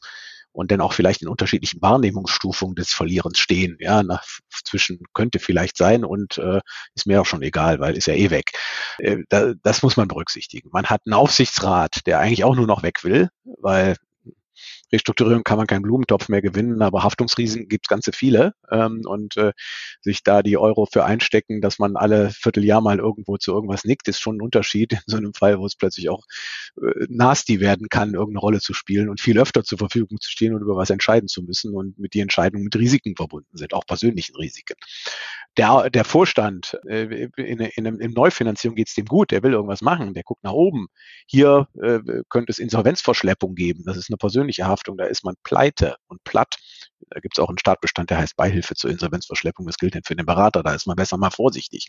und 0.52 0.70
dann 0.70 0.80
auch 0.80 0.92
vielleicht 0.92 1.20
in 1.20 1.28
unterschiedlichen 1.28 1.82
Wahrnehmungsstufungen 1.82 2.76
des 2.76 2.92
Verlierens 2.92 3.38
stehen. 3.38 3.76
Ja, 3.80 4.04
nach, 4.04 4.24
zwischen 4.64 5.00
könnte 5.12 5.40
vielleicht 5.40 5.76
sein 5.76 6.04
und 6.04 6.38
äh, 6.38 6.60
ist 6.94 7.08
mir 7.08 7.20
auch 7.20 7.26
schon 7.26 7.42
egal, 7.42 7.80
weil 7.80 7.96
ist 7.96 8.06
ja 8.06 8.14
eh 8.14 8.30
weg. 8.30 8.52
Äh, 8.98 9.18
da, 9.28 9.52
das 9.64 9.82
muss 9.82 9.96
man 9.96 10.06
berücksichtigen. 10.06 10.70
Man 10.72 10.86
hat 10.86 11.02
einen 11.04 11.14
Aufsichtsrat, 11.14 12.06
der 12.06 12.20
eigentlich 12.20 12.44
auch 12.44 12.54
nur 12.54 12.68
noch 12.68 12.84
weg 12.84 13.02
will, 13.02 13.28
weil 13.60 13.96
Restrukturierung 14.92 15.42
kann 15.42 15.59
man 15.59 15.66
keinen 15.66 15.83
Blumentopf 15.83 16.29
mehr 16.29 16.42
gewinnen, 16.42 16.83
aber 16.83 17.03
Haftungsrisiken 17.03 17.68
gibt 17.68 17.87
es 17.87 17.88
ganze 17.88 18.12
viele. 18.12 18.55
Ähm, 18.70 19.03
und 19.05 19.37
äh, 19.37 19.53
sich 20.01 20.22
da 20.22 20.42
die 20.42 20.57
Euro 20.57 20.87
für 20.87 21.05
einstecken, 21.05 21.61
dass 21.61 21.79
man 21.79 21.96
alle 21.96 22.31
Vierteljahr 22.31 22.81
mal 22.81 22.99
irgendwo 22.99 23.37
zu 23.37 23.53
irgendwas 23.53 23.85
nickt, 23.85 24.09
ist 24.09 24.20
schon 24.20 24.37
ein 24.37 24.42
Unterschied 24.42 24.92
in 24.92 25.01
so 25.07 25.16
einem 25.16 25.35
Fall, 25.35 25.59
wo 25.59 25.66
es 25.66 25.77
plötzlich 25.77 26.09
auch 26.09 26.25
äh, 26.81 27.07
nasty 27.09 27.61
werden 27.61 27.88
kann, 27.88 28.14
irgendeine 28.14 28.40
Rolle 28.40 28.61
zu 28.61 28.75
spielen 28.75 29.09
und 29.09 29.20
viel 29.20 29.38
öfter 29.38 29.64
zur 29.64 29.79
Verfügung 29.79 30.18
zu 30.20 30.31
stehen 30.31 30.55
und 30.55 30.62
über 30.62 30.77
was 30.77 30.90
entscheiden 30.90 31.29
zu 31.29 31.42
müssen 31.42 31.75
und 31.75 31.99
mit 31.99 32.14
die 32.14 32.20
Entscheidungen 32.20 32.64
mit 32.64 32.77
Risiken 32.77 33.16
verbunden 33.16 33.57
sind, 33.57 33.75
auch 33.75 33.87
persönlichen 33.87 34.37
Risiken. 34.37 34.77
Der, 35.57 35.88
der 35.90 36.05
Vorstand 36.05 36.79
äh, 36.87 37.29
in, 37.37 37.61
in, 37.61 37.87
in 38.01 38.11
Neufinanzierung 38.12 38.77
geht 38.77 38.88
es 38.88 38.94
dem 38.94 39.07
gut, 39.07 39.31
der 39.31 39.42
will 39.42 39.53
irgendwas 39.53 39.81
machen, 39.81 40.12
der 40.12 40.22
guckt 40.22 40.44
nach 40.44 40.53
oben. 40.53 40.88
Hier 41.27 41.68
äh, 41.83 42.01
könnte 42.29 42.53
es 42.53 42.59
Insolvenzverschleppung 42.59 43.55
geben, 43.55 43.83
das 43.87 43.96
ist 43.96 44.11
eine 44.11 44.18
persönliche 44.18 44.66
Haftung, 44.66 44.75
da 44.84 45.04
ist 45.04 45.24
man 45.24 45.34
pleite 45.42 45.96
und 46.08 46.22
platt. 46.24 46.56
Da 47.10 47.20
gibt 47.20 47.38
es 47.38 47.42
auch 47.42 47.48
einen 47.48 47.58
Startbestand, 47.58 48.10
der 48.10 48.18
heißt 48.18 48.36
Beihilfe 48.36 48.74
zur 48.74 48.90
Insolvenzverschleppung. 48.90 49.66
Das 49.66 49.76
gilt 49.76 49.94
nicht 49.94 50.06
für 50.06 50.16
den 50.16 50.26
Berater, 50.26 50.62
da 50.62 50.74
ist 50.74 50.86
man 50.86 50.96
besser 50.96 51.16
mal 51.18 51.30
vorsichtig. 51.30 51.88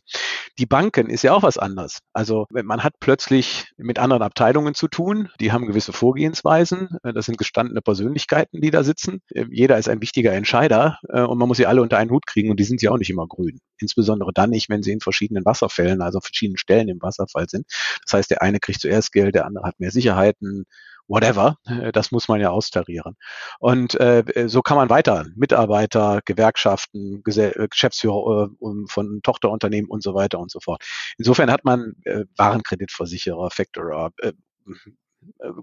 Die 0.60 0.65
Banken 0.65 1.10
ist 1.10 1.23
ja 1.23 1.34
auch 1.34 1.43
was 1.43 1.58
anderes. 1.58 2.00
Also 2.13 2.45
man 2.52 2.84
hat 2.84 2.93
plötzlich 3.00 3.65
mit 3.78 4.00
anderen 4.00 4.21
Abteilungen 4.21 4.73
zu 4.76 4.88
tun, 4.88 5.30
die 5.39 5.52
haben 5.52 5.65
gewisse 5.65 5.93
Vorgehensweisen. 5.93 6.97
Das 7.04 7.26
sind 7.26 7.38
gestandene 7.38 7.82
Persönlichkeiten, 7.82 8.62
die 8.62 8.69
da 8.69 8.84
sitzen. 8.84 9.21
Jeder 9.50 9.78
ist 9.78 9.89
ein 9.89 10.02
wichtiger 10.02 10.34
Entscheider 10.34 11.00
äh, 11.10 11.21
und 11.21 11.38
man 11.38 11.47
muss 11.47 11.58
sie 11.58 11.65
alle 11.65 11.82
unter 11.82 11.97
einen 11.97 12.12
Hut 12.12 12.28
kriegen 12.28 12.52
und 12.52 12.60
die 12.60 12.63
sind 12.63 12.82
ja 12.82 12.91
auch 12.91 12.97
nicht 12.97 13.10
immer 13.10 13.28
grün. 13.28 13.60
Insbesondere 13.80 14.34
dann 14.34 14.50
nicht, 14.50 14.69
wenn 14.69 14.84
sie 14.84 14.91
in 14.91 15.00
verschiedenen 15.00 15.45
Wasserfällen, 15.45 16.02
also 16.02 16.19
verschiedenen 16.19 16.58
Stellen 16.58 16.89
im 16.89 17.02
Wasserfall 17.02 17.50
sind. 17.50 17.65
Das 18.06 18.13
heißt, 18.13 18.32
der 18.32 18.41
eine 18.41 18.60
kriegt 18.60 18.82
zuerst 18.82 19.12
Geld, 19.12 19.36
der 19.36 19.45
andere 19.45 19.65
hat 19.65 19.80
mehr 19.80 19.91
Sicherheiten, 19.91 20.65
whatever, 21.08 21.58
äh, 21.65 21.91
das 21.91 22.12
muss 22.12 22.28
man 22.28 22.41
ja 22.41 22.50
austarieren. 22.50 23.15
Und 23.60 24.00
äh, 24.00 24.24
so 24.48 24.62
kann 24.62 24.78
man 24.78 24.89
weiter 24.89 25.26
Mitarbeiter, 25.36 26.22
Gewerkschaften, 26.26 27.22
Gesell 27.24 27.54
äh, 27.56 27.67
Geschäftsführer 27.67 28.50
äh, 28.62 28.86
von 28.88 29.22
Tochterunternehmen 29.24 29.89
und 29.89 30.04
so 30.04 30.13
weiter 30.13 30.39
und 30.39 30.52
so 30.52 30.60
fort. 30.60 30.84
Insofern 31.17 31.52
hat 31.52 31.65
man 31.65 31.93
äh, 32.04 32.26
Warenkreditversicherer, 32.36 33.50
Factorer, 33.52 34.12
äh, 34.17 34.34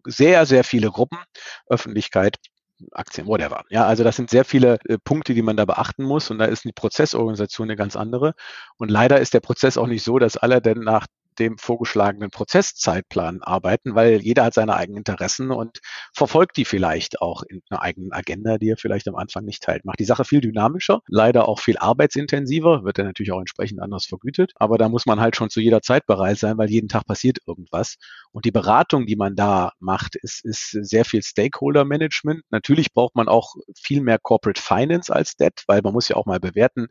sehr, 0.07 0.47
sehr 0.47 0.65
viele 0.65 0.91
Gruppen, 0.91 1.19
Öffentlichkeit, 1.67 2.39
Aktien, 2.93 3.27
whatever. 3.27 3.65
Ja, 3.71 3.87
also 3.87 4.05
das 4.05 4.17
sind 4.17 4.31
sehr 4.31 4.45
viele 4.45 4.79
äh, 4.89 4.99
Punkte, 4.99 5.35
die 5.35 5.43
man 5.43 5.57
da 5.57 5.65
beachten 5.65 6.05
muss 6.05 6.31
und 6.31 6.39
da 6.39 6.47
ist 6.47 6.65
die 6.65 6.73
Prozessorganisation 6.73 7.69
eine 7.69 7.77
ganz 7.77 7.97
andere. 7.97 8.35
Und 8.77 8.91
leider 8.91 9.21
ist 9.21 9.35
der 9.35 9.41
Prozess 9.41 9.79
auch 9.79 9.87
nicht 9.87 10.03
so, 10.03 10.19
dass 10.19 10.37
alle 10.37 10.61
denn 10.61 10.81
nach 10.81 11.07
dem 11.39 11.59
vorgeschlagenen 11.59 12.31
Prozesszeitplan 12.31 13.43
arbeiten, 13.43 13.95
weil 13.95 14.21
jeder 14.23 14.45
hat 14.45 14.55
seine 14.55 14.77
eigenen 14.77 14.99
Interessen 14.99 15.51
und 15.51 15.81
verfolgt 16.13 16.57
die 16.57 16.65
vielleicht 16.65 17.21
auch 17.21 17.43
in 17.43 17.63
einer 17.71 17.83
eigenen 17.83 18.13
Agenda, 18.13 18.59
die 18.59 18.71
er 18.71 18.77
vielleicht 18.77 19.09
am 19.09 19.17
Anfang 19.17 19.45
nicht 19.45 19.63
teilt. 19.63 19.85
Macht 19.85 20.01
die 20.01 20.05
Sache 20.05 20.25
viel 20.25 20.41
dynamischer, 20.41 21.01
leider 21.09 21.49
auch 21.49 21.61
viel 21.61 21.79
arbeitsintensiver, 21.79 22.85
wird 22.85 22.99
er 22.99 23.05
natürlich 23.05 23.33
auch 23.33 23.41
entsprechend 23.41 23.81
anders 23.81 24.07
vergütet, 24.07 24.53
aber 24.57 24.79
da 24.79 24.89
muss 24.89 25.07
man 25.07 25.21
halt 25.21 25.37
schon 25.37 25.51
zu 25.51 25.61
jeder 25.61 25.83
Zeit 25.83 26.07
bereit 26.07 26.39
sein, 26.39 26.59
weil 26.59 26.71
jeden 26.71 26.89
Tag 26.89 27.07
passiert 27.07 27.39
irgendwas. 27.47 27.97
Und 28.33 28.45
die 28.45 28.53
Beratung, 28.53 29.07
die 29.07 29.17
man 29.17 29.37
da 29.37 29.73
macht, 29.79 30.17
ist, 30.17 30.45
ist 30.45 30.71
sehr 30.71 31.05
viel 31.05 31.23
Stakeholder-Management. 31.23 32.43
Natürlich 32.51 32.93
braucht 32.93 33.15
man 33.15 33.29
auch 33.29 33.55
viel 33.77 34.01
mehr 34.01 34.19
Corporate 34.19 34.61
Finance 34.61 35.13
als 35.13 35.37
Debt, 35.37 35.65
weil 35.67 35.81
man 35.83 35.93
muss 35.93 36.09
ja 36.09 36.17
auch 36.17 36.27
mal 36.27 36.41
bewerten, 36.41 36.89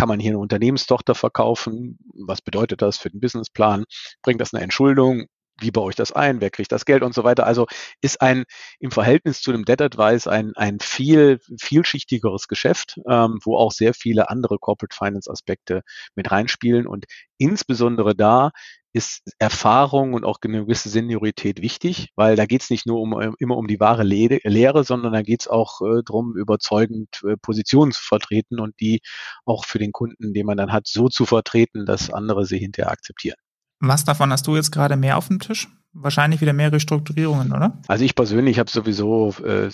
kann 0.00 0.08
man 0.08 0.18
hier 0.18 0.30
eine 0.30 0.38
Unternehmenstochter 0.38 1.14
verkaufen? 1.14 1.98
Was 2.14 2.40
bedeutet 2.40 2.80
das 2.80 2.96
für 2.96 3.10
den 3.10 3.20
Businessplan? 3.20 3.84
Bringt 4.22 4.40
das 4.40 4.54
eine 4.54 4.62
Entschuldung? 4.64 5.26
Wie 5.60 5.70
baue 5.70 5.90
ich 5.90 5.96
das 5.96 6.10
ein? 6.10 6.40
Wer 6.40 6.48
kriegt 6.48 6.72
das 6.72 6.86
Geld 6.86 7.02
und 7.02 7.14
so 7.14 7.22
weiter? 7.22 7.44
Also 7.44 7.66
ist 8.00 8.22
ein 8.22 8.44
im 8.78 8.92
Verhältnis 8.92 9.42
zu 9.42 9.52
dem 9.52 9.66
Debt 9.66 9.82
Advice 9.82 10.26
ein, 10.26 10.52
ein 10.56 10.78
viel 10.80 11.38
vielschichtigeres 11.58 12.48
Geschäft, 12.48 12.98
ähm, 13.10 13.40
wo 13.44 13.58
auch 13.58 13.72
sehr 13.72 13.92
viele 13.92 14.30
andere 14.30 14.56
Corporate 14.58 14.96
Finance 14.96 15.30
Aspekte 15.30 15.82
mit 16.14 16.30
reinspielen 16.30 16.86
und 16.86 17.04
insbesondere 17.36 18.16
da 18.16 18.52
ist 18.92 19.22
Erfahrung 19.38 20.14
und 20.14 20.24
auch 20.24 20.38
eine 20.42 20.64
gewisse 20.64 20.88
Seniorität 20.88 21.62
wichtig, 21.62 22.10
weil 22.16 22.36
da 22.36 22.46
geht 22.46 22.62
es 22.62 22.70
nicht 22.70 22.86
nur 22.86 23.00
um, 23.00 23.36
immer 23.38 23.56
um 23.56 23.66
die 23.66 23.80
wahre 23.80 24.02
Lehre, 24.02 24.84
sondern 24.84 25.12
da 25.12 25.22
geht 25.22 25.42
es 25.42 25.48
auch 25.48 25.80
äh, 25.80 26.02
darum, 26.04 26.36
überzeugend 26.36 27.08
äh, 27.24 27.36
Positionen 27.36 27.92
zu 27.92 28.02
vertreten 28.02 28.58
und 28.58 28.78
die 28.80 29.00
auch 29.44 29.64
für 29.64 29.78
den 29.78 29.92
Kunden, 29.92 30.32
den 30.34 30.46
man 30.46 30.56
dann 30.56 30.72
hat, 30.72 30.86
so 30.86 31.08
zu 31.08 31.26
vertreten, 31.26 31.86
dass 31.86 32.10
andere 32.10 32.46
sie 32.46 32.58
hinterher 32.58 32.90
akzeptieren. 32.90 33.36
Was 33.78 34.04
davon 34.04 34.32
hast 34.32 34.46
du 34.46 34.56
jetzt 34.56 34.72
gerade 34.72 34.96
mehr 34.96 35.16
auf 35.16 35.28
dem 35.28 35.38
Tisch? 35.38 35.68
Wahrscheinlich 35.92 36.40
wieder 36.40 36.52
mehr 36.52 36.72
Restrukturierungen, 36.72 37.52
oder? 37.52 37.78
Also 37.88 38.04
ich 38.04 38.14
persönlich 38.14 38.58
habe 38.58 38.70
sowieso 38.70 39.34
äh, 39.44 39.68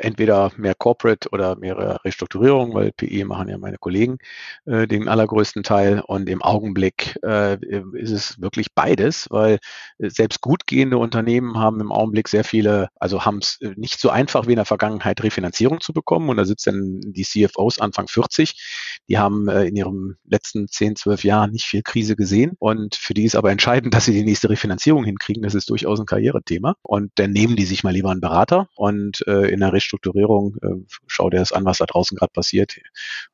entweder 0.00 0.52
mehr 0.56 0.74
Corporate 0.74 1.28
oder 1.30 1.56
mehrere 1.56 2.04
Restrukturierungen, 2.04 2.74
weil 2.74 2.92
PE 2.92 3.24
machen 3.24 3.48
ja 3.48 3.56
meine 3.56 3.78
Kollegen 3.78 4.18
äh, 4.66 4.86
den 4.86 5.08
allergrößten 5.08 5.62
Teil. 5.62 6.02
Und 6.06 6.28
im 6.28 6.42
Augenblick 6.42 7.18
äh, 7.22 7.56
ist 7.96 8.10
es 8.10 8.40
wirklich 8.40 8.74
beides, 8.74 9.26
weil 9.30 9.58
selbst 9.98 10.40
gut 10.40 10.66
gehende 10.66 10.98
Unternehmen 10.98 11.58
haben 11.58 11.80
im 11.80 11.92
Augenblick 11.92 12.28
sehr 12.28 12.44
viele, 12.44 12.88
also 12.96 13.24
haben 13.24 13.38
es 13.38 13.58
nicht 13.76 14.00
so 14.00 14.10
einfach 14.10 14.46
wie 14.46 14.52
in 14.52 14.56
der 14.56 14.64
Vergangenheit 14.64 15.22
Refinanzierung 15.22 15.80
zu 15.80 15.92
bekommen. 15.92 16.28
Und 16.28 16.36
da 16.36 16.44
sitzen 16.44 17.00
die 17.12 17.24
CFOs 17.24 17.78
Anfang 17.78 18.08
40. 18.08 19.00
Die 19.08 19.18
haben 19.18 19.48
äh, 19.48 19.64
in 19.64 19.76
ihrem 19.76 20.16
letzten 20.26 20.68
10, 20.68 20.96
12 20.96 21.24
Jahren 21.24 21.50
nicht 21.52 21.64
viel 21.64 21.82
Krise 21.82 22.16
gesehen. 22.16 22.52
Und 22.58 22.96
für 22.96 23.14
die 23.14 23.24
ist 23.24 23.36
aber 23.36 23.50
entscheidend, 23.50 23.94
dass 23.94 24.04
sie 24.04 24.12
die 24.12 24.24
nächste 24.24 24.50
Refinanzierung 24.50 25.04
hinkriegen. 25.04 25.42
Das 25.42 25.53
das 25.54 25.62
ist 25.62 25.70
durchaus 25.70 26.00
ein 26.00 26.06
Karrierethema. 26.06 26.76
Und 26.82 27.12
dann 27.16 27.30
nehmen 27.30 27.56
die 27.56 27.64
sich 27.64 27.84
mal 27.84 27.92
lieber 27.92 28.10
einen 28.10 28.20
Berater 28.20 28.68
und 28.74 29.26
äh, 29.26 29.48
in 29.48 29.60
der 29.60 29.72
Restrukturierung, 29.72 30.56
äh, 30.62 30.94
schau 31.06 31.30
dir 31.30 31.38
das 31.38 31.52
an, 31.52 31.64
was 31.64 31.78
da 31.78 31.86
draußen 31.86 32.16
gerade 32.16 32.32
passiert, 32.32 32.76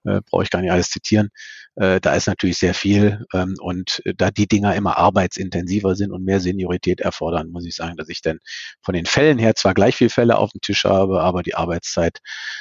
äh, 0.04 0.20
brauche 0.28 0.42
ich 0.42 0.50
gar 0.50 0.60
nicht 0.60 0.72
alles 0.72 0.90
zitieren. 0.90 1.30
Äh, 1.76 2.00
da 2.00 2.14
ist 2.14 2.26
natürlich 2.26 2.58
sehr 2.58 2.74
viel 2.74 3.24
ähm, 3.32 3.56
und 3.60 4.02
äh, 4.04 4.14
da 4.14 4.30
die 4.30 4.46
Dinger 4.46 4.74
immer 4.74 4.96
arbeitsintensiver 4.96 5.96
sind 5.96 6.12
und 6.12 6.24
mehr 6.24 6.40
Seniorität 6.40 7.00
erfordern, 7.00 7.50
muss 7.50 7.64
ich 7.64 7.74
sagen, 7.74 7.96
dass 7.96 8.08
ich 8.08 8.22
dann 8.22 8.38
von 8.82 8.94
den 8.94 9.06
Fällen 9.06 9.38
her 9.38 9.54
zwar 9.54 9.74
gleich 9.74 9.96
viele 9.96 10.10
Fälle 10.10 10.38
auf 10.38 10.50
dem 10.50 10.60
Tisch 10.60 10.84
habe, 10.84 11.20
aber 11.22 11.42
die 11.42 11.54
Arbeitszeit 11.54 12.18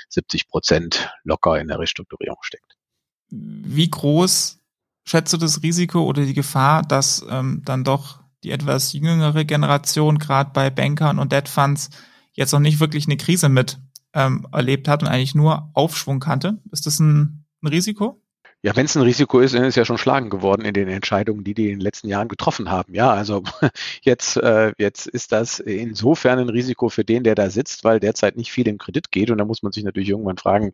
70 0.10 0.48
Prozent 0.48 1.12
locker 1.24 1.60
in 1.60 1.68
der 1.68 1.80
Restrukturierung 1.80 2.38
steckt. 2.42 2.78
Wie 3.30 3.90
groß 3.90 4.60
schätzt 5.06 5.34
du 5.34 5.38
das 5.38 5.64
Risiko 5.64 6.04
oder 6.04 6.26
die 6.26 6.34
Gefahr, 6.34 6.84
dass 6.84 7.26
ähm, 7.30 7.62
dann 7.66 7.84
doch 7.84 8.19
die 8.44 8.52
etwas 8.52 8.94
jüngere 8.94 9.46
Generation, 9.46 10.18
gerade 10.18 10.52
bei 10.54 10.70
Bankern 10.70 11.20
und 11.20 11.32
Debt 11.32 11.50
Funds, 11.50 11.90
jetzt 12.34 12.52
noch 12.52 12.60
nicht 12.60 12.80
wirklich 12.80 13.06
eine 13.06 13.18
Krise 13.18 13.50
mit 13.50 13.80
ähm, 14.14 14.48
erlebt 14.52 14.88
hat 14.88 15.04
und 15.04 15.10
eigentlich 15.10 15.36
nur 15.36 15.70
Aufschwung 15.74 16.20
kannte. 16.20 16.62
Ist 16.72 16.86
das 16.86 17.00
ein, 17.00 17.46
ein 17.62 17.68
Risiko? 17.68 18.22
Ja, 18.62 18.76
wenn 18.76 18.86
es 18.88 18.96
ein 18.98 19.04
Risiko 19.04 19.40
ist, 19.40 19.56
dann 19.56 19.64
ist 19.64 19.78
ja 19.78 19.86
schon 19.86 19.98
schlagen 19.98 20.30
geworden 20.30 20.66
in 20.66 20.74
den 20.74 20.90
Entscheidungen, 20.90 21.46
die 21.46 21.54
die 21.54 21.68
in 21.68 21.78
den 21.78 21.80
letzten 21.80 22.10
Jahren 22.10 22.28
getroffen 22.28 22.70
haben. 22.70 22.94
Ja, 22.94 23.10
also 23.14 23.42
jetzt, 24.02 24.36
äh, 24.36 24.74
jetzt 24.78 25.08
ist 25.08 25.32
das 25.32 25.60
insofern 25.60 26.40
ein 26.40 26.50
Risiko 26.50 26.90
für 26.90 27.06
den, 27.06 27.24
der 27.24 27.36
da 27.36 27.50
sitzt, 27.50 27.86
weil 27.86 28.02
derzeit 28.02 28.36
nicht 28.36 28.52
viel 28.52 28.68
im 28.68 28.78
Kredit 28.78 29.12
geht. 29.12 29.32
Und 29.32 29.38
da 29.38 29.46
muss 29.46 29.64
man 29.64 29.72
sich 29.72 29.86
natürlich 29.86 30.10
irgendwann 30.10 30.36
fragen, 30.38 30.74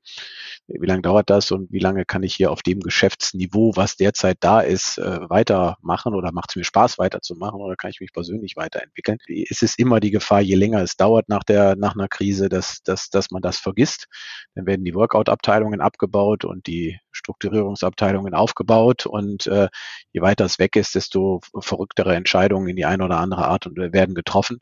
wie 0.67 0.87
lange 0.87 1.03
dauert 1.03 1.29
das 1.29 1.51
und 1.51 1.71
wie 1.71 1.77
lange 1.79 2.05
kann 2.05 2.23
ich 2.23 2.33
hier 2.33 2.51
auf 2.51 2.63
dem 2.63 2.79
Geschäftsniveau, 2.79 3.73
was 3.75 3.97
derzeit 3.97 4.37
da 4.39 4.61
ist, 4.61 4.97
äh, 4.97 5.19
weitermachen 5.29 6.15
oder 6.15 6.31
macht 6.31 6.49
es 6.51 6.55
mir 6.55 6.63
Spaß 6.63 6.97
weiterzumachen 6.97 7.61
oder 7.61 7.75
kann 7.75 7.91
ich 7.91 7.99
mich 7.99 8.13
persönlich 8.13 8.55
weiterentwickeln? 8.55 9.19
Es 9.27 9.61
ist 9.61 9.77
immer 9.77 9.99
die 9.99 10.11
Gefahr, 10.11 10.41
je 10.41 10.55
länger 10.55 10.81
es 10.81 10.97
dauert 10.97 11.29
nach 11.29 11.43
der, 11.43 11.75
nach 11.75 11.93
einer 11.93 12.07
Krise, 12.07 12.49
dass, 12.49 12.81
dass, 12.81 13.11
dass 13.11 13.29
man 13.29 13.43
das 13.43 13.59
vergisst. 13.59 14.07
Dann 14.55 14.65
werden 14.65 14.85
die 14.85 14.95
Workout-Abteilungen 14.95 15.81
abgebaut 15.81 16.45
und 16.45 16.65
die 16.65 16.99
Strukturierungsabteilungen 17.15 18.33
aufgebaut 18.33 19.05
und 19.05 19.47
äh, 19.47 19.69
je 20.11 20.21
weiter 20.21 20.45
es 20.45 20.59
weg 20.59 20.75
ist, 20.75 20.95
desto 20.95 21.41
verrücktere 21.59 22.15
Entscheidungen 22.15 22.67
in 22.67 22.75
die 22.75 22.85
eine 22.85 23.03
oder 23.05 23.19
andere 23.19 23.47
Art 23.47 23.67
und 23.67 23.77
werden 23.77 24.15
getroffen. 24.15 24.59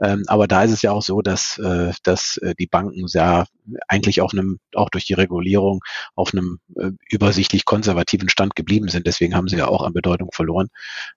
Ähm, 0.00 0.24
aber 0.26 0.46
da 0.46 0.62
ist 0.64 0.72
es 0.72 0.82
ja 0.82 0.92
auch 0.92 1.02
so, 1.02 1.22
dass, 1.22 1.58
äh, 1.58 1.92
dass 2.02 2.36
äh, 2.38 2.54
die 2.58 2.66
Banken 2.66 3.06
ja 3.08 3.46
eigentlich 3.88 4.20
auf 4.20 4.32
einem, 4.32 4.58
auch 4.74 4.90
durch 4.90 5.06
die 5.06 5.14
Regulierung 5.14 5.80
auf 6.14 6.32
einem 6.32 6.58
äh, 6.76 6.90
übersichtlich 7.10 7.64
konservativen 7.64 8.28
Stand 8.28 8.54
geblieben 8.56 8.88
sind. 8.88 9.06
Deswegen 9.06 9.34
haben 9.34 9.48
sie 9.48 9.56
ja 9.56 9.68
auch 9.68 9.82
an 9.82 9.92
Bedeutung 9.92 10.30
verloren. 10.32 10.68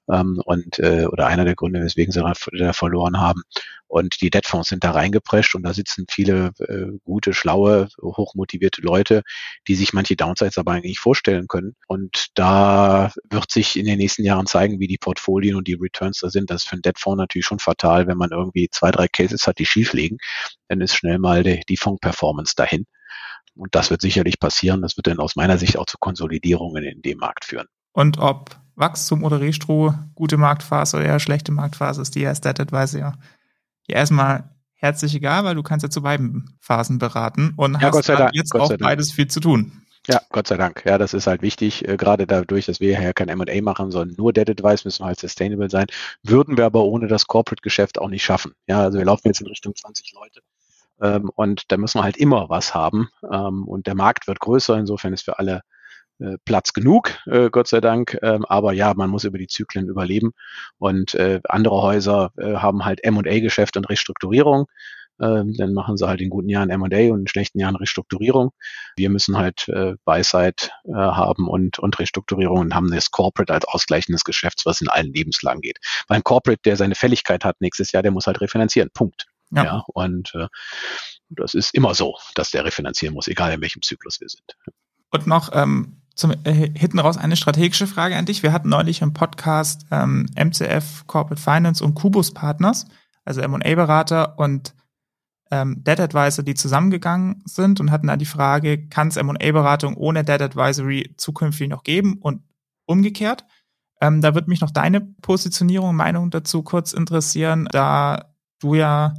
Ähm, 0.10 0.42
und 0.46 0.80
äh, 0.80 1.06
oder 1.06 1.28
einer 1.28 1.46
der 1.46 1.56
Gründe, 1.56 1.82
weswegen 1.82 2.12
sie 2.12 2.22
da 2.22 2.74
verloren 2.74 3.20
haben. 3.20 3.44
Und 3.90 4.22
die 4.22 4.30
Debtfonds 4.30 4.70
sind 4.70 4.84
da 4.84 4.92
reingeprescht 4.92 5.56
und 5.56 5.64
da 5.64 5.74
sitzen 5.74 6.06
viele 6.10 6.52
äh, 6.60 6.98
gute, 7.06 7.34
schlaue, 7.34 7.90
hochmotivierte 8.00 8.82
Leute, 8.82 9.24
die 9.68 9.74
sich 9.74 9.94
manche 9.94 10.16
Downsides 10.16 10.60
aber 10.60 10.74
eigentlich 10.80 10.92
nicht 10.92 11.00
vorstellen 11.00 11.48
können. 11.48 11.76
Und 11.88 12.28
da 12.36 13.12
wird 13.30 13.52
sich 13.52 13.78
in 13.78 13.86
den 13.86 13.98
nächsten 13.98 14.24
Jahren 14.24 14.46
zeigen, 14.46 14.80
wie 14.80 14.88
die 14.88 14.98
Portfolien 14.98 15.56
und 15.56 15.68
die 15.68 15.76
Returns 15.76 16.20
da 16.20 16.30
sind. 16.30 16.50
Das 16.50 16.64
ist 16.64 16.70
für 16.70 16.74
einen 16.74 16.82
Debtfonds 16.82 17.18
natürlich 17.18 17.46
schon 17.46 17.60
fatal, 17.60 18.08
wenn 18.08 18.18
man 18.18 18.32
irgendwie 18.32 18.70
zwei, 18.70 18.92
drei 18.92 19.08
Cases 19.08 19.46
hat, 19.48 19.60
die 19.60 19.66
schief 19.66 19.94
liegen. 19.94 20.18
Dann 20.68 20.82
ist 20.82 20.96
schnell 20.96 21.20
mal 21.20 21.44
die, 21.44 21.62
die 21.68 21.78
Fonds-Performance 21.78 22.54
dahin. 22.56 22.86
Und 23.56 23.76
das 23.76 23.90
wird 23.90 24.02
sicherlich 24.02 24.40
passieren. 24.40 24.82
Das 24.82 24.98
wird 24.98 25.08
dann 25.08 25.20
aus 25.20 25.36
meiner 25.36 25.58
Sicht 25.58 25.78
auch 25.78 25.86
zu 25.86 25.98
Konsolidierungen 26.00 26.84
in 26.84 27.02
dem 27.02 27.18
Markt 27.18 27.46
führen. 27.46 27.68
Und 27.92 28.18
ob 28.20 28.56
Wachstum 28.76 29.24
oder 29.24 29.42
Restro 29.42 29.94
gute 30.16 30.38
Marktphase 30.38 30.98
oder 30.98 31.06
eher 31.06 31.20
schlechte 31.20 31.52
Marktphase 31.52 32.02
ist, 32.02 32.16
die 32.16 32.22
erst 32.22 32.46
Debt 32.46 32.60
Advisor 32.60 33.00
ja 33.00 33.16
erstmal 33.88 34.50
herzlich 34.80 35.16
egal, 35.16 35.44
weil 35.44 35.56
du 35.56 35.64
kannst 35.64 35.84
ja 35.84 35.90
zu 35.90 36.02
beiden 36.02 36.58
Phasen 36.62 37.00
beraten 37.00 37.54
und 37.58 37.74
ja, 37.82 37.92
hast 37.92 38.08
jetzt 38.34 38.56
auch 38.56 38.72
beides 38.78 39.12
viel 39.12 39.28
zu 39.28 39.40
tun. 39.40 39.84
Ja, 40.08 40.22
Gott 40.32 40.48
sei 40.48 40.58
Dank. 40.58 40.84
Ja, 40.86 40.98
das 40.98 41.14
ist 41.14 41.28
halt 41.28 41.42
wichtig. 41.42 41.88
Äh, 41.88 41.98
gerade 41.98 42.26
dadurch, 42.26 42.66
dass 42.66 42.80
wir 42.80 43.00
ja 43.00 43.14
kein 43.14 43.30
M&A 43.30 43.62
machen, 43.62 43.92
sondern 43.92 44.16
nur 44.18 44.34
Dead 44.34 44.50
Advice, 44.50 44.86
müssen 44.86 45.06
halt 45.06 45.20
sustainable 45.20 45.70
sein. 45.70 45.86
Würden 46.24 46.58
wir 46.58 46.66
aber 46.66 46.84
ohne 46.84 47.08
das 47.08 47.28
Corporate-Geschäft 47.28 48.00
auch 48.00 48.08
nicht 48.10 48.24
schaffen. 48.24 48.54
Ja, 48.68 48.82
also 48.82 48.98
wir 48.98 49.06
laufen 49.06 49.28
jetzt 49.28 49.42
in 49.42 49.48
Richtung 49.48 49.76
20 49.76 50.14
Leute. 50.14 50.42
Ähm, 51.02 51.30
und 51.36 51.64
da 51.72 51.78
müssen 51.78 52.00
wir 52.00 52.04
halt 52.04 52.18
immer 52.18 52.50
was 52.50 52.74
haben. 52.74 53.10
Ähm, 53.32 53.68
und 53.68 53.88
der 53.88 53.96
Markt 53.96 54.28
wird 54.28 54.40
größer. 54.40 54.78
Insofern 54.78 55.14
ist 55.14 55.26
für 55.26 55.40
alle 55.40 55.62
äh, 56.20 56.38
Platz 56.46 56.74
genug, 56.74 57.12
äh, 57.28 57.50
Gott 57.50 57.68
sei 57.68 57.82
Dank. 57.82 58.18
Ähm, 58.22 58.46
aber 58.46 58.74
ja, 58.74 58.94
man 58.96 59.10
muss 59.10 59.26
über 59.26 59.38
die 59.38 59.48
Zyklen 59.48 59.88
überleben. 59.90 60.32
Und 60.78 61.16
äh, 61.16 61.42
andere 61.48 61.82
Häuser 61.82 62.32
äh, 62.38 62.56
haben 62.56 62.86
halt 62.86 63.04
M&A-Geschäft 63.04 63.78
und 63.78 63.90
Restrukturierung. 63.90 64.68
Ähm, 65.22 65.54
dann 65.58 65.74
machen 65.74 65.98
sie 65.98 66.08
halt 66.08 66.22
in 66.22 66.30
guten 66.30 66.50
Jahren 66.50 66.70
M&A 66.70 67.12
und 67.12 67.22
in 67.22 67.28
schlechten 67.28 67.60
Jahren 67.60 67.76
Restrukturierung. 67.76 68.52
Wir 68.96 69.10
müssen 69.10 69.38
halt 69.38 69.68
äh, 69.70 69.96
Weisheit 70.06 70.72
äh, 70.86 70.94
haben 70.94 71.48
und, 71.48 71.80
und 71.80 72.00
Restrukturierung 72.00 72.60
und 72.60 72.76
haben 72.76 72.92
das 72.92 73.12
Corporate 73.12 73.54
als 73.54 73.66
ausgleichendes 73.66 74.24
Geschäft, 74.24 74.62
was 74.66 74.82
in 74.82 74.90
allen 74.90 75.14
Lebenslagen 75.14 75.62
geht. 75.62 75.80
Weil 76.08 76.18
ein 76.18 76.24
Corporate, 76.24 76.62
der 76.64 76.78
seine 76.78 76.96
Fälligkeit 76.96 77.44
hat 77.44 77.60
nächstes 77.60 77.92
Jahr, 77.92 78.04
der 78.04 78.12
muss 78.12 78.28
halt 78.28 78.42
refinanzieren. 78.42 78.90
Punkt. 78.94 79.28
Ja. 79.52 79.64
ja 79.64 79.84
und 79.88 80.34
äh, 80.36 80.48
das 81.30 81.54
ist 81.54 81.74
immer 81.74 81.94
so, 81.94 82.16
dass 82.36 82.52
der 82.52 82.66
refinanzieren 82.66 83.14
muss, 83.14 83.28
egal 83.28 83.54
in 83.54 83.62
welchem 83.62 83.82
Zyklus 83.82 84.20
wir 84.20 84.30
sind. 84.30 84.56
Und 85.12 85.28
noch 85.28 85.50
ähm, 85.54 86.02
zum 86.20 86.34
äh, 86.44 86.70
hinten 86.78 87.00
raus 87.00 87.18
eine 87.18 87.36
strategische 87.36 87.88
Frage 87.88 88.16
an 88.16 88.26
dich. 88.26 88.44
Wir 88.44 88.52
hatten 88.52 88.70
neulich 88.70 89.02
im 89.02 89.14
Podcast 89.14 89.86
ähm, 89.90 90.28
MCF 90.36 91.08
Corporate 91.08 91.42
Finance 91.42 91.84
und 91.84 91.96
Kubus 91.96 92.34
Partners, 92.34 92.86
also 93.26 93.42
M&A-Berater 93.42 94.38
und 94.38 94.74
ähm, 95.52 95.84
Debt 95.84 96.00
Advisor, 96.00 96.44
die 96.44 96.54
zusammengegangen 96.54 97.42
sind 97.46 97.80
und 97.80 97.92
hatten 97.92 98.08
da 98.08 98.18
die 98.18 98.26
Frage, 98.26 98.88
kann 98.88 99.08
es 99.08 99.18
M&A-Beratung 99.18 99.96
ohne 99.96 100.24
Debt 100.24 100.42
Advisory 100.42 101.14
zukünftig 101.18 101.70
noch 101.70 101.84
geben 101.84 102.18
und 102.22 102.44
umgekehrt? 102.86 103.46
Ähm, 104.02 104.22
da 104.22 104.34
würde 104.34 104.50
mich 104.50 104.62
noch 104.62 104.72
deine 104.72 105.02
Positionierung, 105.02 105.96
Meinung 105.96 106.30
dazu 106.30 106.64
kurz 106.64 106.94
interessieren, 106.94 107.68
da 107.72 108.34
du 108.60 108.76
ja 108.76 109.14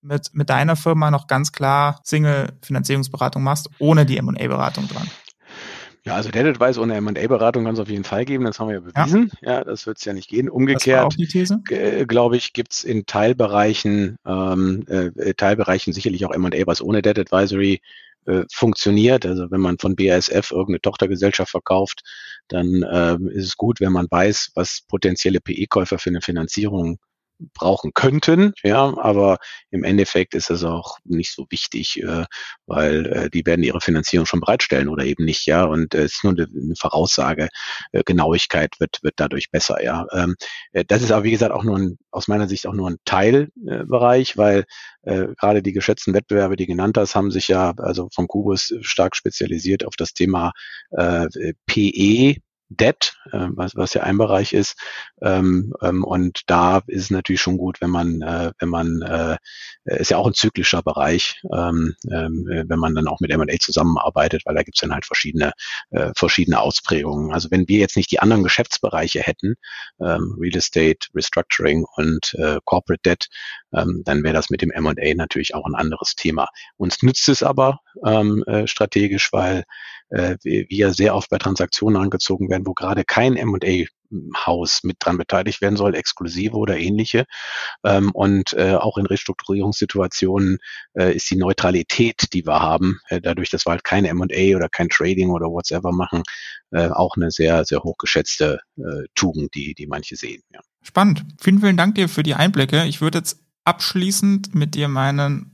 mit, 0.00 0.34
mit 0.34 0.50
deiner 0.50 0.76
Firma 0.76 1.10
noch 1.10 1.26
ganz 1.26 1.52
klar 1.52 2.00
Single-Finanzierungsberatung 2.04 3.42
machst, 3.42 3.70
ohne 3.78 4.06
die 4.06 4.18
M&A-Beratung 4.18 4.88
dran. 4.88 5.08
Ja, 6.04 6.16
also 6.16 6.30
Dead 6.30 6.44
Advice 6.44 6.76
ohne 6.76 6.94
M&A-Beratung 6.96 7.64
kann 7.64 7.74
es 7.74 7.80
auf 7.80 7.88
jeden 7.88 8.04
Fall 8.04 8.26
geben, 8.26 8.44
das 8.44 8.60
haben 8.60 8.68
wir 8.68 8.74
ja 8.74 8.80
bewiesen. 8.80 9.30
Ja, 9.40 9.52
ja 9.52 9.64
das 9.64 9.86
wird 9.86 9.98
es 9.98 10.04
ja 10.04 10.12
nicht 10.12 10.28
gehen. 10.28 10.50
Umgekehrt, 10.50 11.16
glaube 12.06 12.36
ich, 12.36 12.52
gibt 12.52 12.72
es 12.74 12.84
in 12.84 13.06
Teilbereichen, 13.06 14.18
ähm, 14.26 14.84
äh, 14.86 15.32
Teilbereichen 15.32 15.94
sicherlich 15.94 16.26
auch 16.26 16.32
M&A, 16.32 16.66
was 16.66 16.82
ohne 16.82 17.00
Dead 17.00 17.18
Advisory 17.18 17.80
äh, 18.26 18.44
funktioniert. 18.52 19.24
Also 19.24 19.50
wenn 19.50 19.60
man 19.60 19.78
von 19.78 19.96
BASF 19.96 20.50
irgendeine 20.50 20.82
Tochtergesellschaft 20.82 21.50
verkauft, 21.50 22.02
dann 22.48 22.82
äh, 22.82 23.16
ist 23.32 23.46
es 23.46 23.56
gut, 23.56 23.80
wenn 23.80 23.92
man 23.92 24.06
weiß, 24.10 24.52
was 24.54 24.82
potenzielle 24.86 25.40
PE-Käufer 25.40 25.98
für 25.98 26.10
eine 26.10 26.20
Finanzierung 26.20 26.98
brauchen 27.52 27.92
könnten, 27.94 28.52
ja, 28.62 28.94
aber 28.98 29.38
im 29.70 29.84
Endeffekt 29.84 30.34
ist 30.34 30.50
es 30.50 30.64
auch 30.64 30.98
nicht 31.04 31.32
so 31.34 31.46
wichtig, 31.50 32.02
äh, 32.02 32.24
weil 32.66 33.06
äh, 33.06 33.30
die 33.30 33.44
werden 33.46 33.62
ihre 33.62 33.80
Finanzierung 33.80 34.26
schon 34.26 34.40
bereitstellen 34.40 34.88
oder 34.88 35.04
eben 35.04 35.24
nicht, 35.24 35.46
ja, 35.46 35.64
und 35.64 35.94
äh, 35.94 36.04
es 36.04 36.14
ist 36.14 36.24
nur 36.24 36.32
eine, 36.32 36.44
eine 36.44 36.74
Voraussage, 36.78 37.48
äh, 37.92 38.02
Genauigkeit 38.04 38.74
wird 38.78 38.98
wird 39.02 39.14
dadurch 39.16 39.50
besser, 39.50 39.82
ja. 39.82 40.06
Ähm, 40.12 40.36
äh, 40.72 40.84
das 40.86 41.02
ist 41.02 41.12
aber 41.12 41.24
wie 41.24 41.30
gesagt 41.32 41.52
auch 41.52 41.64
nur 41.64 41.78
ein, 41.78 41.98
aus 42.10 42.28
meiner 42.28 42.48
Sicht 42.48 42.66
auch 42.66 42.74
nur 42.74 42.90
ein 42.90 42.96
Teilbereich, 43.04 44.36
weil 44.36 44.64
äh, 45.02 45.26
gerade 45.38 45.62
die 45.62 45.72
geschätzten 45.72 46.14
Wettbewerbe, 46.14 46.56
die 46.56 46.66
genannt 46.66 46.96
hast, 46.96 47.14
haben 47.14 47.30
sich 47.30 47.48
ja 47.48 47.74
also 47.78 48.08
vom 48.14 48.26
Kubus 48.28 48.74
stark 48.80 49.16
spezialisiert 49.16 49.84
auf 49.84 49.94
das 49.96 50.12
Thema 50.12 50.52
äh, 50.90 51.26
PE, 51.66 52.40
Debt, 52.76 53.16
äh, 53.32 53.46
was, 53.50 53.76
was 53.76 53.94
ja 53.94 54.02
ein 54.02 54.18
Bereich 54.18 54.52
ist. 54.52 54.76
Ähm, 55.22 55.74
ähm, 55.82 56.04
und 56.04 56.42
da 56.46 56.82
ist 56.86 57.04
es 57.04 57.10
natürlich 57.10 57.40
schon 57.40 57.58
gut, 57.58 57.80
wenn 57.80 57.90
man, 57.90 58.22
äh, 58.22 58.52
wenn 58.58 58.68
man, 58.68 59.02
äh, 59.02 59.36
ist 59.84 60.10
ja 60.10 60.16
auch 60.16 60.26
ein 60.26 60.34
zyklischer 60.34 60.82
Bereich, 60.82 61.40
ähm, 61.52 61.94
ähm, 62.10 62.44
wenn 62.46 62.78
man 62.78 62.94
dann 62.94 63.08
auch 63.08 63.20
mit 63.20 63.30
M&A 63.30 63.58
zusammenarbeitet, 63.58 64.42
weil 64.44 64.54
da 64.54 64.62
gibt 64.62 64.76
es 64.76 64.80
dann 64.80 64.92
halt 64.92 65.06
verschiedene, 65.06 65.52
äh, 65.90 66.12
verschiedene 66.16 66.60
Ausprägungen. 66.60 67.32
Also 67.32 67.50
wenn 67.50 67.68
wir 67.68 67.78
jetzt 67.78 67.96
nicht 67.96 68.10
die 68.10 68.20
anderen 68.20 68.42
Geschäftsbereiche 68.42 69.20
hätten, 69.20 69.54
ähm, 70.00 70.36
Real 70.38 70.56
Estate, 70.56 71.08
Restructuring 71.14 71.84
und 71.96 72.34
äh, 72.34 72.58
Corporate 72.64 73.02
Debt, 73.04 73.28
ähm, 73.72 74.02
dann 74.04 74.22
wäre 74.22 74.34
das 74.34 74.50
mit 74.50 74.62
dem 74.62 74.70
M&A 74.70 75.14
natürlich 75.14 75.54
auch 75.54 75.66
ein 75.66 75.74
anderes 75.74 76.14
Thema. 76.14 76.48
Uns 76.76 77.02
nützt 77.02 77.28
es 77.28 77.42
aber 77.42 77.80
ähm, 78.04 78.44
äh, 78.46 78.66
strategisch, 78.66 79.32
weil 79.32 79.64
äh, 80.10 80.36
wir 80.42 80.92
sehr 80.92 81.14
oft 81.14 81.30
bei 81.30 81.38
Transaktionen 81.38 82.00
angezogen 82.00 82.48
werden, 82.50 82.66
wo 82.66 82.74
gerade 82.74 83.04
kein 83.04 83.36
M&A 83.36 83.86
Haus 84.46 84.80
mit 84.84 84.96
dran 85.00 85.18
beteiligt 85.18 85.60
werden 85.60 85.76
soll, 85.76 85.94
exklusive 85.94 86.56
oder 86.56 86.78
ähnliche. 86.78 87.24
Ähm, 87.84 88.10
und 88.12 88.52
äh, 88.52 88.74
auch 88.74 88.96
in 88.98 89.06
Restrukturierungssituationen 89.06 90.58
äh, 90.94 91.14
ist 91.14 91.30
die 91.30 91.36
Neutralität, 91.36 92.32
die 92.32 92.46
wir 92.46 92.60
haben, 92.60 93.00
äh, 93.08 93.20
dadurch, 93.20 93.50
dass 93.50 93.66
wir 93.66 93.72
halt 93.72 93.84
keine 93.84 94.08
M&A 94.08 94.56
oder 94.56 94.68
kein 94.68 94.88
Trading 94.88 95.30
oder 95.30 95.46
whatsoever 95.46 95.92
machen, 95.92 96.22
äh, 96.70 96.88
auch 96.88 97.16
eine 97.16 97.30
sehr, 97.30 97.64
sehr 97.64 97.82
hochgeschätzte 97.82 98.60
äh, 98.76 98.82
Tugend, 99.14 99.54
die, 99.54 99.74
die 99.74 99.86
manche 99.86 100.16
sehen. 100.16 100.42
Ja. 100.52 100.60
Spannend. 100.82 101.24
Vielen, 101.40 101.60
vielen 101.60 101.76
Dank 101.76 101.94
dir 101.94 102.08
für 102.08 102.22
die 102.22 102.34
Einblicke. 102.34 102.84
Ich 102.84 103.00
würde 103.00 103.18
jetzt 103.18 103.40
abschließend 103.64 104.54
mit 104.54 104.74
dir 104.74 104.88
meinen 104.88 105.53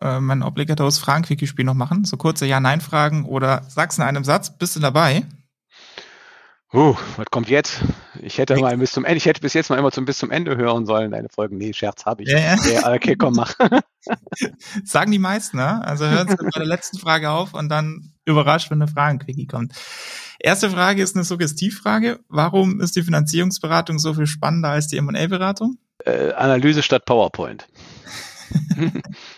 äh, 0.00 0.20
mein 0.20 0.42
obligatorisch 0.42 0.98
Fragen-Quickie-Spiel 0.98 1.64
noch 1.64 1.74
machen. 1.74 2.04
So 2.04 2.16
kurze 2.16 2.46
Ja-Nein-Fragen 2.46 3.24
oder 3.24 3.62
sag's 3.68 3.98
in 3.98 4.04
einem 4.04 4.24
Satz. 4.24 4.56
Bist 4.56 4.76
du 4.76 4.80
dabei? 4.80 5.24
Uh, 6.72 6.94
was 7.16 7.26
kommt 7.30 7.48
jetzt? 7.48 7.80
Ich 8.20 8.38
hätte 8.38 8.56
mal 8.56 8.76
bis 8.76 8.90
zum 8.92 9.04
Ende, 9.04 9.18
ich 9.18 9.26
hätte 9.26 9.40
bis 9.40 9.54
jetzt 9.54 9.70
mal 9.70 9.78
immer 9.78 9.92
zum 9.92 10.04
bis 10.04 10.18
zum 10.18 10.30
Ende 10.30 10.56
hören 10.56 10.84
sollen, 10.84 11.12
deine 11.12 11.28
Folgen. 11.28 11.58
Nee, 11.58 11.72
Scherz 11.72 12.04
habe 12.04 12.24
ich. 12.24 12.28
Ja, 12.28 12.38
ja. 12.38 12.92
okay, 12.92 13.14
komm, 13.16 13.34
mach. 13.34 13.54
Sagen 14.84 15.12
die 15.12 15.18
meisten, 15.18 15.58
ne? 15.58 15.82
Also 15.84 16.06
hört 16.06 16.36
bei 16.36 16.50
der 16.50 16.66
letzten 16.66 16.98
Frage 16.98 17.30
auf 17.30 17.54
und 17.54 17.68
dann 17.68 18.12
überrascht, 18.24 18.70
wenn 18.70 18.82
eine 18.82 18.90
Fragen-Quickie 18.90 19.46
kommt. 19.46 19.72
Erste 20.38 20.68
Frage 20.68 21.02
ist 21.02 21.14
eine 21.14 21.24
Suggestivfrage. 21.24 22.20
Warum 22.28 22.80
ist 22.80 22.96
die 22.96 23.02
Finanzierungsberatung 23.02 23.98
so 23.98 24.12
viel 24.14 24.26
spannender 24.26 24.70
als 24.70 24.88
die 24.88 24.98
M&A-Beratung? 24.98 25.78
Äh, 26.04 26.32
Analyse 26.32 26.82
statt 26.82 27.04
PowerPoint. 27.06 27.68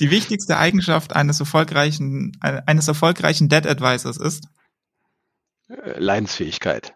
Die 0.00 0.10
wichtigste 0.10 0.58
Eigenschaft 0.58 1.14
eines 1.14 1.40
erfolgreichen, 1.40 2.32
eines 2.40 2.88
erfolgreichen 2.88 3.48
Debt 3.48 3.66
Advisors 3.66 4.16
ist? 4.16 4.48
Äh, 5.68 5.98
Leidensfähigkeit. 5.98 6.94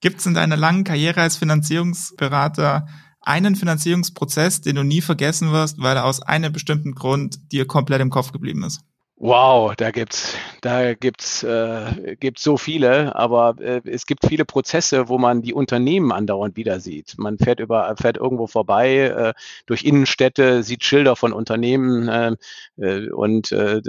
Gibt 0.00 0.20
es 0.20 0.26
in 0.26 0.34
deiner 0.34 0.56
langen 0.56 0.84
Karriere 0.84 1.22
als 1.22 1.36
Finanzierungsberater 1.36 2.86
einen 3.20 3.56
Finanzierungsprozess, 3.56 4.60
den 4.60 4.76
du 4.76 4.84
nie 4.84 5.00
vergessen 5.00 5.50
wirst, 5.50 5.78
weil 5.78 5.96
er 5.96 6.04
aus 6.04 6.22
einem 6.22 6.52
bestimmten 6.52 6.92
Grund 6.94 7.52
dir 7.52 7.66
komplett 7.66 8.00
im 8.00 8.10
Kopf 8.10 8.32
geblieben 8.32 8.62
ist? 8.62 8.80
Wow, 9.18 9.74
da 9.74 9.92
gibt's, 9.92 10.36
da 10.60 10.92
gibt's, 10.92 11.42
äh, 11.42 12.16
gibt's 12.20 12.42
so 12.42 12.58
viele, 12.58 13.16
aber 13.16 13.56
äh, 13.60 13.80
es 13.86 14.04
gibt 14.04 14.26
viele 14.26 14.44
Prozesse, 14.44 15.08
wo 15.08 15.16
man 15.16 15.40
die 15.40 15.54
Unternehmen 15.54 16.12
andauernd 16.12 16.54
wieder 16.56 16.80
sieht. 16.80 17.16
Man 17.16 17.38
fährt 17.38 17.58
über, 17.58 17.94
fährt 17.96 18.18
irgendwo 18.18 18.46
vorbei 18.46 18.98
äh, 18.98 19.32
durch 19.64 19.84
Innenstädte, 19.84 20.62
sieht 20.62 20.84
Schilder 20.84 21.16
von 21.16 21.32
Unternehmen 21.32 22.08
äh, 22.08 22.36
äh 22.76 23.08
und 23.08 23.52
äh, 23.52 23.80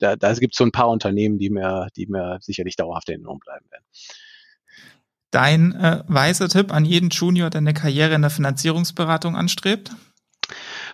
da, 0.00 0.16
da 0.16 0.34
gibt's 0.34 0.58
so 0.58 0.64
ein 0.64 0.72
paar 0.72 0.88
Unternehmen, 0.88 1.38
die 1.38 1.50
mir, 1.50 1.86
die 1.94 2.06
mir 2.06 2.38
sicherlich 2.40 2.74
dauerhaft 2.74 3.08
in 3.08 3.14
Erinnerung 3.14 3.38
bleiben 3.38 3.66
werden. 3.70 3.84
Dein 5.30 5.74
äh, 5.76 6.02
weißer 6.08 6.48
Tipp 6.48 6.74
an 6.74 6.84
jeden 6.84 7.10
Junior, 7.10 7.50
der 7.50 7.60
eine 7.60 7.72
Karriere 7.72 8.14
in 8.14 8.22
der 8.22 8.32
Finanzierungsberatung 8.32 9.36
anstrebt? 9.36 9.92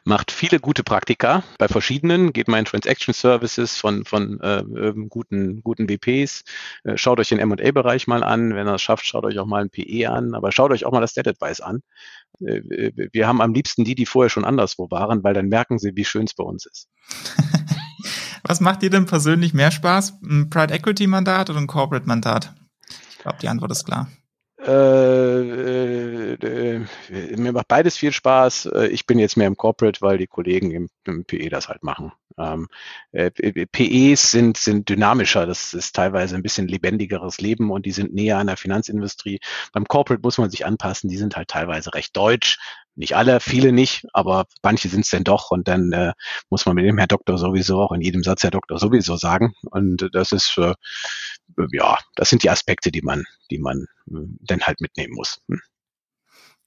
Macht 0.05 0.31
viele 0.31 0.61
gute 0.61 0.83
Praktika 0.83 1.43
bei 1.59 1.69
verschiedenen, 1.69 2.33
geht 2.33 2.49
mal 2.49 2.59
in 2.59 2.65
Transaction 2.65 3.15
Services 3.15 3.77
von, 3.77 4.05
von 4.05 4.41
äh, 4.41 4.63
guten, 5.09 5.63
guten 5.63 5.89
WPs. 5.89 6.45
Äh, 6.85 6.97
schaut 6.97 7.21
euch 7.21 7.29
den 7.29 7.39
M&A-Bereich 7.39 8.07
mal 8.07 8.23
an. 8.23 8.55
Wenn 8.55 8.69
ihr 8.69 8.75
es 8.75 8.83
schafft, 8.83 9.07
schaut 9.07 9.25
euch 9.25 9.39
auch 9.39 9.47
mal 9.47 9.63
ein 9.63 9.71
PE 9.71 10.11
an, 10.11 10.35
aber 10.35 10.53
schaut 10.53 10.71
euch 10.71 10.85
auch 10.85 10.93
mal 10.93 11.01
das 11.01 11.15
Debt 11.15 11.29
Advice 11.29 11.61
an. 11.61 11.81
Äh, 12.41 12.93
wir 13.13 13.27
haben 13.27 13.41
am 13.41 13.53
liebsten 13.53 13.85
die, 13.85 13.95
die 13.95 14.07
vorher 14.07 14.31
schon 14.31 14.45
anderswo 14.45 14.91
waren, 14.91 15.25
weil 15.25 15.35
dann 15.35 15.49
merken 15.49 15.79
sie, 15.79 15.93
wie 15.95 16.05
schön 16.05 16.25
es 16.25 16.35
bei 16.35 16.45
uns 16.45 16.67
ist. 16.67 16.89
Was 18.43 18.61
macht 18.61 18.83
dir 18.83 18.91
denn 18.91 19.07
persönlich 19.07 19.55
mehr 19.55 19.73
Spaß? 19.73 20.21
Ein 20.23 20.51
Pride 20.51 20.73
Equity 20.73 21.09
Mandat 21.09 21.51
oder 21.51 21.59
ein 21.59 21.67
Corporate 21.67 22.07
Mandat? 22.07 22.55
Ich 23.11 23.19
glaube, 23.19 23.39
die 23.43 23.49
Antwort 23.49 23.73
ist 23.73 23.85
klar. 23.85 24.09
Äh, 24.59 26.33
äh, 26.33 26.87
mir 27.37 27.53
macht 27.53 27.69
beides 27.69 27.97
viel 27.97 28.13
Spaß. 28.13 28.67
Äh, 28.67 28.87
ich 28.89 29.07
bin 29.07 29.19
jetzt 29.19 29.37
mehr 29.37 29.47
im 29.47 29.57
Corporate, 29.57 30.01
weil 30.01 30.17
die 30.19 30.27
Kollegen 30.27 30.71
im, 30.71 30.89
im 31.05 31.25
PE 31.25 31.51
das 31.51 31.69
halt 31.69 31.83
machen. 31.83 32.13
Ähm, 32.39 32.69
äh, 33.13 33.31
PEs 33.31 34.31
sind, 34.31 34.57
sind 34.57 34.89
dynamischer, 34.89 35.47
das 35.47 35.75
ist 35.75 35.95
teilweise 35.95 36.37
ein 36.37 36.43
bisschen 36.43 36.69
lebendigeres 36.69 37.41
Leben 37.41 37.71
und 37.71 37.87
die 37.87 37.93
sind 37.93 38.15
näher 38.15 38.39
an 38.39 38.47
der 38.47 38.57
Finanzindustrie. 38.57 39.41
Beim 39.73 39.87
Corporate 39.87 40.23
muss 40.23 40.39
man 40.39 40.51
sich 40.51 40.67
anpassen, 40.67 41.09
die 41.11 41.17
sind 41.17 41.37
halt 41.37 41.49
teilweise 41.49 41.95
recht 41.95 42.17
deutsch. 42.17 42.59
Nicht 42.95 43.15
alle, 43.15 43.41
viele 43.41 43.73
nicht, 43.73 44.07
aber 44.15 44.47
manche 44.63 44.89
sind 44.89 45.03
es 45.05 45.11
denn 45.11 45.25
doch 45.25 45.51
und 45.51 45.69
dann 45.69 45.93
äh, 45.93 46.13
muss 46.49 46.65
man 46.65 46.75
mit 46.77 46.87
dem 46.87 46.97
Herr 46.97 47.07
Doktor 47.07 47.37
sowieso 47.37 47.81
auch 47.81 47.93
in 47.93 48.01
jedem 48.01 48.23
Satz 48.23 48.43
Herr 48.43 48.51
Doktor 48.51 48.79
sowieso 48.79 49.17
sagen. 49.17 49.55
Und 49.71 50.09
das 50.13 50.33
ist 50.33 50.57
äh, 50.57 50.73
ja, 51.73 51.99
das 52.15 52.31
sind 52.31 52.43
die 52.43 52.51
Aspekte, 52.51 52.91
die 52.91 53.03
man, 53.03 53.25
die 53.51 53.59
man 53.59 53.87
äh, 54.11 54.27
dann 54.41 54.63
halt 54.63 54.81
mitnehmen 54.81 55.15
muss. 55.15 55.41
Hm. 55.49 55.61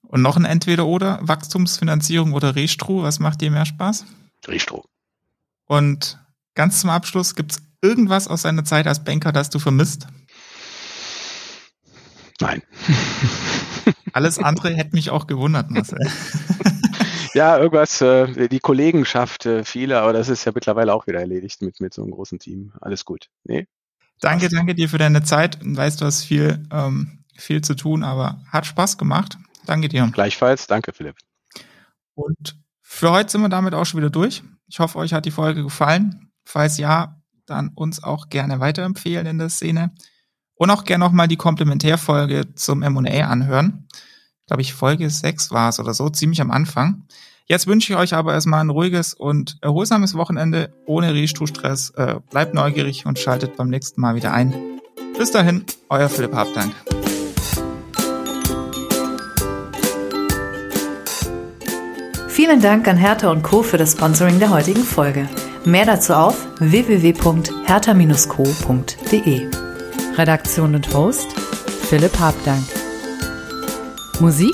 Und 0.01 0.21
noch 0.21 0.37
ein 0.37 0.45
Entweder-Oder, 0.45 1.19
Wachstumsfinanzierung 1.21 2.33
oder 2.33 2.55
Restro, 2.55 3.03
was 3.03 3.19
macht 3.19 3.41
dir 3.41 3.51
mehr 3.51 3.65
Spaß? 3.65 4.05
Restro. 4.47 4.85
Und 5.65 6.19
ganz 6.55 6.81
zum 6.81 6.89
Abschluss, 6.89 7.35
gibt 7.35 7.51
es 7.51 7.61
irgendwas 7.81 8.27
aus 8.27 8.43
deiner 8.43 8.63
Zeit 8.63 8.87
als 8.87 9.03
Banker, 9.03 9.31
das 9.31 9.49
du 9.49 9.59
vermisst? 9.59 10.07
Nein. 12.39 12.63
Alles 14.13 14.39
andere 14.39 14.73
hätte 14.73 14.95
mich 14.95 15.09
auch 15.09 15.27
gewundert, 15.27 15.69
Marcel. 15.69 15.99
ja, 17.33 17.57
irgendwas, 17.57 18.01
äh, 18.01 18.47
die 18.47 18.59
Kollegenschaft, 18.59 19.45
äh, 19.45 19.63
viele, 19.63 19.99
aber 19.99 20.13
das 20.13 20.29
ist 20.29 20.45
ja 20.45 20.51
mittlerweile 20.55 20.93
auch 20.93 21.05
wieder 21.05 21.19
erledigt 21.19 21.61
mit, 21.61 21.81
mit 21.81 21.93
so 21.93 22.01
einem 22.01 22.11
großen 22.11 22.39
Team. 22.39 22.73
Alles 22.81 23.05
gut. 23.05 23.27
Nee. 23.43 23.67
Danke, 24.21 24.49
danke 24.49 24.75
dir 24.75 24.89
für 24.89 24.97
deine 24.97 25.23
Zeit. 25.23 25.57
Weißt, 25.61 26.01
du 26.01 26.05
hast 26.05 26.23
viel, 26.23 26.65
ähm, 26.71 27.23
viel 27.37 27.61
zu 27.61 27.75
tun, 27.75 28.03
aber 28.03 28.41
hat 28.51 28.65
Spaß 28.65 28.97
gemacht. 28.97 29.37
Danke 29.65 29.87
dir. 29.87 30.09
Gleichfalls. 30.11 30.67
Danke, 30.67 30.91
Philipp. 30.93 31.15
Und 32.15 32.59
für 32.81 33.11
heute 33.11 33.31
sind 33.31 33.41
wir 33.41 33.49
damit 33.49 33.73
auch 33.73 33.85
schon 33.85 33.99
wieder 33.99 34.09
durch. 34.09 34.43
Ich 34.67 34.79
hoffe, 34.79 34.97
euch 34.97 35.13
hat 35.13 35.25
die 35.25 35.31
Folge 35.31 35.63
gefallen. 35.63 36.31
Falls 36.43 36.77
ja, 36.77 37.21
dann 37.45 37.69
uns 37.69 38.03
auch 38.03 38.29
gerne 38.29 38.59
weiterempfehlen 38.59 39.25
in 39.25 39.37
der 39.37 39.49
Szene. 39.49 39.91
Und 40.55 40.69
auch 40.71 40.83
gerne 40.83 41.05
nochmal 41.05 41.27
die 41.27 41.37
Komplementärfolge 41.37 42.53
zum 42.55 42.83
M&A 42.83 43.27
anhören. 43.27 43.87
Ich 44.41 44.47
glaube, 44.47 44.61
ich 44.61 44.73
Folge 44.73 45.09
6 45.09 45.51
war 45.51 45.69
es 45.69 45.79
oder 45.79 45.93
so, 45.93 46.09
ziemlich 46.09 46.41
am 46.41 46.51
Anfang. 46.51 47.05
Jetzt 47.51 47.65
wünsche 47.65 47.91
ich 47.91 47.97
euch 47.97 48.13
aber 48.13 48.33
erstmal 48.33 48.61
ein 48.61 48.69
ruhiges 48.69 49.15
und 49.15 49.57
erholsames 49.61 50.13
Wochenende 50.13 50.71
ohne 50.85 51.15
Riechstuhlstress. 51.15 51.89
Äh, 51.97 52.17
bleibt 52.29 52.53
neugierig 52.53 53.07
und 53.07 53.17
schaltet 53.17 53.57
beim 53.57 53.69
nächsten 53.69 53.99
Mal 53.99 54.13
wieder 54.13 54.33
ein. 54.33 54.53
Bis 55.17 55.31
dahin, 55.31 55.65
euer 55.89 56.09
Philipp 56.09 56.35
Habdank. 56.35 56.75
Vielen 62.27 62.61
Dank 62.61 62.87
an 62.87 62.97
Hertha 62.97 63.31
und 63.31 63.41
Co. 63.41 63.63
für 63.63 63.77
das 63.77 63.93
Sponsoring 63.93 64.37
der 64.37 64.51
heutigen 64.51 64.83
Folge. 64.83 65.27
Mehr 65.65 65.87
dazu 65.87 66.13
auf 66.13 66.37
www.hertha-co.de. 66.59 69.49
Redaktion 70.17 70.75
und 70.75 70.93
Host 70.93 71.25
Philipp 71.89 72.19
Habdank. 72.19 72.63
Musik 74.19 74.53